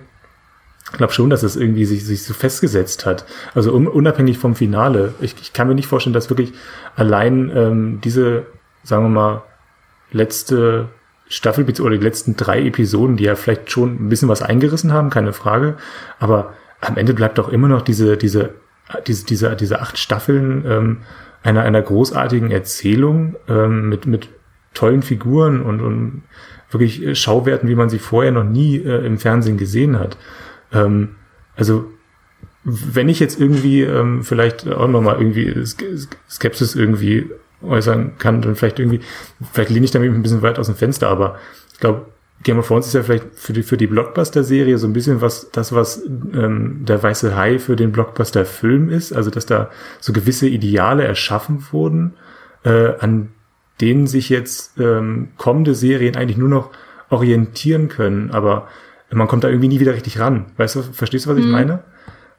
[0.91, 3.25] Ich glaube schon, dass es irgendwie sich, sich so festgesetzt hat.
[3.53, 5.13] Also un unabhängig vom Finale.
[5.21, 6.53] Ich, ich kann mir nicht vorstellen, dass wirklich
[6.95, 8.47] allein ähm, diese,
[8.83, 9.43] sagen wir mal,
[10.11, 10.89] letzte
[11.29, 15.09] Staffel oder die letzten drei Episoden, die ja vielleicht schon ein bisschen was eingerissen haben,
[15.09, 15.75] keine Frage.
[16.19, 18.51] Aber am Ende bleibt doch immer noch diese, diese,
[19.05, 20.97] diese, diese, diese acht Staffeln ähm,
[21.43, 24.29] einer, einer großartigen Erzählung ähm, mit, mit
[24.73, 26.23] tollen Figuren und, und
[26.69, 30.17] wirklich Schauwerten, wie man sie vorher noch nie äh, im Fernsehen gesehen hat.
[30.71, 31.15] Ähm,
[31.55, 31.91] also
[32.63, 35.65] wenn ich jetzt irgendwie ähm, vielleicht auch nochmal irgendwie
[36.29, 37.29] Skepsis irgendwie
[37.61, 39.01] äußern kann, dann vielleicht irgendwie,
[39.51, 41.37] vielleicht lehne ich damit ein bisschen weit aus dem Fenster, aber
[41.73, 42.05] ich glaube,
[42.43, 45.49] Game of Thrones ist ja vielleicht für die, für die Blockbuster-Serie so ein bisschen was,
[45.51, 50.47] das, was ähm, der Weiße Hai für den Blockbuster-Film ist, also dass da so gewisse
[50.47, 52.13] Ideale erschaffen wurden,
[52.63, 53.29] äh, an
[53.81, 56.71] denen sich jetzt ähm, kommende Serien eigentlich nur noch
[57.09, 58.67] orientieren können, aber
[59.09, 60.47] man kommt da irgendwie nie wieder richtig ran.
[60.57, 61.51] Weißt du, verstehst du, was ich mhm.
[61.51, 61.83] meine?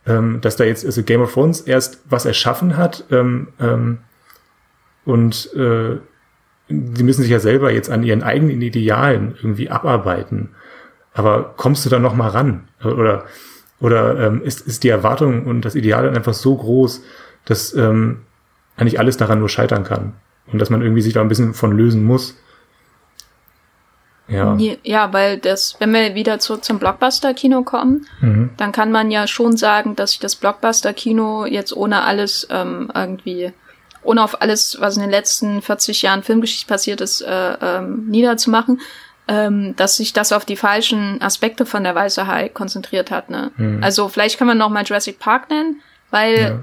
[0.06, 3.98] Ähm, dass da jetzt also Game of Thrones erst was erschaffen hat ähm, ähm,
[5.08, 5.96] und äh,
[6.68, 10.50] die müssen sich ja selber jetzt an ihren eigenen Idealen irgendwie abarbeiten.
[11.14, 12.68] Aber kommst du da noch mal ran?
[12.84, 13.24] Oder
[13.80, 17.02] oder ähm, ist, ist die Erwartung und das Ideal dann einfach so groß,
[17.46, 18.24] dass ähm,
[18.76, 20.12] eigentlich alles daran nur scheitern kann
[20.52, 22.36] und dass man irgendwie sich da ein bisschen von lösen muss?
[24.26, 24.58] Ja.
[24.82, 28.50] ja, weil das, wenn wir wieder zu, zum Blockbuster-Kino kommen, mhm.
[28.58, 33.54] dann kann man ja schon sagen, dass sich das Blockbuster-Kino jetzt ohne alles ähm, irgendwie,
[34.02, 38.80] ohne auf alles, was in den letzten 40 Jahren Filmgeschichte passiert ist, äh, ähm, niederzumachen,
[39.26, 43.30] ähm, dass sich das auf die falschen Aspekte von der Weiße Hai konzentriert hat.
[43.30, 43.50] Ne?
[43.56, 43.82] Mhm.
[43.82, 46.58] Also vielleicht kann man noch mal Jurassic Park nennen, weil ja.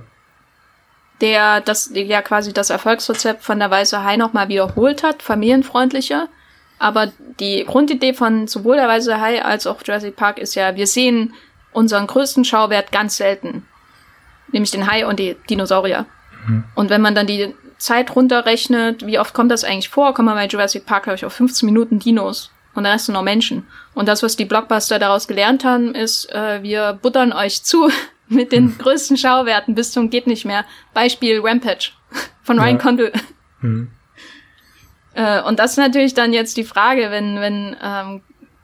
[1.21, 6.27] der das ja quasi das Erfolgsrezept von der Weiße Hai noch mal wiederholt hat, familienfreundlicher
[6.79, 10.87] aber die Grundidee von sowohl der Weiße Hai als auch Jurassic Park ist ja, wir
[10.87, 11.33] sehen
[11.71, 13.65] unseren größten Schauwert ganz selten.
[14.51, 16.05] Nämlich den Hai und die Dinosaurier.
[16.47, 16.63] Mhm.
[16.75, 20.35] Und wenn man dann die Zeit runterrechnet, wie oft kommt das eigentlich vor, kommt man
[20.35, 22.51] bei Jurassic Park, glaube ich, auf 15 Minuten Dinos.
[22.73, 23.65] Und der Rest sind noch Menschen.
[23.93, 27.89] Und das, was die Blockbuster daraus gelernt haben, ist, äh, wir buttern euch zu
[28.27, 28.77] mit den mhm.
[28.77, 30.65] größten Schauwerten bis zum geht nicht mehr.
[30.93, 31.91] Beispiel Rampage
[32.43, 32.81] von Ryan ja.
[32.81, 33.11] Condal.
[33.61, 33.91] Mhm.
[35.17, 38.21] Äh, und das ist natürlich dann jetzt die Frage, wenn, wenn, ähm,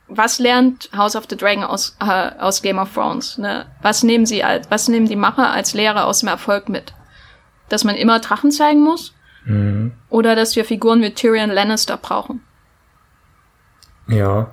[0.10, 3.38] was lernt House of the Dragon aus, äh, aus Game of Thrones?
[3.38, 3.66] Ne?
[3.82, 6.92] Was nehmen sie als, was nehmen die Macher als Lehre aus dem Erfolg mit?
[7.72, 9.14] Dass man immer Drachen zeigen muss?
[9.46, 9.94] Mhm.
[10.10, 12.42] Oder dass wir Figuren wie Tyrion Lannister brauchen?
[14.08, 14.52] Ja.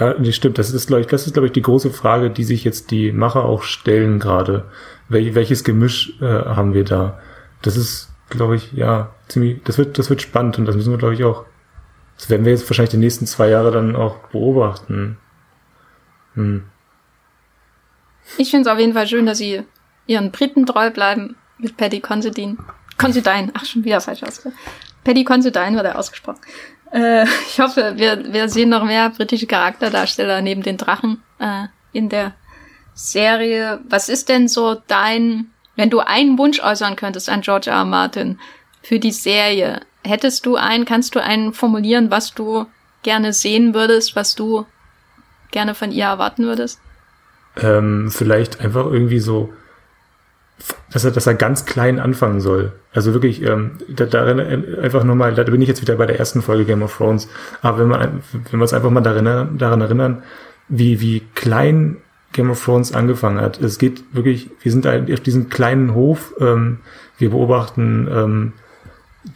[0.00, 0.58] Ja, das stimmt.
[0.58, 3.12] Das ist, glaube ich, das ist, glaube ich, die große Frage, die sich jetzt die
[3.12, 4.64] Macher auch stellen gerade.
[5.08, 7.20] Wel welches Gemisch äh, haben wir da?
[7.60, 10.98] Das ist, glaube ich, ja, ziemlich, das wird, das wird spannend und das müssen wir,
[10.98, 11.44] glaube ich, auch,
[12.16, 15.18] das werden wir jetzt wahrscheinlich die nächsten zwei Jahre dann auch beobachten.
[16.34, 16.64] Hm.
[18.38, 19.62] Ich finde es auf jeden Fall schön, dass sie
[20.06, 22.56] ihren Briten treu bleiben mit Paddy Considine.
[22.98, 24.56] Considine, ach, schon wieder falsch ausgesprochen.
[25.04, 26.40] Paddy Considine wird er ausgesprochen.
[26.92, 32.08] Äh, ich hoffe, wir, wir sehen noch mehr britische Charakterdarsteller neben den Drachen äh, in
[32.08, 32.34] der
[32.94, 33.80] Serie.
[33.88, 37.76] Was ist denn so dein wenn du einen Wunsch äußern könntest an George R.
[37.76, 37.84] R.
[37.84, 38.38] Martin
[38.82, 42.66] für die Serie, hättest du einen, kannst du einen formulieren, was du
[43.02, 44.66] gerne sehen würdest, was du
[45.50, 46.80] gerne von ihr erwarten würdest?
[47.56, 49.52] Ähm, vielleicht einfach irgendwie so,
[50.90, 52.72] dass er, dass er ganz klein anfangen soll.
[52.92, 56.18] Also wirklich, ähm, da, darin einfach nur mal, da bin ich jetzt wieder bei der
[56.18, 57.28] ersten Folge Game of Thrones.
[57.62, 60.22] Aber wenn man, wenn wir uns einfach mal daran, daran erinnern,
[60.68, 61.98] wie, wie klein
[62.32, 63.60] Game of Thrones angefangen hat.
[63.60, 66.80] Es geht wirklich, wir sind auf diesem kleinen Hof, ähm,
[67.18, 68.52] wir beobachten ähm,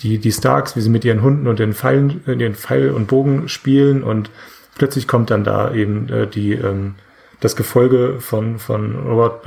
[0.02, 3.06] die, die Starks, wie sie mit ihren Hunden und den Pfeilen, äh, den Pfeil und
[3.06, 4.30] Bogen spielen und
[4.76, 6.94] plötzlich kommt dann da eben äh, die, ähm,
[7.40, 9.42] das Gefolge von, von Robert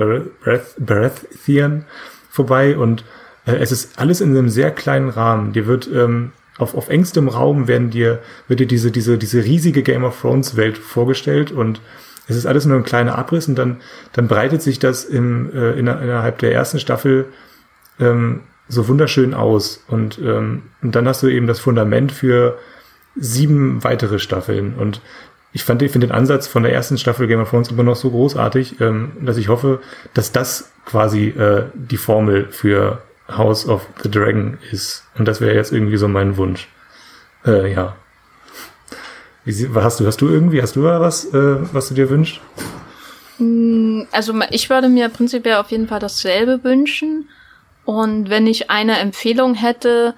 [0.78, 1.84] Baratheon
[2.30, 3.04] vorbei und
[3.46, 5.52] äh, es ist alles in einem sehr kleinen Rahmen.
[5.52, 9.82] Dir wird ähm, auf, auf engstem Raum werden dir, wird dir diese, diese, diese riesige
[9.82, 11.80] Game of Thrones Welt vorgestellt und
[12.26, 13.78] es ist alles nur ein kleiner Abriss und dann,
[14.12, 17.26] dann breitet sich das im, äh, innerhalb der ersten Staffel
[18.00, 19.84] ähm, so wunderschön aus.
[19.88, 22.58] Und, ähm, und dann hast du eben das Fundament für
[23.14, 24.74] sieben weitere Staffeln.
[24.74, 25.00] Und
[25.54, 28.10] ich fand, finde den Ansatz von der ersten Staffel Game of Thrones immer noch so
[28.10, 29.80] großartig, ähm, dass ich hoffe,
[30.12, 35.04] dass das quasi äh, die Formel für House of the Dragon ist.
[35.16, 36.68] Und das wäre jetzt irgendwie so mein Wunsch.
[37.46, 37.94] Äh, ja.
[39.44, 42.40] Wie, hast du, hast du irgendwie, hast du was, äh, was du dir wünschst?
[43.38, 47.28] Mm, also ich würde mir prinzipiell auf jeden Fall dasselbe wünschen.
[47.84, 50.14] Und wenn ich eine Empfehlung hätte,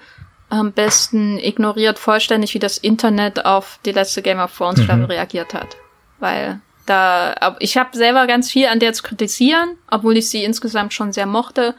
[0.48, 5.10] am besten ignoriert vollständig, wie das Internet auf die letzte Game of Thrones Staffel mhm.
[5.10, 5.76] reagiert hat.
[6.18, 10.94] Weil da, ich habe selber ganz viel an der zu kritisieren, obwohl ich sie insgesamt
[10.94, 11.74] schon sehr mochte.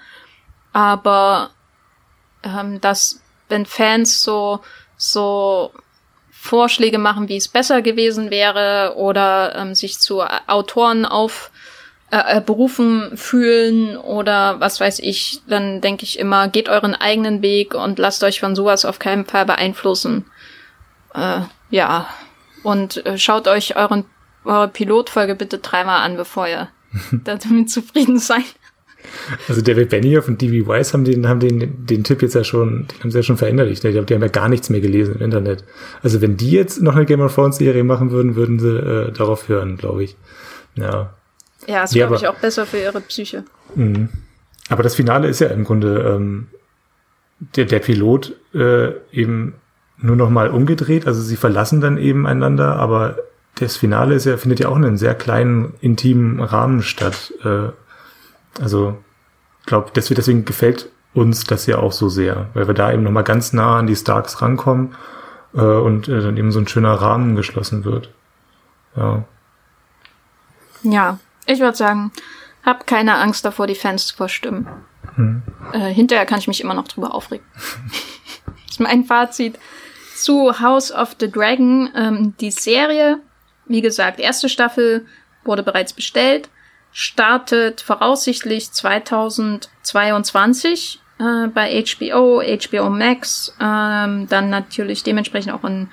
[0.73, 1.52] Aber
[2.44, 4.60] ähm, dass, wenn Fans so,
[4.98, 5.72] so
[6.30, 11.52] Vorschläge machen, wie es besser gewesen wäre oder ähm, sich zu Autoren auf
[12.10, 17.42] äh, äh, berufen fühlen oder was weiß ich, dann denke ich immer, geht euren eigenen
[17.42, 20.24] Weg und lasst euch von sowas auf keinen Fall beeinflussen.
[21.14, 22.08] Äh, ja.
[22.64, 24.06] Und äh, schaut euch euren,
[24.46, 26.70] eure Pilotfolge bitte dreimal an, bevor ihr
[27.12, 28.56] damit zufrieden seid.
[29.50, 30.66] Also David Benioff und D.B.
[30.66, 33.38] Weiss haben den, haben den, den Tipp jetzt ja schon, den haben sie ja schon
[33.38, 33.70] verändert.
[33.70, 35.66] Ich glaube, die haben ja gar nichts mehr gelesen im Internet.
[36.04, 39.12] Also wenn die jetzt noch eine Game of Thrones Serie machen würden, würden sie äh,
[39.12, 40.16] darauf hören, glaube ich.
[40.76, 41.14] Ja.
[41.66, 43.44] Ja, ist, glaube ich, auch besser für ihre Psyche.
[43.76, 44.10] Mh.
[44.70, 46.48] Aber das Finale ist ja im Grunde ähm,
[47.40, 49.56] der, der Pilot äh, eben
[49.98, 51.08] nur noch mal umgedreht.
[51.08, 53.18] Also sie verlassen dann eben einander, aber
[53.56, 57.34] das Finale ist ja, findet ja auch in einem sehr kleinen, intimen Rahmen statt.
[57.44, 57.70] Äh,
[58.62, 58.98] also,
[59.62, 63.24] ich glaube, deswegen gefällt uns das ja auch so sehr, weil wir da eben nochmal
[63.24, 64.96] ganz nah an die Starks rankommen
[65.54, 68.12] äh, und äh, dann eben so ein schöner Rahmen geschlossen wird.
[68.96, 69.24] Ja.
[70.84, 72.11] Ja, ich würde sagen,
[72.64, 74.68] hab keine Angst davor, die Fans zu verstimmen.
[75.15, 75.41] Hm.
[75.74, 77.45] Äh, hinterher kann ich mich immer noch drüber aufregen.
[78.45, 79.57] das ist mein Fazit
[80.15, 81.90] zu House of the Dragon.
[81.95, 83.19] Ähm, die Serie,
[83.65, 85.06] wie gesagt, erste Staffel
[85.44, 86.49] wurde bereits bestellt
[86.99, 95.90] startet voraussichtlich 2022 äh, bei HBO, HBO Max, ähm, dann natürlich dementsprechend auch in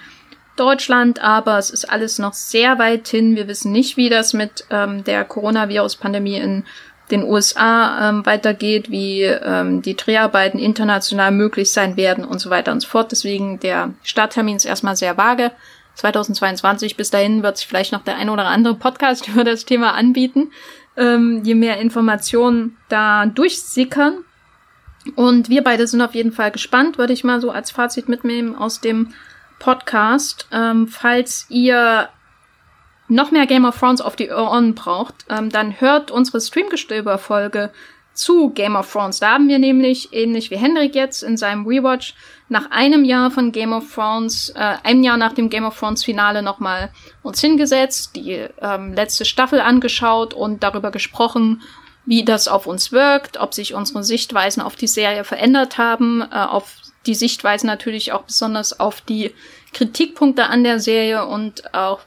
[0.57, 3.37] Deutschland, aber es ist alles noch sehr weit hin.
[3.37, 6.65] Wir wissen nicht, wie das mit ähm, der Coronavirus-Pandemie in
[7.11, 12.73] den USA ähm, weitergeht, wie ähm, die Dreharbeiten international möglich sein werden und so weiter
[12.73, 13.13] und so fort.
[13.13, 15.53] Deswegen der Starttermin ist erstmal sehr vage.
[15.97, 19.95] 2022, bis dahin wird sich vielleicht noch der ein oder andere Podcast über das Thema
[19.95, 20.51] anbieten
[20.97, 24.25] ähm, je mehr Informationen da durchsickern.
[25.17, 28.55] Und wir beide sind auf jeden Fall gespannt, würde ich mal so als Fazit mitnehmen
[28.55, 29.13] aus dem
[29.59, 30.49] Podcast.
[30.53, 32.09] Ähm, falls ihr
[33.09, 37.71] noch mehr Game of Thrones auf die Ohren braucht, ähm, dann hört unsere Streamgestöber-Folge
[38.15, 39.21] zu Game of Thrones.
[39.21, 42.15] Da haben wir nämlich, ähnlich wie Henrik jetzt in seinem Rewatch,
[42.49, 46.05] nach einem Jahr von Game of Thrones, äh, einem Jahr nach dem Game of Thrones
[46.05, 46.91] Finale nochmal
[47.23, 51.63] uns hingesetzt, die ähm, letzte Staffel angeschaut und darüber gesprochen,
[52.07, 56.37] wie das auf uns wirkt, ob sich unsere Sichtweisen auf die Serie verändert haben, äh,
[56.37, 56.77] auf
[57.07, 59.33] die Sichtweisen natürlich auch besonders auf die
[59.73, 62.01] Kritikpunkte an der Serie und auch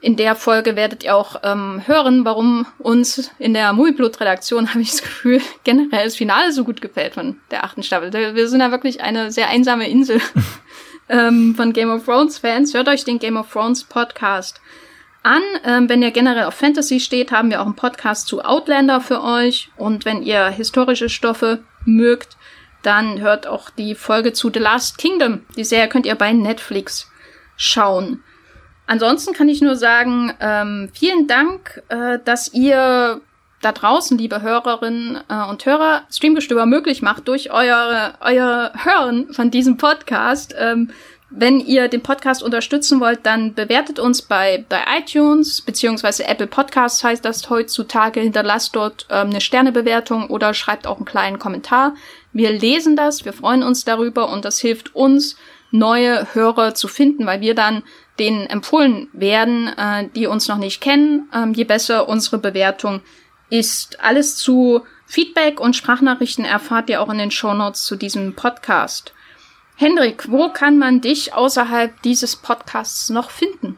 [0.00, 4.90] in der Folge werdet ihr auch ähm, hören, warum uns in der Movieblut-Redaktion, habe ich
[4.90, 8.12] das Gefühl, generell das Finale so gut gefällt von der achten Staffel.
[8.12, 10.20] Wir sind ja wirklich eine sehr einsame Insel
[11.08, 12.74] ähm, von Game of Thrones-Fans.
[12.74, 14.60] Hört euch den Game of Thrones Podcast
[15.22, 15.42] an.
[15.64, 19.22] Ähm, wenn ihr generell auf Fantasy steht, haben wir auch einen Podcast zu Outlander für
[19.22, 19.70] euch.
[19.76, 22.35] Und wenn ihr historische Stoffe mögt,
[22.86, 25.44] dann hört auch die Folge zu The Last Kingdom.
[25.56, 27.10] Die Serie könnt ihr bei Netflix
[27.56, 28.22] schauen.
[28.86, 33.20] Ansonsten kann ich nur sagen, ähm, vielen Dank, äh, dass ihr
[33.60, 39.50] da draußen, liebe Hörerinnen äh, und Hörer, Streamgestöber möglich macht durch eure, euer Hören von
[39.50, 40.54] diesem Podcast.
[40.56, 40.90] Ähm,
[41.30, 47.02] wenn ihr den Podcast unterstützen wollt, dann bewertet uns bei, bei iTunes, beziehungsweise Apple Podcasts
[47.02, 48.20] heißt das heutzutage.
[48.20, 51.94] Hinterlasst dort ähm, eine Sternebewertung oder schreibt auch einen kleinen Kommentar.
[52.32, 55.36] Wir lesen das, wir freuen uns darüber und das hilft uns,
[55.72, 57.82] neue Hörer zu finden, weil wir dann
[58.20, 63.00] denen empfohlen werden, äh, die uns noch nicht kennen, ähm, je besser unsere Bewertung
[63.50, 64.00] ist.
[64.00, 69.12] Alles zu Feedback und Sprachnachrichten erfahrt ihr auch in den Shownotes zu diesem Podcast.
[69.76, 73.76] Hendrik, wo kann man dich außerhalb dieses Podcasts noch finden?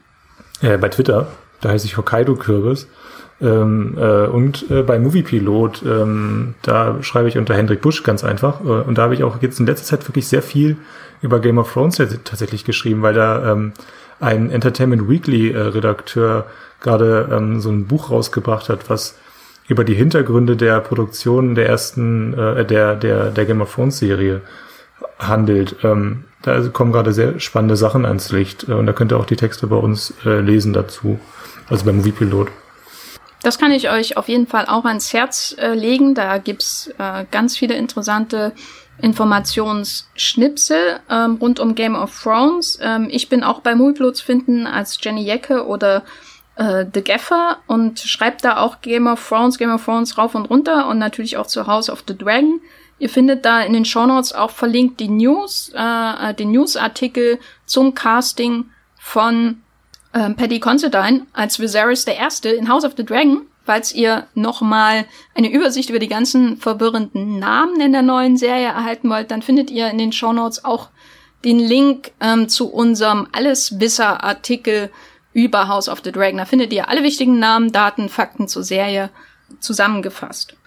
[0.62, 1.26] Ja, bei Twitter,
[1.60, 2.88] da heiße ich Hokkaido Kürbis.
[3.40, 8.60] Ähm, äh, und äh, bei Moviepilot, ähm, da schreibe ich unter Hendrik Busch ganz einfach.
[8.60, 10.76] Äh, und da habe ich auch jetzt in letzter Zeit wirklich sehr viel
[11.20, 13.72] über Game of Thrones tatsächlich geschrieben, weil da ähm,
[14.20, 16.46] ein Entertainment Weekly äh, Redakteur
[16.80, 19.16] gerade ähm, so ein Buch rausgebracht hat, was
[19.68, 24.42] über die Hintergründe der Produktion der ersten, äh, der, der, der Game of Thrones Serie
[25.18, 25.76] handelt.
[25.82, 29.26] Ähm, da kommen gerade sehr spannende Sachen ans Licht äh, und da könnt ihr auch
[29.26, 31.18] die Texte bei uns äh, lesen dazu,
[31.68, 32.48] also beim Moviepilot.
[33.42, 36.14] Das kann ich euch auf jeden Fall auch ans Herz äh, legen.
[36.14, 38.52] Da gibt's äh, ganz viele interessante
[39.00, 42.78] Informationsschnipsel ähm, rund um Game of Thrones.
[42.82, 46.02] Ähm, ich bin auch bei Moviepilot zu finden als Jenny Jecke oder
[46.56, 50.50] äh, The Gaffer und schreibt da auch Game of Thrones, Game of Thrones rauf und
[50.50, 52.60] runter und natürlich auch zu House of the Dragon.
[52.98, 58.66] Ihr findet da in den Shownotes auch verlinkt die News, äh, den Newsartikel zum Casting
[58.98, 59.62] von
[60.14, 63.46] ähm, Paddy Considine als Viserys der Erste in House of the Dragon.
[63.64, 65.04] Falls ihr nochmal
[65.34, 69.70] eine Übersicht über die ganzen verwirrenden Namen in der neuen Serie erhalten wollt, dann findet
[69.70, 70.88] ihr in den Shownotes auch
[71.44, 74.90] den Link ähm, zu unserem Alleswisser-Artikel
[75.34, 76.38] über House of the Dragon.
[76.38, 79.10] Da findet ihr alle wichtigen Namen, Daten, Fakten zur Serie
[79.60, 80.57] zusammengefasst.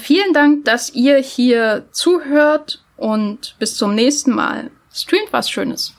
[0.00, 4.70] Vielen Dank, dass ihr hier zuhört und bis zum nächsten Mal.
[4.92, 5.94] Streamt was Schönes.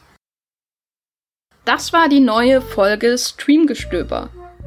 [1.66, 4.30] Das war die neue Folge Streamgestöber.